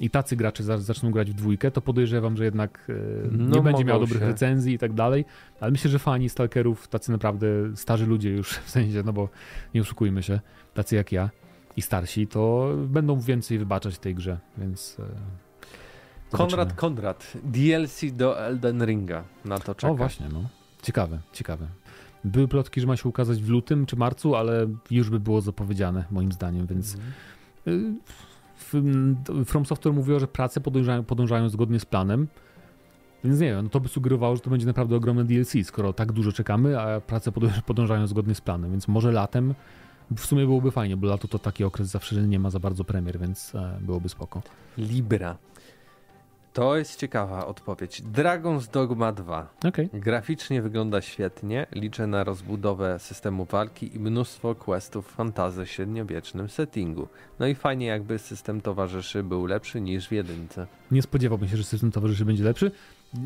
I 0.00 0.10
tacy 0.10 0.36
gracze 0.36 0.62
za, 0.62 0.78
zaczną 0.78 1.10
grać 1.10 1.30
w 1.30 1.34
dwójkę, 1.34 1.70
to 1.70 1.80
podejrzewam, 1.80 2.36
że 2.36 2.44
jednak 2.44 2.86
y, 2.88 3.28
No, 3.32 3.56
nie 3.56 3.62
będzie 3.62 3.84
miał 3.84 4.00
dobrych 4.00 4.20
się. 4.20 4.26
recenzji 4.26 4.74
i 4.74 4.78
tak 4.78 4.92
dalej, 4.92 5.24
ale 5.60 5.70
myślę, 5.70 5.90
że 5.90 5.98
fani 5.98 6.28
Stalkerów, 6.28 6.88
tacy 6.88 7.12
naprawdę 7.12 7.46
starzy 7.74 8.06
ludzie 8.06 8.30
już, 8.30 8.48
w 8.66 8.70
sensie, 8.70 9.02
no 9.06 9.12
bo 9.12 9.28
nie 9.74 9.80
oszukujmy 9.80 10.22
się, 10.22 10.40
tacy 10.74 10.96
jak 10.96 11.12
ja 11.12 11.30
i 11.76 11.82
starsi, 11.82 12.26
to 12.26 12.70
będą 12.86 13.20
więcej 13.20 13.58
wybaczać 13.58 13.98
tej 13.98 14.14
grze, 14.14 14.38
więc... 14.58 14.96
y, 14.98 15.02
Konrad 16.30 16.50
zobaczymy. 16.50 16.76
Konrad, 16.76 17.32
DLC 17.44 18.00
do 18.12 18.40
Elden 18.40 18.84
Ringa. 18.84 19.24
Na 19.44 19.58
to 19.58 19.74
czeka. 19.74 19.92
O 19.92 19.96
właśnie, 19.96 20.26
no. 20.32 20.42
Ciekawe, 20.82 21.18
ciekawe. 21.32 21.66
Były 22.24 22.48
plotki, 22.48 22.80
że 22.80 22.86
ma 22.86 22.96
się 22.96 23.08
ukazać 23.08 23.42
w 23.42 23.48
lutym 23.48 23.86
czy 23.86 23.96
marcu, 23.96 24.34
ale 24.36 24.66
już 24.90 25.10
by 25.10 25.20
było 25.20 25.40
zapowiedziane, 25.40 26.04
moim 26.10 26.32
zdaniem, 26.32 26.66
więc 26.66 26.96
w- 28.56 29.44
From 29.46 29.66
Software 29.66 29.92
mówiło, 29.94 30.20
że 30.20 30.26
prace 30.28 30.60
podążają, 30.60 31.04
podążają 31.04 31.48
zgodnie 31.48 31.80
z 31.80 31.84
planem, 31.84 32.28
więc 33.24 33.40
nie 33.40 33.46
wiem, 33.46 33.62
no 33.64 33.68
to 33.70 33.80
by 33.80 33.88
sugerowało, 33.88 34.36
że 34.36 34.42
to 34.42 34.50
będzie 34.50 34.66
naprawdę 34.66 34.96
ogromne 34.96 35.24
DLC, 35.24 35.52
skoro 35.64 35.92
tak 35.92 36.12
dużo 36.12 36.32
czekamy, 36.32 36.80
a 36.80 37.00
prace 37.00 37.30
podąż- 37.32 37.62
podążają 37.62 38.06
zgodnie 38.06 38.34
z 38.34 38.40
planem, 38.40 38.70
więc 38.70 38.88
może 38.88 39.12
latem 39.12 39.54
w 40.16 40.26
sumie 40.26 40.44
byłoby 40.44 40.70
fajnie, 40.70 40.96
bo 40.96 41.06
lato 41.06 41.28
to 41.28 41.38
taki 41.38 41.64
okres 41.64 41.88
zawsze, 41.88 42.14
że 42.14 42.22
nie 42.22 42.38
ma 42.38 42.50
za 42.50 42.60
bardzo 42.60 42.84
premier, 42.84 43.18
więc 43.18 43.54
e, 43.54 43.78
byłoby 43.80 44.08
spoko. 44.08 44.42
Libra. 44.78 45.36
To 46.52 46.76
jest 46.76 47.00
ciekawa 47.00 47.46
odpowiedź. 47.46 48.02
Dragon's 48.02 48.70
Dogma 48.72 49.12
2. 49.12 49.54
Okej. 49.64 49.88
Graficznie 49.92 50.62
wygląda 50.62 51.00
świetnie, 51.00 51.66
liczę 51.74 52.06
na 52.06 52.24
rozbudowę 52.24 52.98
systemu 52.98 53.44
walki 53.44 53.96
i 53.96 53.98
mnóstwo 53.98 54.54
questów 54.54 55.06
w 55.06 55.10
fantazy 55.10 55.66
średniowiecznym 55.66 56.48
settingu. 56.48 57.08
No 57.38 57.46
i 57.46 57.54
fajnie 57.54 57.86
jakby 57.86 58.18
system 58.18 58.60
towarzyszy 58.60 59.22
był 59.22 59.46
lepszy 59.46 59.80
niż 59.80 60.08
w 60.08 60.12
jedynce. 60.12 60.66
Nie 60.90 61.02
spodziewałbym 61.02 61.48
się, 61.48 61.56
że 61.56 61.64
system 61.64 61.92
towarzyszy 61.92 62.24
będzie 62.24 62.44
lepszy. 62.44 62.70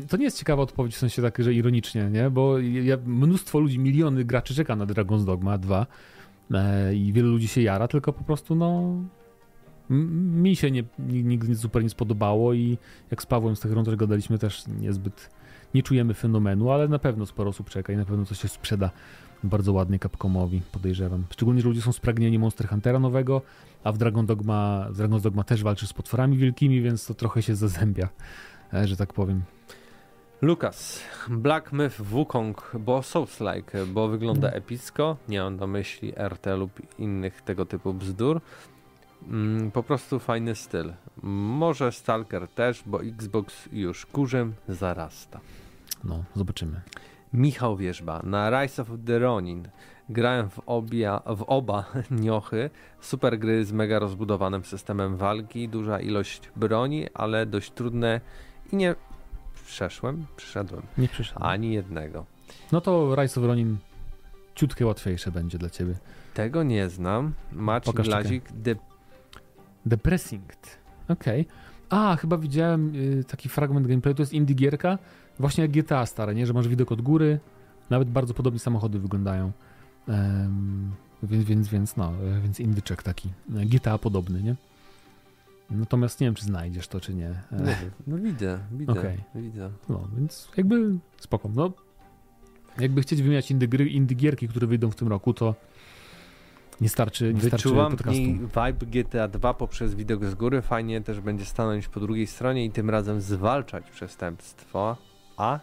To 0.09 0.17
nie 0.17 0.25
jest 0.25 0.39
ciekawa 0.39 0.63
odpowiedź 0.63 0.95
w 0.95 0.97
sensie 0.97 1.21
tak, 1.21 1.37
że 1.39 1.53
ironicznie, 1.53 2.09
nie? 2.11 2.29
Bo 2.29 2.59
ja, 2.59 2.97
mnóstwo 3.05 3.59
ludzi, 3.59 3.79
miliony 3.79 4.23
graczy 4.23 4.55
czeka 4.55 4.75
na 4.75 4.85
Dragon's 4.85 5.25
Dogma 5.25 5.57
2 5.57 5.81
e, 5.81 5.85
i 6.93 7.13
wielu 7.13 7.29
ludzi 7.29 7.47
się 7.47 7.61
jara, 7.61 7.87
tylko 7.87 8.13
po 8.13 8.23
prostu 8.23 8.55
no 8.55 8.95
mi 9.89 10.55
się 10.55 10.71
nie, 10.71 10.83
nigdy 10.99 11.55
super 11.55 11.83
nie 11.83 11.89
spodobało 11.89 12.53
i 12.53 12.77
jak 13.11 13.21
z 13.21 13.25
Pawłem 13.25 13.55
z 13.55 13.59
tych 13.59 13.71
rąk 13.71 13.95
gadaliśmy 13.95 14.37
też 14.37 14.63
niezbyt 14.67 15.29
nie 15.73 15.83
czujemy 15.83 16.13
fenomenu, 16.13 16.71
ale 16.71 16.87
na 16.87 16.99
pewno 16.99 17.25
sporo 17.25 17.49
osób 17.49 17.69
czeka 17.69 17.93
i 17.93 17.97
na 17.97 18.05
pewno 18.05 18.25
coś 18.25 18.41
się 18.41 18.47
sprzeda 18.47 18.89
bardzo 19.43 19.73
ładnie 19.73 19.99
Capcomowi, 19.99 20.61
podejrzewam. 20.71 21.23
Szczególnie, 21.29 21.61
że 21.61 21.67
ludzie 21.67 21.81
są 21.81 21.91
spragnieni 21.91 22.39
Monster 22.39 22.67
Huntera 22.67 22.99
nowego, 22.99 23.41
a 23.83 23.91
w 23.91 23.97
Dragon 23.97 24.25
Dogma, 24.25 24.87
w 24.89 24.97
Dragon's 24.97 25.21
Dogma 25.21 25.43
też 25.43 25.63
walczy 25.63 25.87
z 25.87 25.93
potworami 25.93 26.37
wielkimi, 26.37 26.81
więc 26.81 27.05
to 27.05 27.13
trochę 27.13 27.41
się 27.41 27.55
zazębia, 27.55 28.09
e, 28.73 28.87
że 28.87 28.97
tak 28.97 29.13
powiem. 29.13 29.41
Lukas, 30.41 31.01
Black 31.29 31.71
Myth 31.71 32.01
Wukong, 32.01 32.71
bo 32.79 33.03
Souls-like, 33.03 33.85
bo 33.85 34.07
wygląda 34.07 34.49
epicko, 34.49 35.17
nie 35.29 35.39
mam 35.39 35.55
na 35.55 35.67
myśli 35.67 36.13
RT 36.17 36.45
lub 36.57 36.71
innych 36.99 37.41
tego 37.41 37.65
typu 37.65 37.93
bzdur. 37.93 38.41
Mm, 39.27 39.71
po 39.71 39.83
prostu 39.83 40.19
fajny 40.19 40.55
styl. 40.55 40.93
Może 41.23 41.91
Stalker 41.91 42.47
też, 42.47 42.83
bo 42.85 43.03
Xbox 43.03 43.69
już 43.71 44.05
kurzem 44.05 44.53
zarasta. 44.67 45.39
No, 46.03 46.23
zobaczymy. 46.35 46.81
Michał 47.33 47.77
Wierzba, 47.77 48.21
na 48.23 48.61
Rise 48.61 48.81
of 48.81 48.87
the 49.05 49.19
Ronin. 49.19 49.67
Grałem 50.09 50.49
w, 50.49 50.59
obia, 50.65 51.21
w 51.25 51.43
oba 51.47 51.85
niochy. 52.11 52.69
Super 53.01 53.39
gry 53.39 53.65
z 53.65 53.71
mega 53.71 53.99
rozbudowanym 53.99 54.63
systemem 54.63 55.17
walki, 55.17 55.69
duża 55.69 55.99
ilość 55.99 56.51
broni, 56.55 57.07
ale 57.13 57.45
dość 57.45 57.71
trudne 57.71 58.21
i 58.71 58.75
nie 58.75 58.95
przeszłem, 59.67 60.25
przyszedłem 60.35 60.81
Nie 60.97 61.07
przyszedł. 61.07 61.39
ani 61.43 61.73
jednego. 61.73 62.25
No 62.71 62.81
to 62.81 63.15
Rise 63.15 63.41
of 63.41 63.47
Ronin 63.47 63.77
ciutkie 64.55 64.85
łatwiejsze 64.85 65.31
będzie 65.31 65.57
dla 65.57 65.69
ciebie. 65.69 65.95
Tego 66.33 66.63
nie 66.63 66.89
znam. 66.89 67.33
Maciej 67.51 67.93
Glazik, 67.93 68.43
The 68.63 68.75
Depressing. 69.85 70.43
Okej. 71.07 71.45
A, 71.89 72.15
chyba 72.15 72.37
widziałem 72.37 72.95
y, 72.95 73.23
taki 73.23 73.49
fragment 73.49 73.87
gameplayu, 73.87 74.15
to 74.15 74.21
jest 74.21 74.33
indie 74.33 74.55
gierka, 74.55 74.97
właśnie 75.39 75.61
jak 75.61 75.71
GTA 75.71 76.05
stare, 76.05 76.35
nie? 76.35 76.47
Że 76.47 76.53
masz 76.53 76.67
widok 76.67 76.91
od 76.91 77.01
góry, 77.01 77.39
nawet 77.89 78.09
bardzo 78.09 78.33
podobnie 78.33 78.59
samochody 78.59 78.99
wyglądają. 78.99 79.51
Em, 80.07 80.91
więc, 81.23 81.43
więc, 81.45 81.67
więc 81.67 81.95
no, 81.95 82.13
więc 82.43 82.59
indyczek 82.59 83.03
taki. 83.03 83.29
GTA 83.49 83.97
podobny, 83.97 84.43
nie? 84.43 84.55
Natomiast 85.69 86.19
nie 86.21 86.27
wiem, 86.27 86.35
czy 86.35 86.45
znajdziesz 86.45 86.87
to, 86.87 86.99
czy 86.99 87.13
nie. 87.13 87.29
E, 87.29 87.55
Nie 87.59 87.65
wiem. 87.65 87.91
No 88.07 88.17
widzę, 88.17 88.59
widzę, 88.71 88.91
Okej. 88.91 89.17
widzę. 89.35 89.69
No, 89.89 90.07
więc 90.17 90.49
jakby 90.57 90.95
spoko. 91.17 91.49
No, 91.55 91.71
jakby 92.79 93.01
chcieć 93.01 93.21
wymieniać 93.21 93.51
indie, 93.51 93.67
gry, 93.67 93.89
indie 93.89 94.15
gierki, 94.15 94.47
które 94.47 94.67
wyjdą 94.67 94.91
w 94.91 94.95
tym 94.95 95.07
roku, 95.07 95.33
to 95.33 95.55
nie 96.81 96.89
starczy, 96.89 97.33
nie 97.33 97.41
starczy 97.41 97.57
Wyczułam 97.69 97.95
niej 98.09 98.33
vibe 98.39 98.85
GTA 99.03 99.27
2 99.27 99.53
poprzez 99.53 99.95
widok 99.95 100.25
z 100.25 100.35
góry. 100.35 100.61
Fajnie 100.61 101.01
też 101.01 101.19
będzie 101.19 101.45
stanąć 101.45 101.87
po 101.87 101.99
drugiej 101.99 102.27
stronie 102.27 102.65
i 102.65 102.71
tym 102.71 102.89
razem 102.89 103.21
zwalczać 103.21 103.89
przestępstwo, 103.91 104.97
a, 105.37 105.59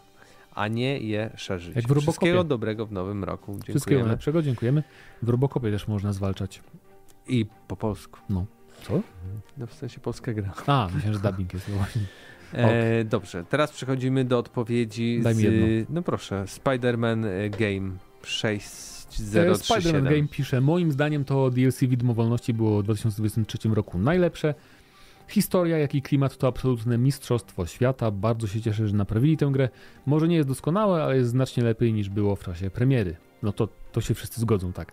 a 0.54 0.68
nie 0.68 0.98
je 0.98 1.30
szerzyć. 1.36 1.76
Jak 1.76 1.84
w 1.84 1.88
Robocopie. 1.90 2.12
Wszystkiego 2.12 2.44
dobrego 2.44 2.86
w 2.86 2.92
nowym 2.92 3.24
roku. 3.24 3.52
Wszystkiego 3.52 3.78
Dziękujemy. 3.78 4.02
najlepszego, 4.04 4.42
dziękujemy. 4.42 4.82
W 5.22 5.28
Robocopie 5.28 5.70
też 5.70 5.88
można 5.88 6.12
zwalczać. 6.12 6.62
I 7.28 7.46
po 7.68 7.76
polsku. 7.76 8.18
Co? 8.82 9.00
No 9.58 9.66
w 9.66 9.74
sensie 9.74 10.00
polska 10.00 10.32
gra. 10.32 10.54
A, 10.66 10.88
myślałem, 10.94 11.22
że 11.22 11.30
dubbing 11.30 11.54
jest. 11.54 11.70
właśnie. 11.70 12.02
E, 12.52 13.04
dobrze, 13.04 13.44
teraz 13.44 13.72
przechodzimy 13.72 14.24
do 14.24 14.38
odpowiedzi 14.38 15.20
Daj 15.22 15.34
mi 15.34 15.40
z... 15.40 15.42
jedną. 15.42 15.66
No 15.88 16.02
proszę, 16.02 16.44
Spider-Man 16.44 17.26
e, 17.26 17.50
Game 17.50 17.98
E, 18.24 18.26
6037. 18.26 19.56
Spider-Man 19.56 20.04
Game 20.04 20.28
pisze, 20.28 20.60
moim 20.60 20.92
zdaniem 20.92 21.24
to 21.24 21.50
DLC 21.50 21.80
Widmo 21.80 22.14
Wolności 22.14 22.54
było 22.54 22.80
w 22.80 22.84
2023 22.84 23.68
roku 23.68 23.98
najlepsze. 23.98 24.54
Historia, 25.28 25.78
jak 25.78 25.94
i 25.94 26.02
klimat 26.02 26.36
to 26.36 26.46
absolutne 26.46 26.98
mistrzostwo 26.98 27.66
świata. 27.66 28.10
Bardzo 28.10 28.46
się 28.46 28.60
cieszę, 28.60 28.88
że 28.88 28.96
naprawili 28.96 29.36
tę 29.36 29.46
grę. 29.46 29.68
Może 30.06 30.28
nie 30.28 30.36
jest 30.36 30.48
doskonałe, 30.48 31.02
ale 31.02 31.16
jest 31.16 31.30
znacznie 31.30 31.62
lepiej 31.62 31.92
niż 31.92 32.08
było 32.08 32.36
w 32.36 32.44
czasie 32.44 32.70
premiery. 32.70 33.16
No 33.42 33.52
to, 33.52 33.68
to 33.92 34.00
się 34.00 34.14
wszyscy 34.14 34.40
zgodzą, 34.40 34.72
tak. 34.72 34.92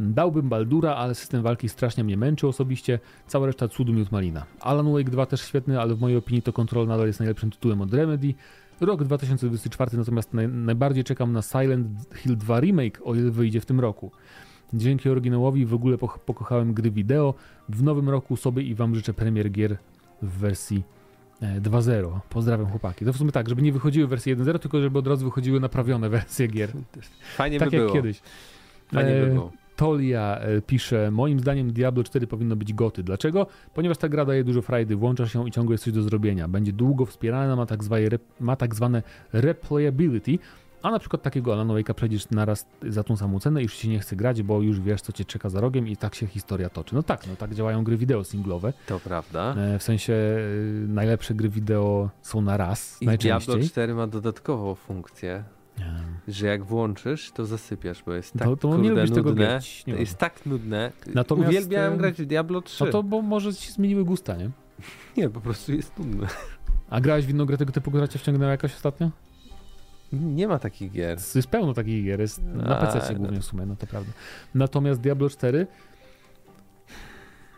Dałbym 0.00 0.48
Baldura, 0.48 0.94
ale 0.94 1.14
system 1.14 1.42
walki 1.42 1.68
strasznie 1.68 2.04
mnie 2.04 2.16
męczy 2.16 2.48
osobiście. 2.48 2.98
Cała 3.26 3.46
reszta 3.46 3.68
cudu 3.68 3.92
miód 3.92 4.12
malina. 4.12 4.46
Alan 4.60 4.92
Wake 4.92 5.10
2 5.10 5.26
też 5.26 5.40
świetny, 5.40 5.80
ale 5.80 5.94
w 5.94 6.00
mojej 6.00 6.16
opinii 6.16 6.42
to 6.42 6.52
Control 6.52 6.86
nadal 6.86 7.06
jest 7.06 7.20
najlepszym 7.20 7.50
tytułem 7.50 7.80
od 7.80 7.94
Remedy. 7.94 8.34
Rok 8.80 9.04
2024 9.04 9.96
natomiast 9.98 10.34
naj, 10.34 10.48
najbardziej 10.48 11.04
czekam 11.04 11.32
na 11.32 11.42
Silent 11.42 11.86
Hill 12.16 12.36
2 12.36 12.60
Remake, 12.60 13.00
o 13.04 13.14
ile 13.14 13.30
wyjdzie 13.30 13.60
w 13.60 13.66
tym 13.66 13.80
roku. 13.80 14.10
Dzięki 14.74 15.08
oryginałowi 15.08 15.66
w 15.66 15.74
ogóle 15.74 15.98
pokochałem 16.26 16.74
gry 16.74 16.90
wideo. 16.90 17.34
W 17.68 17.82
nowym 17.82 18.08
roku 18.08 18.36
sobie 18.36 18.62
i 18.62 18.74
wam 18.74 18.94
życzę 18.94 19.14
premier 19.14 19.50
gier 19.50 19.76
w 20.22 20.38
wersji 20.38 20.82
e, 21.40 21.60
2.0. 21.60 22.20
Pozdrawiam 22.28 22.66
chłopaki. 22.66 23.04
To 23.04 23.12
w 23.12 23.16
sumie 23.16 23.32
tak, 23.32 23.48
żeby 23.48 23.62
nie 23.62 23.72
wychodziły 23.72 24.06
wersje 24.06 24.36
1.0, 24.36 24.58
tylko 24.58 24.80
żeby 24.80 24.98
od 24.98 25.06
razu 25.06 25.24
wychodziły 25.24 25.60
naprawione 25.60 26.08
wersje 26.08 26.46
gier. 26.48 26.72
Fajnie 27.36 27.58
tak 27.58 27.70
by 27.70 27.76
jak 27.76 27.84
było. 27.84 27.94
kiedyś. 27.94 28.20
Fajnie 28.92 29.10
E, 29.10 29.26
by 29.26 29.32
było. 29.32 29.52
Tolia 29.82 30.38
e, 30.38 30.60
pisze, 30.60 31.10
moim 31.10 31.40
zdaniem 31.40 31.72
Diablo 31.72 32.04
4 32.04 32.26
powinno 32.26 32.56
być 32.56 32.74
goty. 32.74 33.02
Dlaczego? 33.02 33.46
Ponieważ 33.74 33.98
ta 33.98 34.08
gra 34.08 34.24
daje 34.24 34.44
dużo 34.44 34.62
frajdy, 34.62 34.96
włączasz 34.96 35.32
się 35.32 35.48
i 35.48 35.50
ciągle 35.50 35.74
jest 35.74 35.84
coś 35.84 35.92
do 35.92 36.02
zrobienia. 36.02 36.48
Będzie 36.48 36.72
długo 36.72 37.06
wspierana, 37.06 37.56
ma 37.56 37.66
tak 37.66 37.84
zwane, 37.84 38.08
ma 38.40 38.56
tak 38.56 38.74
zwane 38.74 39.02
replayability, 39.32 40.38
a 40.82 40.90
na 40.90 40.98
przykład 40.98 41.22
takiego 41.22 41.52
Alan 41.52 41.68
Wake'a 41.68 41.94
przejdziesz 41.94 42.30
naraz 42.30 42.66
za 42.88 43.04
tą 43.04 43.16
samą 43.16 43.40
cenę 43.40 43.60
i 43.60 43.62
już 43.62 43.74
się 43.74 43.88
nie 43.88 43.98
chce 43.98 44.16
grać, 44.16 44.42
bo 44.42 44.62
już 44.62 44.80
wiesz, 44.80 45.00
co 45.02 45.12
cię 45.12 45.24
czeka 45.24 45.48
za 45.48 45.60
rogiem 45.60 45.88
i 45.88 45.96
tak 45.96 46.14
się 46.14 46.26
historia 46.26 46.68
toczy. 46.70 46.94
No 46.94 47.02
tak, 47.02 47.26
no 47.26 47.36
tak 47.36 47.54
działają 47.54 47.84
gry 47.84 47.96
wideo 47.96 48.24
singlowe. 48.24 48.72
To 48.86 49.00
prawda. 49.00 49.54
E, 49.56 49.78
W 49.78 49.82
sensie 49.82 50.12
e, 50.12 50.88
najlepsze 50.88 51.34
gry 51.34 51.48
wideo 51.48 52.10
są 52.22 52.40
na 52.40 52.56
raz, 52.56 53.02
I 53.02 53.06
najczęściej. 53.06 53.54
Diablo 53.54 53.68
4 53.68 53.94
ma 53.94 54.06
dodatkową 54.06 54.74
funkcję. 54.74 55.44
Że 56.28 56.46
jak 56.46 56.64
włączysz, 56.64 57.30
to 57.32 57.46
zasypiasz, 57.46 58.02
bo 58.06 58.12
jest 58.14 58.32
tak 58.32 58.42
To, 58.48 58.56
to 58.56 58.76
nie 58.76 58.88
kurde 58.90 59.06
nudne. 59.06 59.34
grać. 59.34 59.86
Nie 59.86 59.94
jest 59.94 60.18
tak 60.18 60.46
nudne. 60.46 60.92
Natomiast, 61.14 61.48
Uwielbiałem 61.48 61.96
grać 61.96 62.22
w 62.22 62.26
Diablo 62.26 62.62
3. 62.62 62.84
no 62.84 62.90
to 62.90 63.02
bo 63.02 63.22
może 63.22 63.54
ci 63.54 63.72
zmieniły 63.72 64.04
gusta, 64.04 64.36
nie? 64.36 64.50
Nie, 65.16 65.28
po 65.30 65.40
prostu 65.40 65.72
jest 65.72 65.98
nudne. 65.98 66.26
A 66.90 67.00
grałeś 67.00 67.26
w 67.26 67.30
inną 67.30 67.44
grę 67.44 67.56
tego 67.56 67.72
typu, 67.72 67.90
która 67.90 68.08
cię 68.08 68.18
wciągnęła 68.18 68.50
jakoś 68.52 68.74
ostatnio? 68.74 69.10
Nie 70.12 70.48
ma 70.48 70.58
takich 70.58 70.92
gier. 70.92 71.18
Jest 71.34 71.48
pełno 71.48 71.74
takich 71.74 72.04
gier, 72.04 72.20
jest 72.20 72.42
na 72.42 72.74
PC 72.76 73.12
no 73.12 73.18
głównie 73.18 73.36
to- 73.36 73.42
w 73.42 73.46
sumie, 73.46 73.66
no 73.66 73.76
to 73.76 73.86
prawda. 73.86 74.12
Natomiast 74.54 75.00
Diablo 75.00 75.28
4 75.30 75.66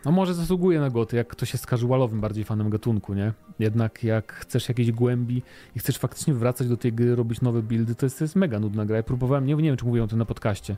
no 0.05 0.13
może 0.13 0.35
zasługuje 0.35 0.81
na 0.81 0.91
goty, 0.91 1.17
jak 1.17 1.29
ktoś 1.29 1.53
jest 1.53 1.67
casualowym 1.67 2.21
bardziej 2.21 2.45
fanem 2.45 2.71
gatunku, 2.71 3.15
nie? 3.15 3.33
Jednak 3.59 4.05
jak 4.05 4.33
chcesz 4.33 4.69
jakiejś 4.69 4.93
głębi 4.93 5.43
i 5.77 5.79
chcesz 5.79 5.99
faktycznie 5.99 6.35
wracać 6.35 6.69
do 6.69 6.77
tej 6.77 6.93
gry, 6.93 7.17
robić 7.17 7.41
nowe 7.41 7.63
buildy, 7.63 7.95
to 7.95 8.07
jest, 8.07 8.19
to 8.19 8.25
jest 8.25 8.37
mega 8.37 8.61
nudna 8.61 8.87
gra. 8.87 8.97
Ja 8.97 9.03
próbowałem, 9.03 9.47
nie, 9.47 9.55
nie 9.55 9.63
wiem 9.63 9.77
czy 9.77 9.85
mówiłem 9.85 10.05
o 10.05 10.09
tym 10.09 10.19
na 10.19 10.25
podcaście, 10.25 10.77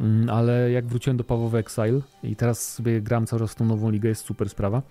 mm, 0.00 0.30
ale 0.30 0.70
jak 0.70 0.86
wróciłem 0.86 1.16
do 1.16 1.24
Pawowy 1.24 1.58
Exile 1.58 2.00
i 2.22 2.36
teraz 2.36 2.72
sobie 2.72 3.02
gram 3.02 3.26
cały 3.26 3.40
czas 3.40 3.54
tą 3.54 3.64
nową 3.64 3.90
ligę, 3.90 4.08
jest 4.08 4.24
super 4.24 4.48
sprawa, 4.48 4.82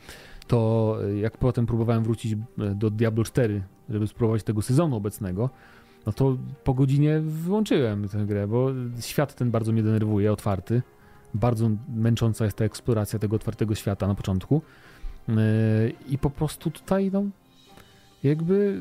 to 0.48 0.98
y, 1.06 1.18
jak 1.18 1.38
potem 1.38 1.66
próbowałem 1.66 2.04
wrócić 2.04 2.34
y, 2.34 2.38
do 2.76 2.90
Diablo 2.90 3.24
4, 3.24 3.64
żeby 3.90 4.08
spróbować 4.08 4.44
tego 4.44 4.62
sezonu 4.62 4.96
obecnego, 4.96 5.50
no 6.06 6.14
to 6.14 6.38
po 6.64 6.74
godzinie 6.74 7.20
wyłączyłem 7.20 8.10
tę 8.10 8.26
grę, 8.26 8.48
bo 8.48 8.70
świat 9.00 9.36
ten 9.36 9.52
bardzo 9.52 9.72
mnie 9.72 9.84
denerwuje, 9.84 10.34
otwarty. 10.34 10.82
Bardzo 11.34 11.70
męcząca 11.96 12.46
jest 12.46 12.58
ta 12.58 12.66
eksploracja 12.66 13.20
tego 13.20 13.36
otwartego 13.36 13.76
świata 13.76 14.08
na 14.08 14.16
początku. 14.16 14.62
Yy, 15.28 15.36
I 16.10 16.18
po 16.18 16.30
prostu 16.30 16.72
tutaj, 16.72 17.10
no, 17.14 17.24
jakby 18.24 18.80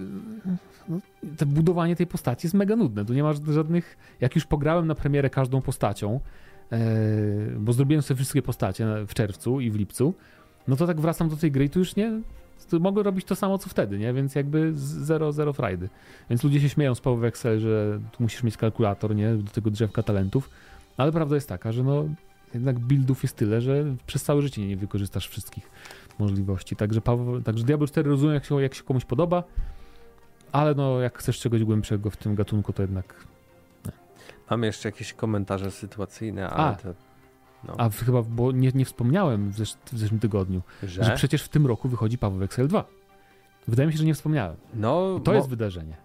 no, 0.88 0.98
to 1.38 1.46
budowanie 1.46 1.96
tej 1.96 2.07
postaci 2.07 2.46
jest 2.46 2.55
mega 2.55 2.76
nudne. 2.76 3.05
Tu 3.05 3.14
nie 3.14 3.22
masz 3.22 3.36
żadnych. 3.48 3.96
Jak 4.20 4.34
już 4.34 4.46
pograłem 4.46 4.86
na 4.86 4.94
premierę 4.94 5.30
każdą 5.30 5.61
postacią, 5.61 6.20
yy, 6.70 6.78
bo 7.59 7.72
zrobiłem 7.72 8.03
sobie 8.03 8.16
wszystkie 8.16 8.42
postacie 8.42 8.86
w 9.07 9.14
czerwcu 9.14 9.61
i 9.61 9.70
w 9.70 9.76
lipcu, 9.76 10.14
no 10.68 10.76
to 10.76 10.86
tak 10.86 11.00
wracam 11.00 11.28
do 11.28 11.36
tej 11.36 11.53
gry 11.53 11.64
i 11.64 11.70
tu 11.70 11.78
już 11.78 11.96
nie. 11.96 12.20
To 12.70 12.78
mogę 12.78 13.03
robić 13.03 13.26
to 13.26 13.36
samo 13.36 13.59
co 13.59 13.70
wtedy, 13.70 13.98
nie? 13.98 14.12
Więc 14.12 14.34
jakby 14.34 14.72
zero, 14.74 15.32
zero 15.32 15.53
frajdy. 15.53 15.88
Więc 16.30 16.44
ludzie 16.44 16.61
się 16.61 16.68
śmieją 16.68 16.94
z 16.94 17.00
Power 17.00 17.24
Excel, 17.24 17.61
że 17.61 18.00
tu 18.12 18.22
musisz 18.22 18.42
mieć 18.42 18.57
kalkulator, 18.57 19.16
nie? 19.16 19.34
Do 19.34 19.50
tego 19.50 19.70
drzewka 19.70 20.03
talentów. 20.03 20.50
Ale 20.96 21.12
prawda 21.12 21.34
jest 21.34 21.48
taka, 21.48 21.72
że 21.72 21.82
no 21.82 22.05
jednak 22.55 22.78
buildów 22.78 23.22
jest 23.22 23.36
tyle, 23.36 23.61
że 23.61 23.84
przez 24.07 24.22
całe 24.22 24.42
życie 24.42 24.66
nie 24.66 24.76
wykorzystasz 24.76 25.28
wszystkich. 25.28 25.70
możliwości. 26.18 26.76
Także, 26.76 27.00
Paweł, 27.00 27.42
także 27.42 27.64
Diablo 27.64 27.86
4 27.86 28.11
rozumiem, 28.11 28.34
jak 28.34 28.44
się, 28.44 28.62
jak 28.62 28.74
się 28.74 28.82
komuś 28.82 29.05
podoba, 29.05 29.44
ale 30.53 30.74
no, 30.74 31.00
jak 31.00 31.18
chcesz 31.18 31.40
czegoś 31.40 31.64
głębszego 31.64 32.11
w 32.11 32.16
tym 32.16 32.34
gatunku, 32.34 32.72
to 32.72 32.82
jednak. 32.82 33.26
Mamy 34.50 34.66
jeszcze 34.66 34.88
jakieś 34.88 35.12
komentarze 35.12 35.70
sytuacyjne, 35.70 36.50
ale 36.50 36.68
A. 36.68 36.74
to. 36.74 36.94
No, 37.64 37.74
A 37.78 37.90
chyba, 37.90 38.22
bo 38.22 38.53
nie, 38.53 38.70
nie 38.74 38.84
wspomniałem 38.84 39.50
w, 39.50 39.57
zesz 39.57 39.74
w 39.92 39.98
zeszłym 39.98 40.20
tygodniu, 40.20 40.62
że? 40.82 41.05
że 41.05 41.14
przecież 41.14 41.42
w 41.42 41.48
tym 41.48 41.66
roku 41.66 41.88
wychodzi 41.88 42.18
Paweł 42.18 42.42
Excel 42.42 42.68
2. 42.68 42.84
Wydaje 43.68 43.86
mi 43.86 43.92
się, 43.92 43.98
że 43.98 44.05
nie 44.05 44.14
wspomniałem. 44.14 44.57
no, 44.74 45.20
To 45.24 45.34
jest 45.34 45.48
wydarzenie. 45.48 45.96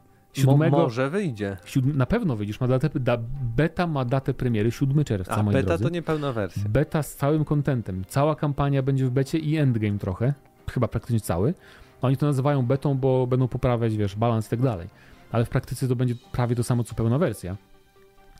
Mo- 0.45 0.51
Siódmego, 0.51 0.77
może 0.77 1.09
wyjdzie. 1.09 1.57
siódm, 1.65 1.97
na 1.97 2.05
pewno 2.05 2.35
wyjdziesz, 2.35 2.59
ma 2.59 2.67
datę, 2.67 2.89
da, 2.99 3.17
beta 3.55 3.87
ma 3.87 4.05
datę 4.05 4.33
premiery 4.33 4.71
7 4.71 5.03
czerwca, 5.03 5.35
A 5.35 5.43
moi 5.43 5.53
beta 5.53 5.67
drodzy. 5.67 5.83
to 5.83 5.89
nie 5.89 6.01
pełna 6.01 6.31
wersja. 6.33 6.63
Beta 6.69 7.03
z 7.03 7.15
całym 7.15 7.45
kontentem. 7.45 8.03
Cała 8.07 8.35
kampania 8.35 8.81
będzie 8.81 9.05
w 9.05 9.09
becie 9.11 9.37
i 9.37 9.57
endgame 9.57 9.97
trochę. 9.97 10.33
Chyba 10.71 10.87
praktycznie 10.87 11.19
cały. 11.19 11.53
Oni 12.01 12.17
to 12.17 12.25
nazywają 12.25 12.65
betą, 12.65 12.97
bo 12.97 13.27
będą 13.27 13.47
poprawiać, 13.47 13.97
wiesz, 13.97 14.15
balans 14.15 14.47
i 14.47 14.49
tak 14.49 14.61
dalej. 14.61 14.87
Ale 15.31 15.45
w 15.45 15.49
praktyce 15.49 15.87
to 15.87 15.95
będzie 15.95 16.15
prawie 16.31 16.55
to 16.55 16.63
samo, 16.63 16.83
co 16.83 16.95
pełna 16.95 17.17
wersja. 17.17 17.57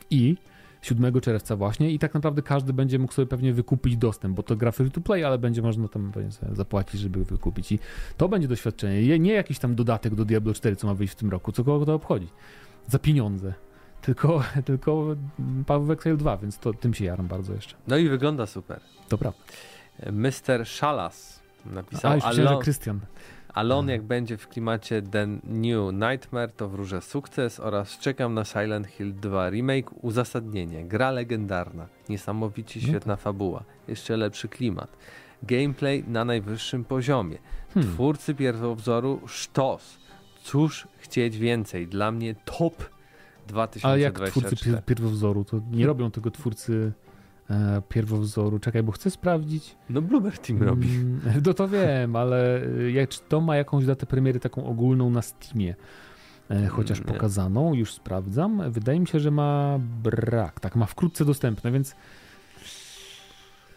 I 0.09 0.37
7 0.87 1.21
czerwca 1.21 1.55
właśnie 1.55 1.91
i 1.91 1.99
tak 1.99 2.13
naprawdę 2.13 2.41
każdy 2.41 2.73
będzie 2.73 2.99
mógł 2.99 3.13
sobie 3.13 3.25
pewnie 3.25 3.53
wykupić 3.53 3.97
dostęp, 3.97 4.35
bo 4.35 4.43
to 4.43 4.55
gra 4.55 4.71
free 4.71 4.91
to 4.91 5.01
play, 5.01 5.23
ale 5.23 5.37
będzie 5.37 5.61
można 5.61 5.87
tam 5.87 6.11
pewnie 6.11 6.29
zapłacić, 6.51 7.01
żeby 7.01 7.25
wykupić 7.25 7.71
i 7.71 7.79
to 8.17 8.29
będzie 8.29 8.47
doświadczenie. 8.47 9.19
Nie- 9.19 9.33
jakiś 9.33 9.59
tam 9.59 9.75
dodatek 9.75 10.15
do 10.15 10.25
Diablo 10.25 10.53
4, 10.53 10.75
co 10.75 10.87
ma 10.87 10.93
wyjść 10.93 11.13
w 11.13 11.15
tym 11.15 11.29
roku, 11.29 11.51
co 11.51 11.63
kogo 11.63 11.85
to 11.85 11.93
obchodzi. 11.93 12.27
Za 12.87 12.99
pieniądze. 12.99 13.53
Tylko, 14.01 14.43
tylko 14.65 15.15
Paweł 15.65 15.91
Excel 15.91 16.17
2, 16.17 16.37
więc 16.37 16.57
to 16.59 16.73
tym 16.73 16.93
się 16.93 17.05
jaram 17.05 17.27
bardzo 17.27 17.53
jeszcze. 17.53 17.75
No 17.87 17.97
i 17.97 18.09
wygląda 18.09 18.45
super. 18.45 18.79
To 19.09 19.17
prawda. 19.17 19.39
Mr. 20.11 20.65
Szalas 20.67 21.39
napisał, 21.65 22.11
A, 22.11 22.15
już 22.15 22.25
myślałem, 22.25 22.53
że 22.53 22.63
Krystian. 22.63 22.99
Alon 23.57 23.89
jak 23.89 24.03
będzie 24.03 24.37
w 24.37 24.47
klimacie 24.47 25.01
The 25.01 25.27
New 25.43 25.93
Nightmare, 25.93 26.51
to 26.51 26.69
wróżę 26.69 27.01
sukces 27.01 27.59
oraz 27.59 27.99
czekam 27.99 28.33
na 28.33 28.45
Silent 28.45 28.87
Hill 28.87 29.13
2 29.15 29.49
remake. 29.49 29.91
Uzasadnienie. 30.01 30.85
Gra 30.85 31.11
legendarna. 31.11 31.87
Niesamowicie 32.09 32.79
No 32.83 32.87
świetna 32.87 33.15
fabuła. 33.15 33.63
Jeszcze 33.87 34.17
lepszy 34.17 34.47
klimat. 34.47 34.97
Gameplay 35.43 36.03
na 36.07 36.25
najwyższym 36.25 36.85
poziomie. 36.85 37.37
Hmm. 37.73 37.93
Twórcy 37.93 38.35
pierwowzoru 38.35 39.21
sztos. 39.27 39.97
Cóż 40.43 40.87
chcieć 40.97 41.37
więcej? 41.37 41.87
Dla 41.87 42.11
mnie 42.11 42.35
top 42.45 42.89
Ale 43.83 43.99
jak 43.99 44.13
twórcy 44.13 44.39
2024. 44.39 44.77
pier- 44.77 44.85
pierwowzoru, 44.85 45.45
to 45.45 45.61
nie 45.71 45.87
robią 45.87 46.11
tego 46.11 46.31
twórcy 46.31 46.91
pierwowzoru. 47.89 48.59
Czekaj, 48.59 48.83
bo 48.83 48.91
chcę 48.91 49.11
sprawdzić. 49.11 49.75
No 49.89 50.01
Bloober 50.01 50.37
Team 50.37 50.63
robi. 50.63 50.89
Mm, 50.95 51.21
No 51.45 51.53
to 51.53 51.67
wiem, 51.67 52.15
ale 52.15 52.63
y, 52.63 52.91
jak, 52.91 53.09
czy 53.09 53.19
to 53.29 53.41
ma 53.41 53.55
jakąś 53.55 53.85
datę 53.85 54.05
premiery 54.05 54.39
taką 54.39 54.65
ogólną 54.65 55.09
na 55.09 55.21
Steamie? 55.21 55.75
E, 56.49 56.67
chociaż 56.67 56.97
Mm, 56.99 57.07
nie. 57.09 57.13
pokazaną, 57.13 57.73
już 57.73 57.93
sprawdzam. 57.93 58.71
Wydaje 58.71 58.99
mi 58.99 59.07
się, 59.07 59.19
że 59.19 59.31
ma 59.31 59.79
brak. 60.03 60.59
Tak, 60.59 60.75
ma 60.75 60.85
wkrótce 60.85 61.25
dostępne, 61.25 61.71
więc. 61.71 61.95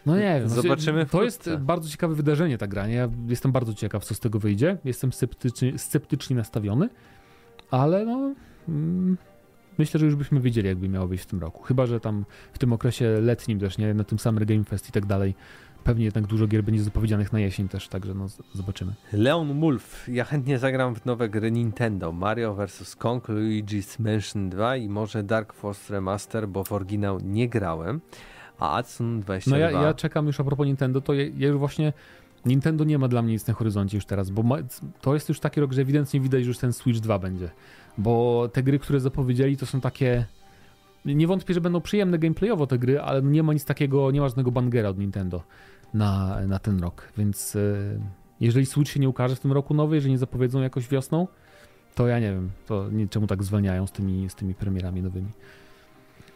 No 0.05 0.15
nie 0.15 0.21
wiem. 0.39 0.49
znaczy, 0.49 0.61
Zobaczymy 0.67 1.05
To 1.05 1.23
jest 1.23 1.49
bardzo 1.59 1.89
ciekawe 1.89 2.15
wydarzenie, 2.15 2.57
ta 2.57 2.67
gra. 2.67 2.87
Ja 2.87 3.09
jestem 3.27 3.51
bardzo 3.51 3.73
ciekaw, 3.73 4.05
co 4.05 4.15
z 4.15 4.19
tego 4.19 4.39
wyjdzie. 4.39 4.77
Jestem 4.85 5.13
sceptycznie, 5.13 5.77
sceptycznie 5.77 6.35
nastawiony, 6.35 6.89
ale 7.71 8.05
no. 8.05 8.33
Mm, 8.69 9.17
myślę, 9.81 9.99
że 9.99 10.05
już 10.05 10.15
byśmy 10.15 10.39
wiedzieli, 10.39 10.67
jakby 10.67 10.89
miało 10.89 11.07
być 11.07 11.21
w 11.21 11.25
tym 11.25 11.39
roku. 11.39 11.63
Chyba, 11.63 11.85
że 11.85 11.99
tam 11.99 12.25
w 12.53 12.59
tym 12.59 12.73
okresie 12.73 13.21
letnim 13.21 13.59
też, 13.59 13.77
nie? 13.77 13.93
Na 13.93 14.03
tym 14.03 14.19
Summer 14.19 14.45
Game 14.45 14.63
Fest 14.63 14.89
i 14.89 14.91
tak 14.91 15.05
dalej. 15.05 15.35
Pewnie 15.83 16.05
jednak 16.05 16.27
dużo 16.27 16.47
gier 16.47 16.63
będzie 16.63 16.83
zapowiedzianych 16.83 17.33
na 17.33 17.39
jesień 17.39 17.67
też, 17.67 17.87
także 17.87 18.13
no 18.13 18.27
zobaczymy. 18.53 18.93
Leon 19.13 19.59
Wolf. 19.59 20.07
Ja 20.07 20.23
chętnie 20.23 20.59
zagram 20.59 20.95
w 20.95 21.05
nowe 21.05 21.29
gry 21.29 21.51
Nintendo. 21.51 22.11
Mario 22.11 22.55
vs. 22.55 22.95
Kong, 22.95 23.27
Luigi's 23.27 23.99
Mansion 23.99 24.49
2 24.49 24.75
i 24.75 24.89
może 24.89 25.23
Dark 25.23 25.53
Force 25.53 25.93
Remaster, 25.93 26.47
bo 26.47 26.63
w 26.63 26.71
oryginał 26.71 27.19
nie 27.23 27.49
grałem. 27.49 28.01
A 28.59 28.77
Adsun 28.77 29.21
22. 29.21 29.57
No 29.57 29.71
ja, 29.71 29.81
ja 29.81 29.93
czekam 29.93 30.27
już 30.27 30.39
a 30.39 30.43
propos 30.43 30.67
Nintendo, 30.67 31.01
to 31.01 31.13
ja, 31.13 31.23
ja 31.37 31.47
już 31.47 31.57
właśnie 31.57 31.93
Nintendo 32.45 32.83
nie 32.83 32.99
ma 32.99 33.07
dla 33.07 33.21
mnie 33.21 33.33
nic 33.33 33.47
na 33.47 33.53
horyzoncie 33.53 33.97
już 33.97 34.05
teraz, 34.05 34.29
bo 34.29 34.43
ma, 34.43 34.57
to 35.01 35.13
jest 35.13 35.29
już 35.29 35.39
taki 35.39 35.61
rok, 35.61 35.73
że 35.73 35.81
ewidentnie 35.81 36.19
widać, 36.19 36.43
że 36.43 36.47
już 36.47 36.57
ten 36.57 36.73
Switch 36.73 36.99
2 36.99 37.19
będzie. 37.19 37.49
Bo 37.97 38.49
te 38.53 38.63
gry, 38.63 38.79
które 38.79 38.99
zapowiedzieli, 38.99 39.57
to 39.57 39.65
są 39.65 39.81
takie. 39.81 40.25
Nie 41.05 41.27
wątpię, 41.27 41.53
że 41.53 41.61
będą 41.61 41.81
przyjemne 41.81 42.19
gameplayowo 42.19 42.67
te 42.67 42.77
gry, 42.77 43.01
ale 43.01 43.21
nie 43.21 43.43
ma 43.43 43.53
nic 43.53 43.65
takiego, 43.65 44.11
nie 44.11 44.21
ma 44.21 44.27
żadnego 44.27 44.51
bangera 44.51 44.89
od 44.89 44.97
Nintendo 44.97 45.43
na, 45.93 46.39
na 46.47 46.59
ten 46.59 46.79
rok. 46.79 47.07
Więc 47.17 47.55
e, 47.55 47.59
jeżeli 48.39 48.65
Switch 48.65 48.91
się 48.91 48.99
nie 48.99 49.09
ukaże 49.09 49.35
w 49.35 49.39
tym 49.39 49.51
roku 49.51 49.73
nowy, 49.73 49.95
jeżeli 49.95 50.11
nie 50.11 50.17
zapowiedzą 50.17 50.61
jakoś 50.61 50.87
wiosną, 50.87 51.27
to 51.95 52.07
ja 52.07 52.19
nie 52.19 52.31
wiem, 52.31 52.51
to 52.67 52.89
nie, 52.89 53.07
czemu 53.07 53.27
tak 53.27 53.43
zwalniają 53.43 53.87
z 53.87 53.91
tymi, 53.91 54.29
z 54.29 54.35
tymi 54.35 54.55
premierami 54.55 55.01
nowymi. 55.01 55.27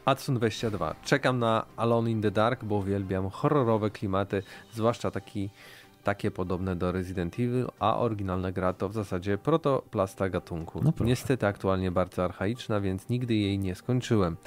Adsun 0.06 0.36
22. 0.36 0.96
Czekam 1.06 1.40
na 1.40 1.66
Alone 1.78 2.12
in 2.12 2.22
the 2.22 2.32
Dark, 2.32 2.64
bo 2.64 2.76
uwielbiam 2.76 3.30
horrorowe 3.30 3.90
klimaty, 3.90 4.44
zwłaszcza 4.74 5.12
taki, 5.12 5.50
takie 6.06 6.32
podobne 6.32 6.76
do 6.76 6.92
Resident 6.92 7.34
Evil, 7.40 7.68
a 7.80 7.98
oryginalna 8.00 8.52
gra 8.52 8.74
to 8.74 8.90
w 8.90 8.94
zasadzie 8.94 9.38
protoplasta 9.38 10.30
gatunku. 10.30 10.82
No. 10.84 10.94
Niestety 11.06 11.48
aktualnie 11.48 11.92
bardzo 11.92 12.24
archaiczna, 12.24 12.82
więc 12.82 13.10
nigdy 13.10 13.36
jej 13.36 13.60
nie 13.60 13.76
skończyłem. 13.76 14.38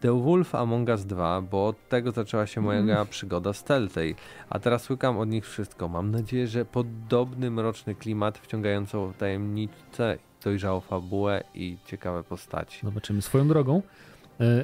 The 0.00 0.22
Wolf 0.22 0.54
Among 0.54 0.88
Us 0.88 1.06
2, 1.06 1.40
bo 1.42 1.66
od 1.66 1.88
tego 1.88 2.12
zaczęła 2.12 2.46
się 2.46 2.60
moja 2.60 2.80
Mm. 2.80 3.06
przygoda 3.06 3.52
z 3.52 3.64
Telltale, 3.64 4.14
a 4.50 4.58
teraz 4.58 4.90
łykam 4.90 5.18
od 5.18 5.28
nich 5.28 5.46
wszystko. 5.48 5.88
Mam 5.88 6.10
nadzieję, 6.10 6.46
że 6.46 6.64
podobny 6.64 7.50
mroczny 7.50 7.94
klimat, 7.94 8.38
wciągającą 8.38 9.12
tajemnicę, 9.18 10.18
dojrzałą 10.44 10.80
fabułę 10.80 11.44
i 11.54 11.76
ciekawe 11.86 12.22
postaci. 12.22 12.80
Zobaczymy. 12.84 13.22
Swoją 13.22 13.48
drogą, 13.48 13.82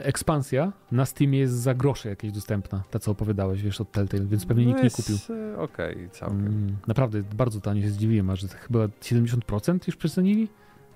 ekspansja 0.02 0.72
na 0.92 1.04
Steamie 1.06 1.38
jest 1.38 1.54
za 1.54 1.74
grosze 1.74 2.08
jakieś 2.08 2.32
dostępna, 2.32 2.82
ta 2.90 2.98
co 2.98 3.10
opowiadałeś, 3.10 3.62
wiesz, 3.62 3.80
od 3.80 3.92
Telltale, 3.92 4.24
więc 4.24 4.46
pewnie 4.46 4.64
nikt 4.66 4.76
No 4.76 4.82
nie 4.82 4.84
jest, 4.84 4.96
kupił. 4.96 5.16
e, 5.54 5.58
Okej, 5.58 6.10
całkiem. 6.12 6.38
Mm, 6.46 6.76
naprawdę 6.86 7.22
bardzo 7.36 7.60
tanio 7.60 7.82
się 7.82 7.88
zdziwiłem, 7.90 8.30
a 8.30 8.36
że 8.36 8.48
chyba 8.48 8.78
70% 9.00 9.78
już 9.86 9.96
przecenili, 9.96 10.48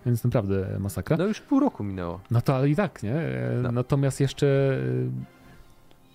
więc 0.06 0.24
naprawdę 0.24 0.76
masakra. 0.80 1.16
No 1.16 1.26
już 1.26 1.40
pół 1.40 1.60
roku 1.60 1.84
minęło. 1.84 2.20
No 2.30 2.40
to 2.42 2.56
ale 2.56 2.68
i 2.68 2.76
tak, 2.76 3.02
nie? 3.02 3.14
E, 3.14 3.60
No. 3.62 3.72
Natomiast 3.72 4.20
jeszcze 4.20 4.46
e, 4.76 5.34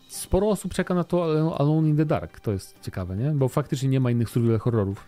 sporo 0.07 0.49
osób 0.49 0.73
czeka 0.73 0.93
na 0.93 1.03
to 1.03 1.23
Al- 1.23 1.53
Alone 1.57 1.89
in 1.89 1.97
the 1.97 2.05
Dark, 2.05 2.39
to 2.39 2.51
jest 2.51 2.79
ciekawe, 2.81 3.17
nie? 3.17 3.31
Bo 3.31 3.47
faktycznie 3.49 3.89
nie 3.89 3.99
ma 3.99 4.11
innych 4.11 4.29
survival 4.29 4.59
horrorów. 4.59 5.03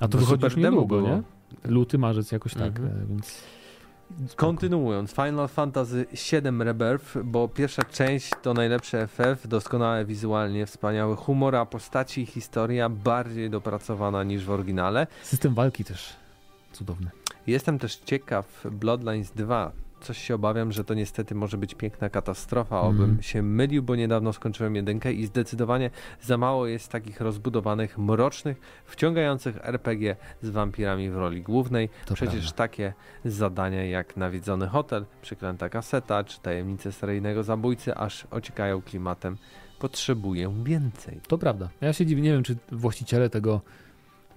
A 0.00 0.08
to 0.08 0.18
Bo 0.18 0.24
wychodzi 0.24 0.44
już 0.44 0.56
niedługo, 0.56 0.96
było. 0.96 1.08
nie? 1.08 1.22
Luty, 1.64 1.98
marzec 1.98 2.32
jakoś 2.32 2.54
tak, 2.54 2.78
Mhm. 2.80 2.86
e, 3.02 3.06
więc... 3.06 3.42
Kontynuując, 4.36 5.12
Final 5.12 5.48
Fantasy 5.48 6.06
VII 6.12 6.64
Rebirth, 6.64 7.18
bo 7.24 7.48
pierwsza 7.48 7.82
część 7.82 8.30
to 8.42 8.54
najlepszy 8.54 9.06
FF, 9.06 9.48
doskonałe 9.48 10.04
wizualnie, 10.04 10.66
wspaniały 10.66 11.16
humor, 11.16 11.56
a 11.56 11.66
postaci 11.66 12.22
i 12.22 12.26
historia 12.26 12.88
bardziej 12.88 13.50
dopracowana 13.50 14.24
niż 14.24 14.44
w 14.44 14.50
oryginale. 14.50 15.06
System 15.22 15.54
walki 15.54 15.84
też 15.84 16.16
cudowny. 16.72 17.10
Jestem 17.46 17.78
też 17.78 17.96
ciekaw 17.96 18.64
Bloodlines 18.70 19.30
2. 19.30 19.72
Coś 20.02 20.18
się 20.18 20.34
obawiam, 20.34 20.72
że 20.72 20.84
to 20.84 20.94
niestety 20.94 21.34
może 21.34 21.58
być 21.58 21.74
piękna 21.74 22.10
katastrofa. 22.10 22.80
Obym 22.80 23.02
Mhm. 23.02 23.22
się 23.22 23.42
mylił, 23.42 23.82
bo 23.82 23.96
niedawno 23.96 24.32
skończyłem 24.32 24.76
jedynkę 24.76 25.12
i 25.12 25.26
zdecydowanie 25.26 25.90
za 26.20 26.38
mało 26.38 26.66
jest 26.66 26.92
takich 26.92 27.20
rozbudowanych, 27.20 27.98
mrocznych, 27.98 28.60
wciągających 28.84 29.56
RPG 29.68 30.16
z 30.42 30.50
wampirami 30.50 31.10
w 31.10 31.16
roli 31.16 31.42
głównej. 31.42 31.88
To 32.06 32.14
Przecież 32.14 32.34
prawda. 32.40 32.56
takie 32.56 32.92
zadania 33.24 33.84
jak 33.84 34.16
nawiedzony 34.16 34.66
hotel, 34.68 35.04
przeklęta 35.22 35.68
kaseta 35.68 36.24
czy 36.24 36.40
tajemnice 36.40 36.92
seryjnego 36.92 37.42
zabójcy 37.42 37.94
aż 37.94 38.26
ociekają 38.30 38.82
klimatem. 38.82 39.36
Potrzebuję 39.78 40.54
więcej. 40.64 41.20
To 41.28 41.38
prawda. 41.38 41.68
Ja 41.80 41.92
się 41.92 42.06
dziwię, 42.06 42.22
nie 42.22 42.32
wiem, 42.32 42.42
czy 42.42 42.56
właściciele 42.72 43.30
tego. 43.30 43.60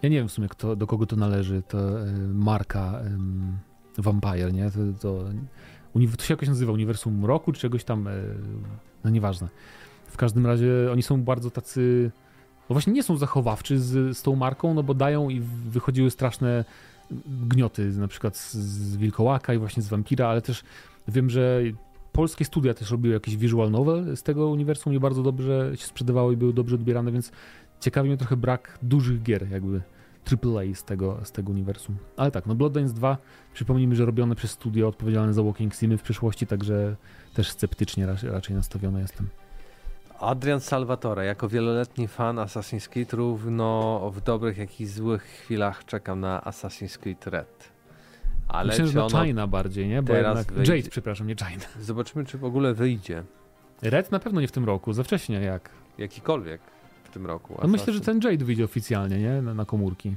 Ja 0.01 0.09
nie 0.09 0.17
wiem 0.17 0.27
w 0.27 0.31
sumie, 0.31 0.47
kto, 0.49 0.75
do 0.75 0.87
kogo 0.87 1.05
to 1.05 1.15
należy, 1.15 1.61
to 1.67 1.99
y, 2.07 2.11
marka 2.33 2.99
ym, 3.05 3.57
Vampire, 3.97 4.53
nie? 4.53 4.71
To, 4.71 4.79
to, 5.01 5.23
to 6.17 6.23
się 6.23 6.33
jakoś 6.33 6.47
nazywa 6.47 6.71
Uniwersum 6.71 7.19
Mroku, 7.19 7.51
czy 7.51 7.61
czegoś 7.61 7.83
tam, 7.83 8.07
y, 8.07 8.11
no 9.03 9.09
nieważne. 9.09 9.47
W 10.07 10.17
każdym 10.17 10.45
razie 10.45 10.71
oni 10.91 11.03
są 11.03 11.23
bardzo 11.23 11.51
tacy, 11.51 12.11
no 12.69 12.73
właśnie 12.73 12.93
nie 12.93 13.03
są 13.03 13.17
zachowawczy 13.17 13.79
z, 13.79 14.17
z 14.17 14.21
tą 14.21 14.35
marką, 14.35 14.73
no 14.73 14.83
bo 14.83 14.93
dają 14.93 15.29
i 15.29 15.39
wychodziły 15.69 16.11
straszne 16.11 16.65
gnioty, 17.47 17.91
na 17.91 18.07
przykład 18.07 18.37
z, 18.37 18.53
z 18.53 18.97
Wilkołaka 18.97 19.53
i 19.53 19.57
właśnie 19.57 19.83
z 19.83 19.87
Vampira, 19.87 20.27
ale 20.27 20.41
też 20.41 20.63
wiem, 21.07 21.29
że 21.29 21.61
polskie 22.11 22.45
studia 22.45 22.73
też 22.73 22.91
robiły 22.91 23.13
jakiś 23.13 23.37
visual 23.37 23.71
novel 23.71 24.17
z 24.17 24.23
tego 24.23 24.47
uniwersum 24.47 24.93
i 24.93 24.99
bardzo 24.99 25.23
dobrze 25.23 25.71
się 25.75 25.85
sprzedawały 25.85 26.33
i 26.33 26.37
były 26.37 26.53
dobrze 26.53 26.75
odbierane, 26.75 27.11
więc 27.11 27.31
ciekawi 27.79 28.09
mnie 28.09 28.17
trochę 28.17 28.37
brak 28.37 28.79
dużych 28.81 29.23
gier 29.23 29.51
jakby 29.51 29.81
AAA 30.31 30.75
z 30.75 30.83
tego, 30.83 31.19
z 31.23 31.31
tego 31.31 31.51
uniwersum. 31.51 31.97
Ale 32.17 32.31
tak, 32.31 32.45
no 32.45 32.55
Bloodlines 32.55 32.93
2, 32.93 33.17
przypomnijmy, 33.53 33.95
że 33.95 34.05
robione 34.05 34.35
przez 34.35 34.51
studio 34.51 34.87
odpowiedzialne 34.87 35.33
za 35.33 35.43
Walking 35.43 35.75
Simy 35.75 35.97
w 35.97 36.01
przyszłości, 36.01 36.47
także 36.47 36.95
też 37.33 37.49
sceptycznie 37.49 38.05
raczej, 38.05 38.29
raczej 38.29 38.55
nastawiony 38.55 39.01
jestem. 39.01 39.29
Adrian 40.19 40.59
Salvatore, 40.59 41.25
jako 41.25 41.49
wieloletni 41.49 42.07
fan 42.07 42.35
Assassin's 42.35 42.89
Creed, 42.89 43.13
równo 43.13 44.11
w 44.13 44.21
dobrych, 44.21 44.57
jak 44.57 44.81
i 44.81 44.87
złych 44.87 45.23
chwilach 45.23 45.85
czekam 45.85 46.19
na 46.19 46.41
Assassin's 46.41 46.97
Creed 46.97 47.27
Red. 47.27 47.71
Ale 48.47 48.67
Myślę, 48.67 48.87
że. 48.87 49.25
China 49.25 49.47
bardziej, 49.47 49.87
nie? 49.87 50.01
Bo 50.01 50.13
teraz 50.13 50.45
wyjdzie... 50.45 50.77
Jade, 50.77 50.89
przepraszam, 50.89 51.27
nie 51.27 51.35
China. 51.35 51.65
Zobaczymy, 51.81 52.25
czy 52.25 52.37
w 52.37 52.45
ogóle 52.45 52.73
wyjdzie. 52.73 53.23
Red 53.81 54.11
na 54.11 54.19
pewno 54.19 54.41
nie 54.41 54.47
w 54.47 54.51
tym 54.51 54.65
roku, 54.65 54.93
za 54.93 55.03
wcześnie 55.03 55.41
jak. 55.41 55.69
Jakikolwiek 55.97 56.61
tym 57.15 57.25
roku. 57.25 57.59
No 57.61 57.67
myślę, 57.67 57.93
że 57.93 58.01
ten 58.01 58.19
Jade 58.23 58.45
wyjdzie 58.45 58.63
oficjalnie, 58.63 59.19
nie? 59.19 59.41
Na, 59.41 59.53
na, 59.53 59.65
komórki. 59.65 60.15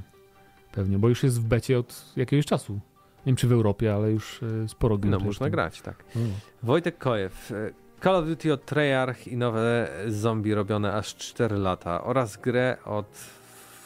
Pewnie, 0.71 0.99
bo 0.99 1.09
już 1.09 1.23
jest 1.23 1.41
w 1.41 1.43
becie 1.43 1.79
od 1.79 2.13
jakiegoś 2.15 2.45
czasu. 2.45 2.73
Nie 2.73 3.25
wiem, 3.25 3.35
czy 3.35 3.47
w 3.47 3.51
Europie, 3.51 3.93
ale 3.93 4.11
już 4.11 4.43
e, 4.43 4.67
sporo 4.67 4.97
gier. 4.97 5.11
No, 5.11 5.19
można 5.19 5.49
grać, 5.49 5.81
tak. 5.81 6.03
Mm. 6.15 6.31
Wojtek 6.63 6.97
Kojew. 6.97 7.51
E, 7.51 7.71
Call 8.03 8.15
of 8.15 8.25
Duty 8.25 8.53
od 8.53 8.65
Treyarch 8.65 9.27
i 9.27 9.37
nowe 9.37 9.89
zombie 10.07 10.53
robione 10.53 10.93
aż 10.93 11.15
4 11.15 11.57
lata 11.57 12.03
oraz 12.03 12.37
grę 12.37 12.77
od 12.85 13.17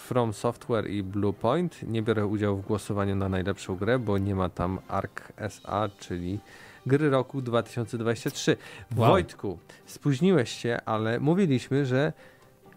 From 0.07 0.33
Software 0.33 0.89
i 0.89 1.03
Bluepoint. 1.03 1.83
Nie 1.83 2.01
biorę 2.01 2.25
udziału 2.25 2.57
w 2.57 2.65
głosowaniu 2.65 3.15
na 3.15 3.29
najlepszą 3.29 3.75
grę, 3.75 3.99
bo 3.99 4.17
nie 4.17 4.35
ma 4.35 4.49
tam 4.49 4.79
ARK 4.87 5.33
SA, 5.37 5.89
czyli 5.99 6.39
gry 6.85 7.09
roku 7.09 7.41
2023. 7.41 8.57
Wow. 8.95 9.09
Wojtku, 9.09 9.59
spóźniłeś 9.85 10.51
się, 10.51 10.79
ale 10.85 11.19
mówiliśmy, 11.19 11.85
że 11.85 12.13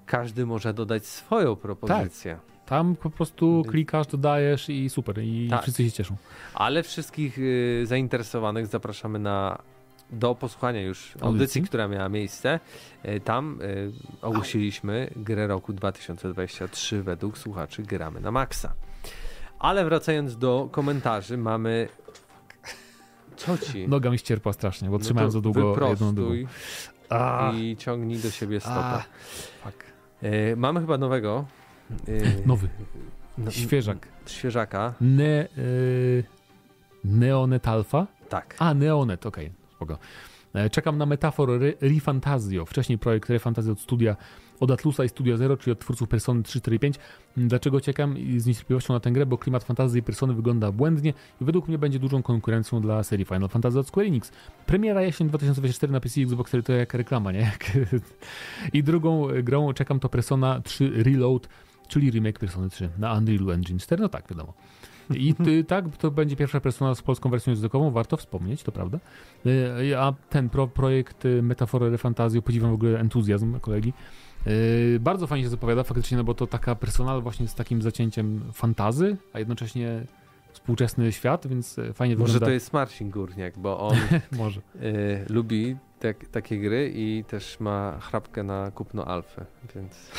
każdy 0.07 0.47
może 0.47 0.75
dodać 0.75 1.07
swoją 1.07 1.57
propozycję. 1.57 2.35
Tak. 2.35 2.57
Tam 2.67 2.97
po 2.97 3.11
prostu 3.11 3.65
klikasz, 3.69 4.07
dodajesz 4.07 4.69
i 4.69 4.91
super, 4.91 5.19
i 5.19 5.49
tak. 5.51 5.63
wszyscy 5.63 5.85
się 5.85 5.93
cieszą. 5.93 6.17
Ale 6.55 6.83
wszystkich 6.83 7.39
y, 7.39 7.83
zainteresowanych 7.85 8.67
zapraszamy 8.67 9.19
na 9.19 9.59
do 10.11 10.35
posłuchania 10.35 10.83
już 10.83 11.07
audycji, 11.07 11.27
audycji, 11.27 11.63
która 11.63 11.89
miała 11.89 12.09
miejsce. 12.09 12.61
Y, 13.05 13.21
tam 13.21 13.59
y, 13.63 13.93
ogłosiliśmy 14.23 15.11
grę 15.17 15.47
roku 15.47 15.73
2023 15.73 17.03
według 17.03 17.39
słuchaczy 17.39 17.83
Gramy 17.83 18.21
na 18.21 18.31
Maxa. 18.31 18.75
Ale 19.59 19.85
wracając 19.85 20.39
do 20.39 20.69
komentarzy, 20.73 21.39
mamy 21.39 21.89
co 23.37 23.59
ci? 23.59 23.89
Noga 23.89 24.11
mi 24.11 24.19
ścierpła 24.19 24.53
strasznie, 24.53 24.89
bo 24.89 24.99
no 24.99 25.05
trzymałem 25.05 25.31
za 25.31 25.41
długo 25.41 25.89
jedną 25.89 26.15
drugą. 26.15 26.35
I 27.55 27.77
ciągnij 27.77 28.19
do 28.19 28.31
siebie 28.31 28.61
stopę. 28.61 29.03
E, 30.23 30.57
mamy 30.57 30.81
chyba 30.81 30.99
nowego. 30.99 31.45
E, 31.91 32.13
Nowy. 32.47 32.69
No, 33.39 33.51
Świeżak. 33.51 34.09
Świeżaka. 34.27 34.95
Ne, 35.01 35.25
e, 35.25 35.47
Neonet 37.05 37.69
Alpha? 37.69 38.07
Tak. 38.29 38.57
A, 38.59 38.75
Neonet, 38.75 39.27
okej, 39.27 39.47
okay, 39.47 39.57
spoko. 39.77 39.99
Czekam 40.71 40.99
na 40.99 41.07
metafor 41.07 41.51
Refantazio. 41.81 42.67
Wcześniej 42.67 42.99
projekt 42.99 43.31
Refantazio 43.31 43.73
od 43.73 43.81
studia 43.81 44.17
od 44.61 44.71
Atlusa 44.71 45.05
i 45.05 45.09
Studio 45.09 45.37
Zero, 45.37 45.57
czyli 45.57 45.73
od 45.73 45.79
twórców 45.79 46.09
Persony 46.09 46.43
3, 46.43 46.61
4 46.61 46.79
5. 46.79 46.97
Dlaczego 47.37 47.81
czekam 47.81 48.17
z 48.37 48.47
niecierpliwością 48.47 48.95
na 48.95 49.01
tę 49.01 49.13
grę? 49.13 49.27
Bo 49.27 49.39
klimat 49.39 49.65
fantazji 49.65 50.03
Persony 50.03 50.35
wygląda 50.35 50.73
błędnie 50.73 51.13
i 51.41 51.45
według 51.45 51.69
mnie 51.69 51.79
będzie 51.79 51.99
dużą 51.99 52.23
konkurencją 52.23 52.81
dla 52.81 53.03
serii 53.03 53.25
Final 53.25 53.49
Fantasy 53.49 53.79
od 53.79 53.89
Square 53.89 54.07
Enix. 54.07 54.33
Premiera 54.67 55.03
jesień 55.03 55.29
2024 55.29 55.93
na 55.93 56.01
PC 56.01 56.21
i 56.21 56.25
Xbox 56.25 56.49
4 56.49 56.63
to 56.63 56.73
jak 56.73 56.95
reklama, 56.95 57.33
nie? 57.33 57.53
I 58.73 58.83
drugą 58.83 59.29
grą 59.43 59.73
czekam 59.73 60.01
to 60.01 60.09
Persona 60.09 60.61
3 60.61 60.91
Reload, 61.03 61.49
czyli 61.89 62.11
remake 62.11 62.39
Persony 62.39 62.71
3 62.71 62.89
na 62.99 63.13
Unreal 63.13 63.51
Engine 63.51 63.79
4. 63.79 64.03
No 64.03 64.09
tak, 64.09 64.29
wiadomo. 64.31 64.55
I 65.15 65.35
ty, 65.35 65.65
tak, 65.75 65.97
to 65.97 66.11
będzie 66.11 66.37
pierwsza 66.37 66.61
persona 66.61 66.95
z 66.95 67.03
polską 67.03 67.31
wersją 67.31 67.51
językową, 67.51 67.91
warto 67.91 68.17
wspomnieć, 68.17 68.63
to 68.63 68.73
prawda. 68.73 68.99
Y, 69.47 69.99
a 69.99 70.13
ten 70.31 70.49
pro, 70.49 70.67
projekt 70.67 71.25
y, 71.25 71.43
Metafory 71.43 71.99
Fantazji, 71.99 72.43
podziwiam 72.43 72.71
w 72.71 72.75
ogóle 72.75 73.01
entuzjazm 73.01 73.61
kolegi. 73.61 73.93
Yy, 74.47 75.01
bardzo 75.01 75.27
fajnie 75.27 75.45
się 75.45 75.51
zapowiada 75.51 75.85
faktycznie, 75.85 76.17
no 76.17 76.25
bo 76.25 76.35
to 76.35 76.47
taka 76.47 76.75
personal 76.75 77.23
właśnie 77.23 77.49
z 77.49 77.55
takim 77.55 77.83
zacięciem 77.83 78.45
fantazy, 78.53 79.17
a 79.33 79.39
jednocześnie 79.39 80.07
współczesny 80.53 81.13
świat, 81.13 81.47
więc 81.47 81.79
e, 81.79 81.93
fajnie 81.93 82.17
Może 82.17 82.33
wygląda. 82.33 82.47
to 82.47 82.53
jest 82.53 82.73
Marcin 82.73 83.11
Górniak, 83.11 83.59
bo 83.59 83.79
on 83.79 83.97
Może. 84.33 84.61
Y, 84.61 85.25
lubi 85.29 85.77
te, 85.99 86.15
takie 86.15 86.59
gry 86.59 86.93
i 86.95 87.25
też 87.29 87.61
ma 87.61 87.99
chrapkę 88.01 88.43
na 88.43 88.71
kupno 88.71 89.05
alfę, 89.05 89.47
więc... 89.75 90.11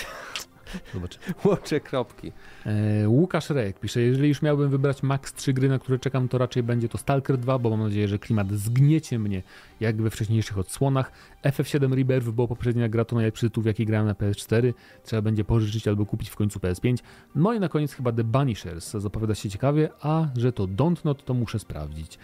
Zobaczymy. 0.93 1.25
Łączę 1.45 1.79
kropki. 1.79 2.31
E, 2.65 3.09
Łukasz 3.09 3.49
Rejek 3.49 3.79
pisze, 3.79 4.01
jeżeli 4.01 4.29
już 4.29 4.41
miałbym 4.41 4.69
wybrać 4.69 5.03
max 5.03 5.33
3 5.33 5.53
gry, 5.53 5.69
na 5.69 5.79
które 5.79 5.99
czekam, 5.99 6.27
to 6.27 6.37
raczej 6.37 6.63
będzie 6.63 6.89
to 6.89 6.97
Stalker 6.97 7.37
2, 7.37 7.59
bo 7.59 7.69
mam 7.69 7.79
nadzieję, 7.79 8.07
że 8.07 8.19
klimat 8.19 8.51
zgniecie 8.51 9.19
mnie, 9.19 9.43
jak 9.79 10.01
we 10.01 10.09
wcześniejszych 10.09 10.57
odsłonach. 10.57 11.11
FF7 11.43 11.93
Rebirth, 11.93 12.29
bo 12.29 12.47
poprzednia 12.47 12.89
gra 12.89 13.05
to 13.05 13.15
najlepszy 13.15 13.49
tytuł, 13.49 13.63
w 13.63 13.65
jaki 13.65 13.85
grałem 13.85 14.07
na 14.07 14.13
PS4. 14.13 14.73
Trzeba 15.03 15.21
będzie 15.21 15.43
pożyczyć 15.43 15.87
albo 15.87 16.05
kupić 16.05 16.29
w 16.29 16.35
końcu 16.35 16.59
PS5. 16.59 16.97
No 17.35 17.53
i 17.53 17.59
na 17.59 17.69
koniec 17.69 17.93
chyba 17.93 18.11
The 18.11 18.23
Banishers. 18.23 18.91
Zapowiada 18.91 19.35
się 19.35 19.49
ciekawie, 19.49 19.89
a 20.01 20.27
że 20.37 20.51
to 20.51 20.67
Don't 20.67 21.05
Not, 21.05 21.25
to 21.25 21.33
muszę 21.33 21.59
sprawdzić. 21.59 22.17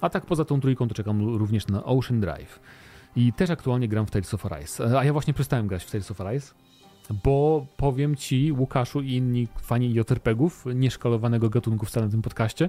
A 0.00 0.10
tak 0.10 0.26
poza 0.26 0.44
tą 0.44 0.60
trójką 0.60 0.88
to 0.88 0.94
czekam 0.94 1.36
również 1.36 1.66
na 1.66 1.84
Ocean 1.84 2.20
Drive. 2.20 2.60
I 3.16 3.32
też 3.32 3.50
aktualnie 3.50 3.88
gram 3.88 4.06
w 4.06 4.10
Tales 4.10 4.34
of 4.34 4.46
Arise. 4.46 4.98
A 4.98 5.04
ja 5.04 5.12
właśnie 5.12 5.34
przestałem 5.34 5.66
grać 5.66 5.84
w 5.84 5.90
Tales 5.90 6.10
of 6.10 6.20
Arise 6.20 6.54
bo 7.24 7.66
powiem 7.76 8.16
ci, 8.16 8.52
Łukaszu 8.52 9.02
i 9.02 9.12
inni 9.12 9.48
fani 9.60 9.94
JRPG-ów, 9.94 10.64
nieszkalowanego 10.74 11.50
gatunku 11.50 11.86
wcale 11.86 12.06
na 12.06 12.12
tym 12.12 12.22
podcaście, 12.22 12.68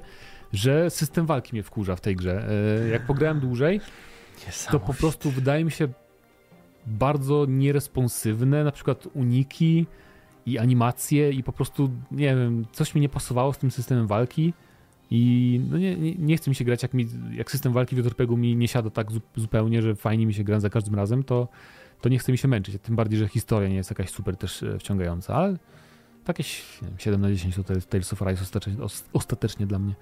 że 0.54 0.90
system 0.90 1.26
walki 1.26 1.54
mnie 1.54 1.64
wkurza 1.64 1.96
w 1.96 2.02
tej 2.02 2.16
grze. 2.16 2.50
E, 2.86 2.88
jak 2.90 3.06
pograłem 3.06 3.40
dłużej, 3.40 3.82
to 4.72 4.80
po 4.80 4.94
prostu 4.94 5.32
wydaje 5.32 5.66
mi 5.66 5.72
się 5.72 5.88
bardzo 6.88 7.46
nieresponsywne, 7.50 8.64
na 8.64 8.72
przykład 8.72 9.08
uniki 9.14 9.86
i 10.46 10.58
animacje 10.58 11.32
i 11.32 11.44
po 11.44 11.52
prostu, 11.52 11.90
nie 12.12 12.36
wiem, 12.36 12.66
coś 12.72 12.96
mi 12.96 13.02
nie 13.02 13.10
pasowało 13.10 13.54
z 13.54 13.58
tym 13.58 13.72
systemem 13.72 14.08
walki 14.08 14.54
i 15.12 15.62
no 15.70 15.78
nie, 15.78 15.96
nie, 15.96 16.16
nie 16.16 16.38
chce 16.38 16.52
mi 16.52 16.56
się 16.56 16.66
grać, 16.66 16.84
jak, 16.84 16.94
mi, 16.94 17.08
jak 17.32 17.52
system 17.52 17.74
walki 17.74 17.96
w 17.96 18.06
JRPG 18.06 18.38
mi 18.38 18.56
nie 18.56 18.68
siada 18.68 18.90
tak 18.90 19.08
zupełnie, 19.36 19.82
że 19.82 19.96
fajnie 19.96 20.26
mi 20.26 20.34
się 20.34 20.44
gra 20.44 20.60
za 20.60 20.70
każdym 20.70 20.96
razem, 20.96 21.24
to 21.24 21.48
to 22.02 22.10
nie 22.10 22.20
chce 22.20 22.32
mi 22.32 22.38
się 22.38 22.48
męczyć. 22.48 22.82
Tym 22.82 22.96
bardziej, 22.96 23.20
że 23.20 23.28
historia 23.28 23.70
nie 23.70 23.76
jest 23.76 23.90
jakaś 23.90 24.10
super 24.10 24.38
też 24.38 24.64
e, 24.64 24.80
wciągająca, 24.80 25.36
ale 25.36 25.58
takie 26.24 26.44
7 26.98 27.22
na 27.22 27.30
10 27.30 27.56
to 27.56 27.64
Tales 27.90 28.14
of 28.14 28.22
Rise 28.22 28.44
ostatecznie, 28.44 28.86
ostatecznie 29.14 29.68
dla 29.68 29.80
mnie. 29.80 29.94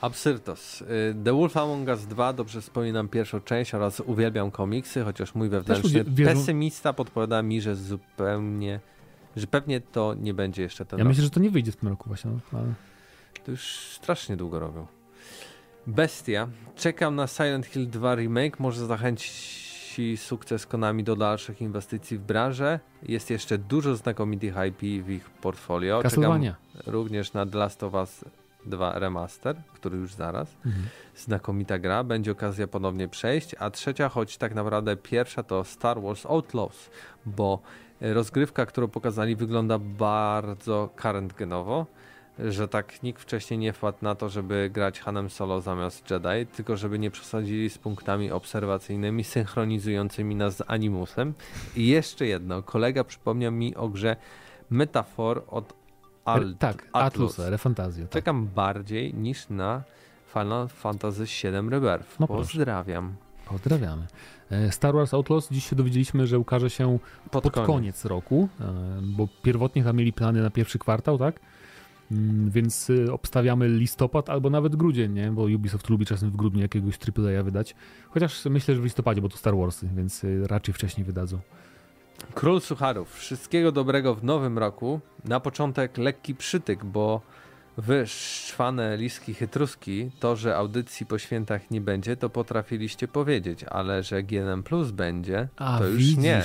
Absyrtos. 0.00 0.82
Y, 0.82 0.86
The 1.24 1.32
Wolf 1.32 1.56
Among 1.56 1.88
Us 1.88 2.06
2, 2.06 2.32
dobrze 2.32 2.60
wspominam 2.60 3.08
pierwszą 3.08 3.40
część 3.40 3.74
oraz 3.74 4.00
uwielbiam 4.00 4.50
komiksy, 4.50 5.04
chociaż 5.04 5.34
mój 5.34 5.48
wewnętrzny 5.48 6.04
pesymista 6.04 6.92
podpowiada 6.92 7.42
mi, 7.42 7.60
że 7.60 7.76
zupełnie, 7.76 8.80
że 9.36 9.46
pewnie 9.46 9.80
to 9.80 10.14
nie 10.14 10.34
będzie 10.34 10.62
jeszcze 10.62 10.84
ten 10.84 10.98
Ja 10.98 11.04
rok. 11.04 11.08
myślę, 11.08 11.24
że 11.24 11.30
to 11.30 11.40
nie 11.40 11.50
wyjdzie 11.50 11.72
w 11.72 11.76
tym 11.76 11.88
roku 11.88 12.04
właśnie. 12.08 12.30
No, 12.30 12.58
ale... 12.58 12.74
To 13.44 13.50
już 13.50 13.62
strasznie 14.00 14.36
długo 14.36 14.58
robią. 14.58 14.86
Bestia. 15.86 16.48
Czekam 16.76 17.16
na 17.16 17.26
Silent 17.26 17.66
Hill 17.66 17.90
2 17.90 18.14
remake, 18.14 18.60
może 18.60 18.86
zachęcić 18.86 19.69
ci 19.94 20.16
sukces 20.16 20.66
Konami 20.66 21.04
do 21.04 21.16
dalszych 21.16 21.60
inwestycji 21.60 22.18
w 22.18 22.20
branżę. 22.20 22.80
Jest 23.02 23.30
jeszcze 23.30 23.58
dużo 23.58 23.96
znakomitych 23.96 24.54
IP 24.68 25.04
w 25.04 25.10
ich 25.10 25.30
portfolio. 25.30 26.02
Czekam 26.02 26.42
również 26.86 27.32
na 27.32 27.46
The 27.46 27.58
Last 27.58 27.82
of 27.82 27.94
Us 27.94 28.24
2 28.66 28.98
Remaster, 28.98 29.56
który 29.74 29.98
już 29.98 30.14
zaraz. 30.14 30.56
Mhm. 30.66 30.84
Znakomita 31.16 31.78
gra, 31.78 32.04
będzie 32.04 32.32
okazja 32.32 32.66
ponownie 32.66 33.08
przejść. 33.08 33.54
A 33.58 33.70
trzecia, 33.70 34.08
choć 34.08 34.36
tak 34.36 34.54
naprawdę 34.54 34.96
pierwsza, 34.96 35.42
to 35.42 35.64
Star 35.64 36.02
Wars 36.02 36.26
Outlaws, 36.26 36.90
bo 37.26 37.58
rozgrywka, 38.00 38.66
którą 38.66 38.88
pokazali, 38.88 39.36
wygląda 39.36 39.78
bardzo 39.78 40.88
current 41.02 41.32
genowo 41.32 41.86
że 42.38 42.68
tak 42.68 43.02
nikt 43.02 43.22
wcześniej 43.22 43.58
nie 43.58 43.72
wpadł 43.72 43.98
na 44.02 44.14
to, 44.14 44.28
żeby 44.28 44.70
grać 44.72 45.00
Hanem 45.00 45.30
Solo 45.30 45.60
zamiast 45.60 46.10
Jedi, 46.10 46.46
tylko 46.56 46.76
żeby 46.76 46.98
nie 46.98 47.10
przesadzili 47.10 47.70
z 47.70 47.78
punktami 47.78 48.30
obserwacyjnymi 48.30 49.24
synchronizującymi 49.24 50.34
nas 50.34 50.56
z 50.56 50.62
Animusem. 50.66 51.34
I 51.76 51.86
jeszcze 51.86 52.26
jedno, 52.26 52.62
kolega 52.62 53.04
przypomniał 53.04 53.52
mi 53.52 53.76
o 53.76 53.88
grze 53.88 54.16
Metafor 54.70 55.44
od 55.48 55.80
Alt, 56.24 56.58
tak, 56.58 56.88
Atlus. 56.92 57.30
Atlusa, 57.32 57.50
Refantazja. 57.50 58.04
Tak. 58.04 58.12
Czekam 58.12 58.46
bardziej 58.46 59.14
niż 59.14 59.48
na 59.48 59.82
Final 60.32 60.68
Fantasy 60.68 61.24
VII 61.24 61.70
Rebirth. 61.70 62.20
No 62.20 62.26
Pozdrawiam. 62.26 63.14
Pozdrawiamy. 63.46 64.06
E, 64.50 64.72
Star 64.72 64.94
Wars 64.94 65.14
Outlaws 65.14 65.48
dziś 65.50 65.68
się 65.68 65.76
dowiedzieliśmy, 65.76 66.26
że 66.26 66.38
ukaże 66.38 66.70
się 66.70 66.98
pod, 67.30 67.42
pod 67.42 67.52
koniec. 67.52 67.66
koniec. 67.66 68.04
roku, 68.04 68.48
e, 68.60 68.72
bo 69.02 69.28
pierwotnie 69.42 69.82
chyba 69.82 69.92
mieli 69.92 70.12
plany 70.12 70.42
na 70.42 70.50
pierwszy 70.50 70.78
kwartał, 70.78 71.18
tak? 71.18 71.40
Mm, 72.12 72.50
więc 72.50 72.90
y, 72.90 73.12
obstawiamy 73.12 73.68
listopad 73.68 74.30
albo 74.30 74.50
nawet 74.50 74.76
grudzień, 74.76 75.12
nie? 75.12 75.30
bo 75.30 75.42
Ubisoft 75.42 75.88
lubi 75.88 76.06
czasem 76.06 76.30
w 76.30 76.36
grudniu 76.36 76.60
jakiegoś 76.60 76.94
AAA 76.94 77.42
wydać. 77.42 77.74
Chociaż 78.10 78.44
myślę, 78.44 78.74
że 78.74 78.80
w 78.80 78.84
listopadzie, 78.84 79.20
bo 79.22 79.28
to 79.28 79.36
Star 79.36 79.56
Warsy, 79.56 79.88
więc 79.96 80.24
y, 80.24 80.46
raczej 80.46 80.74
wcześniej 80.74 81.04
wydadzą. 81.04 81.38
Król 82.34 82.60
Sucharów, 82.60 83.14
wszystkiego 83.14 83.72
dobrego 83.72 84.14
w 84.14 84.24
nowym 84.24 84.58
roku. 84.58 85.00
Na 85.24 85.40
początek 85.40 85.98
lekki 85.98 86.34
przytyk, 86.34 86.84
bo 86.84 87.20
wy 87.76 88.02
szwane 88.06 88.96
liski 88.96 89.34
chytruski, 89.34 90.10
to, 90.20 90.36
że 90.36 90.56
audycji 90.56 91.06
po 91.06 91.18
świętach 91.18 91.70
nie 91.70 91.80
będzie, 91.80 92.16
to 92.16 92.30
potrafiliście 92.30 93.08
powiedzieć, 93.08 93.64
ale 93.64 94.02
że 94.02 94.22
GNM 94.22 94.62
Plus 94.62 94.90
będzie, 94.90 95.48
A, 95.56 95.78
to 95.78 95.86
już 95.86 95.98
widzisz. 95.98 96.16
nie. 96.16 96.42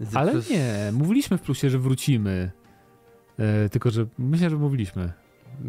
Z 0.00 0.16
Ale 0.16 0.32
plus- 0.32 0.50
nie, 0.50 0.90
mówiliśmy 0.92 1.38
w 1.38 1.40
plusie, 1.42 1.70
że 1.70 1.78
wrócimy. 1.78 2.50
E, 3.40 3.68
tylko, 3.68 3.90
że 3.90 4.06
myślę, 4.18 4.50
że 4.50 4.56
mówiliśmy. 4.56 5.12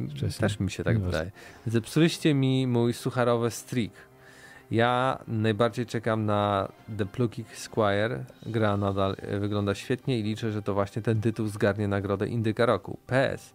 wcześniej. 0.09 0.49
Też 0.49 0.59
mi 0.59 0.71
się 0.71 0.83
tak 0.83 0.95
Nieważne. 0.97 1.17
wydaje. 1.19 1.31
Zepsuliście 1.67 2.33
mi 2.33 2.67
mój 2.67 2.93
sucharowy 2.93 3.51
streak. 3.51 3.91
Ja 4.71 5.17
najbardziej 5.27 5.85
czekam 5.85 6.25
na 6.25 6.71
The 6.97 7.05
Plucky 7.05 7.43
Squire. 7.53 8.23
Gra 8.45 8.77
nadal 8.77 9.15
e, 9.19 9.39
wygląda 9.39 9.75
świetnie 9.75 10.19
i 10.19 10.23
liczę, 10.23 10.51
że 10.51 10.61
to 10.61 10.73
właśnie 10.73 11.01
ten 11.01 11.21
tytuł 11.21 11.47
zgarnie 11.47 11.87
nagrodę 11.87 12.27
Indyka 12.27 12.65
Roku. 12.65 12.97
PS. 13.07 13.53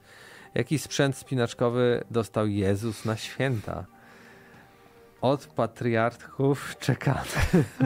Jaki 0.55 0.79
sprzęt 0.79 1.17
spinaczkowy 1.17 2.05
dostał 2.11 2.47
Jezus 2.47 3.05
na 3.05 3.17
święta? 3.17 3.85
Od 5.21 5.47
patriarchów 5.47 6.77
czekamy. 6.81 7.21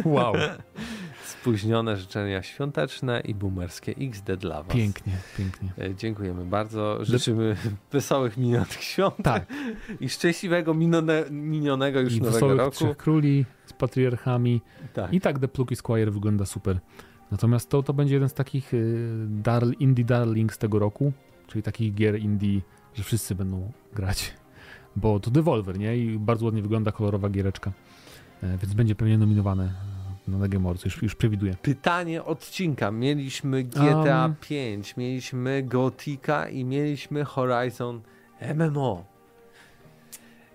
Wow, 0.04 0.34
Spóźnione 1.40 1.96
życzenia 1.96 2.42
świąteczne 2.42 3.20
i 3.20 3.34
boomerskie 3.34 3.94
XD 4.00 4.36
dla 4.36 4.62
Was. 4.62 4.76
pięknie, 4.76 5.12
pięknie. 5.38 5.68
E, 5.78 5.94
Dziękujemy 5.94 6.44
bardzo. 6.44 7.04
Życzymy 7.04 7.56
wesołych 7.92 8.36
minionych 8.36 8.82
świąt 8.82 9.14
Tak, 9.22 9.46
i 10.00 10.08
szczęśliwego 10.08 10.74
minione, 10.74 11.24
minionego 11.30 12.00
już 12.00 12.12
i 12.12 12.18
nowego 12.18 12.32
Wesołych 12.32 12.58
roku. 12.58 12.70
Trzech 12.76 12.96
Króli 12.96 13.44
z 13.66 13.72
patriarchami. 13.72 14.60
Tak. 14.92 15.12
I 15.12 15.20
tak 15.20 15.38
The 15.38 15.48
Plucky 15.48 15.76
Squire 15.76 16.10
wygląda 16.10 16.46
super. 16.46 16.78
Natomiast 17.30 17.68
to, 17.70 17.82
to 17.82 17.92
będzie 17.92 18.14
jeden 18.14 18.28
z 18.28 18.34
takich 18.34 18.74
y, 18.74 19.26
darl, 19.28 19.70
indie 19.78 20.04
darlings 20.04 20.58
tego 20.58 20.78
roku, 20.78 21.12
czyli 21.46 21.62
takich 21.62 21.94
gier 21.94 22.20
indie, 22.20 22.60
że 22.94 23.02
wszyscy 23.02 23.34
będą 23.34 23.72
grać. 23.94 24.34
Bo 24.96 25.20
to 25.20 25.30
Devolver, 25.30 25.78
nie? 25.78 25.96
I 25.96 26.18
bardzo 26.18 26.44
ładnie 26.44 26.62
wygląda 26.62 26.92
kolorowa 26.92 27.28
giereczka. 27.28 27.72
E, 28.42 28.58
więc 28.58 28.74
będzie 28.74 28.94
pewnie 28.94 29.18
nominowane 29.18 29.72
na 30.28 30.46
Awards, 30.56 30.84
już, 30.84 31.02
już 31.02 31.14
przewiduję. 31.14 31.54
Pytanie 31.62 32.24
odcinka. 32.24 32.90
Mieliśmy 32.90 33.64
GTA 33.64 34.24
Um. 34.24 34.34
5, 34.40 34.96
mieliśmy 34.96 35.62
Gotika 35.62 36.48
i 36.48 36.64
mieliśmy 36.64 37.24
Horizon 37.24 38.00
MMO. 38.54 39.04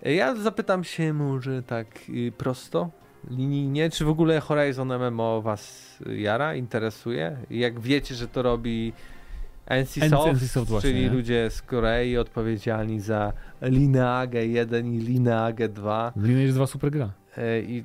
Ja 0.02 0.34
zapytam 0.34 0.84
się 0.84 1.12
może 1.12 1.62
tak 1.62 1.86
y, 2.08 2.32
prosto, 2.38 2.90
linijnie, 3.30 3.90
czy 3.90 4.04
w 4.04 4.08
ogóle 4.08 4.40
Horizon 4.40 4.92
MMO 4.98 5.42
was 5.42 5.92
jara, 6.16 6.54
interesuje? 6.54 7.36
Jak 7.50 7.80
wiecie, 7.80 8.14
że 8.14 8.28
to 8.28 8.42
robi 8.42 8.92
NCSoft, 9.66 10.42
NCSoft 10.42 10.70
właśnie, 10.70 10.90
czyli 10.90 11.02
nie? 11.02 11.10
ludzie 11.10 11.50
z 11.50 11.62
Korei 11.62 12.16
odpowiedzialni 12.16 13.00
za 13.00 13.32
Lineage 13.62 14.46
1 14.46 14.94
i 14.94 14.98
Lineage 14.98 15.68
2. 15.68 16.12
Lineage 16.16 16.52
2 16.52 16.66
super 16.66 16.90
gra. 16.90 17.10
E, 17.38 17.60
I 17.60 17.84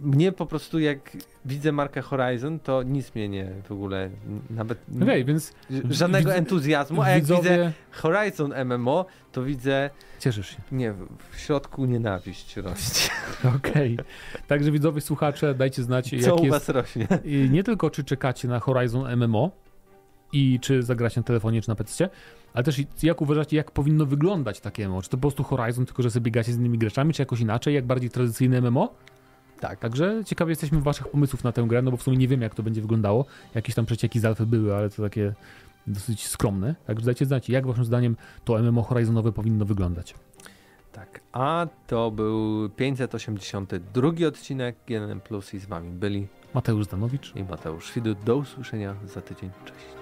mnie 0.00 0.32
po 0.32 0.46
prostu 0.46 0.78
jak 0.78 1.16
widzę 1.44 1.72
markę 1.72 2.02
Horizon, 2.02 2.58
to 2.58 2.82
nic 2.82 3.14
mnie 3.14 3.28
nie 3.28 3.50
w 3.68 3.72
ogóle 3.72 4.10
nawet 4.50 4.78
Okej, 5.02 5.24
więc 5.24 5.52
żadnego 5.90 6.34
entuzjazmu, 6.34 7.02
a 7.02 7.08
jak 7.10 7.20
widzowie, 7.20 7.40
widzę 7.50 7.72
Horizon 7.90 8.52
MMO, 8.64 9.06
to 9.32 9.42
widzę 9.42 9.90
cieszysz 10.20 10.48
się. 10.50 10.56
nie, 10.72 10.92
w- 10.92 11.08
środku 11.36 11.84
nienawiść 11.84 12.56
rośnie. 12.56 13.10
Okej. 13.56 13.98
Także 14.46 14.70
widzowie, 14.70 15.00
słuchacze, 15.00 15.54
dajcie 15.54 15.82
znać, 15.82 16.08
Co 16.10 16.16
jak 16.16 16.40
u 16.40 16.44
jest 16.44 16.50
was 16.50 16.68
rośnie? 16.68 17.08
I 17.24 17.48
nie 17.50 17.64
tylko 17.64 17.90
czy 17.90 18.04
czekacie 18.04 18.48
na 18.48 18.60
Horizon 18.60 19.16
MMO 19.16 19.50
i 20.32 20.60
czy 20.60 20.82
zagracie 20.82 21.20
na 21.20 21.24
telefonie, 21.24 21.62
czy 21.62 21.68
na 21.68 21.74
PC, 21.74 22.08
ale 22.54 22.64
też 22.64 22.82
jak 23.02 23.20
uważacie, 23.20 23.56
jak 23.56 23.70
powinno 23.70 24.06
wyglądać 24.06 24.60
takie 24.60 24.88
MMO? 24.88 25.02
Czy 25.02 25.08
to 25.08 25.16
po 25.16 25.20
prostu 25.20 25.44
Horizon, 25.44 25.86
tylko 25.86 26.02
że 26.02 26.10
sobie 26.10 26.24
biegacie 26.24 26.52
z 26.52 26.58
innymi 26.58 26.78
graczami, 26.78 27.14
czy 27.14 27.22
jakoś 27.22 27.40
inaczej, 27.40 27.74
jak 27.74 27.86
bardziej 27.86 28.10
tradycyjne 28.10 28.60
MMO? 28.60 28.94
Tak. 29.60 29.78
Także 29.78 30.22
ciekawi 30.24 30.50
jesteśmy 30.50 30.80
waszych 30.80 31.08
pomysłów 31.08 31.44
na 31.44 31.52
tę 31.52 31.62
grę, 31.62 31.82
no 31.82 31.90
bo 31.90 31.96
w 31.96 32.02
sumie 32.02 32.16
nie 32.16 32.28
wiemy, 32.28 32.42
jak 32.42 32.54
to 32.54 32.62
będzie 32.62 32.80
wyglądało. 32.82 33.24
Jakieś 33.54 33.74
tam 33.74 33.86
przecieki 33.86 34.20
z 34.20 34.24
alfy 34.24 34.46
były, 34.46 34.74
ale 34.74 34.90
to 34.90 35.02
takie 35.02 35.34
dosyć 35.86 36.26
skromne. 36.26 36.74
Także 36.86 37.06
dajcie 37.06 37.26
znać, 37.26 37.48
jak 37.48 37.66
waszym 37.66 37.84
zdaniem 37.84 38.16
to 38.44 38.58
MMO 38.58 38.82
Horizonowe 38.82 39.32
powinno 39.32 39.64
wyglądać. 39.64 40.14
Tak, 40.92 41.20
a 41.32 41.66
to 41.86 42.10
był 42.10 42.68
582 42.70 44.08
odcinek 44.28 44.76
GNM 44.86 45.20
Plus 45.20 45.54
i 45.54 45.58
z 45.58 45.66
wami 45.66 45.90
byli 45.90 46.26
Mateusz 46.54 46.84
Zdanowicz. 46.84 47.36
i 47.36 47.44
Mateusz 47.44 47.94
Widut. 47.94 48.18
Do 48.24 48.36
usłyszenia 48.36 48.94
za 49.06 49.20
tydzień. 49.20 49.50
Cześć. 49.64 50.01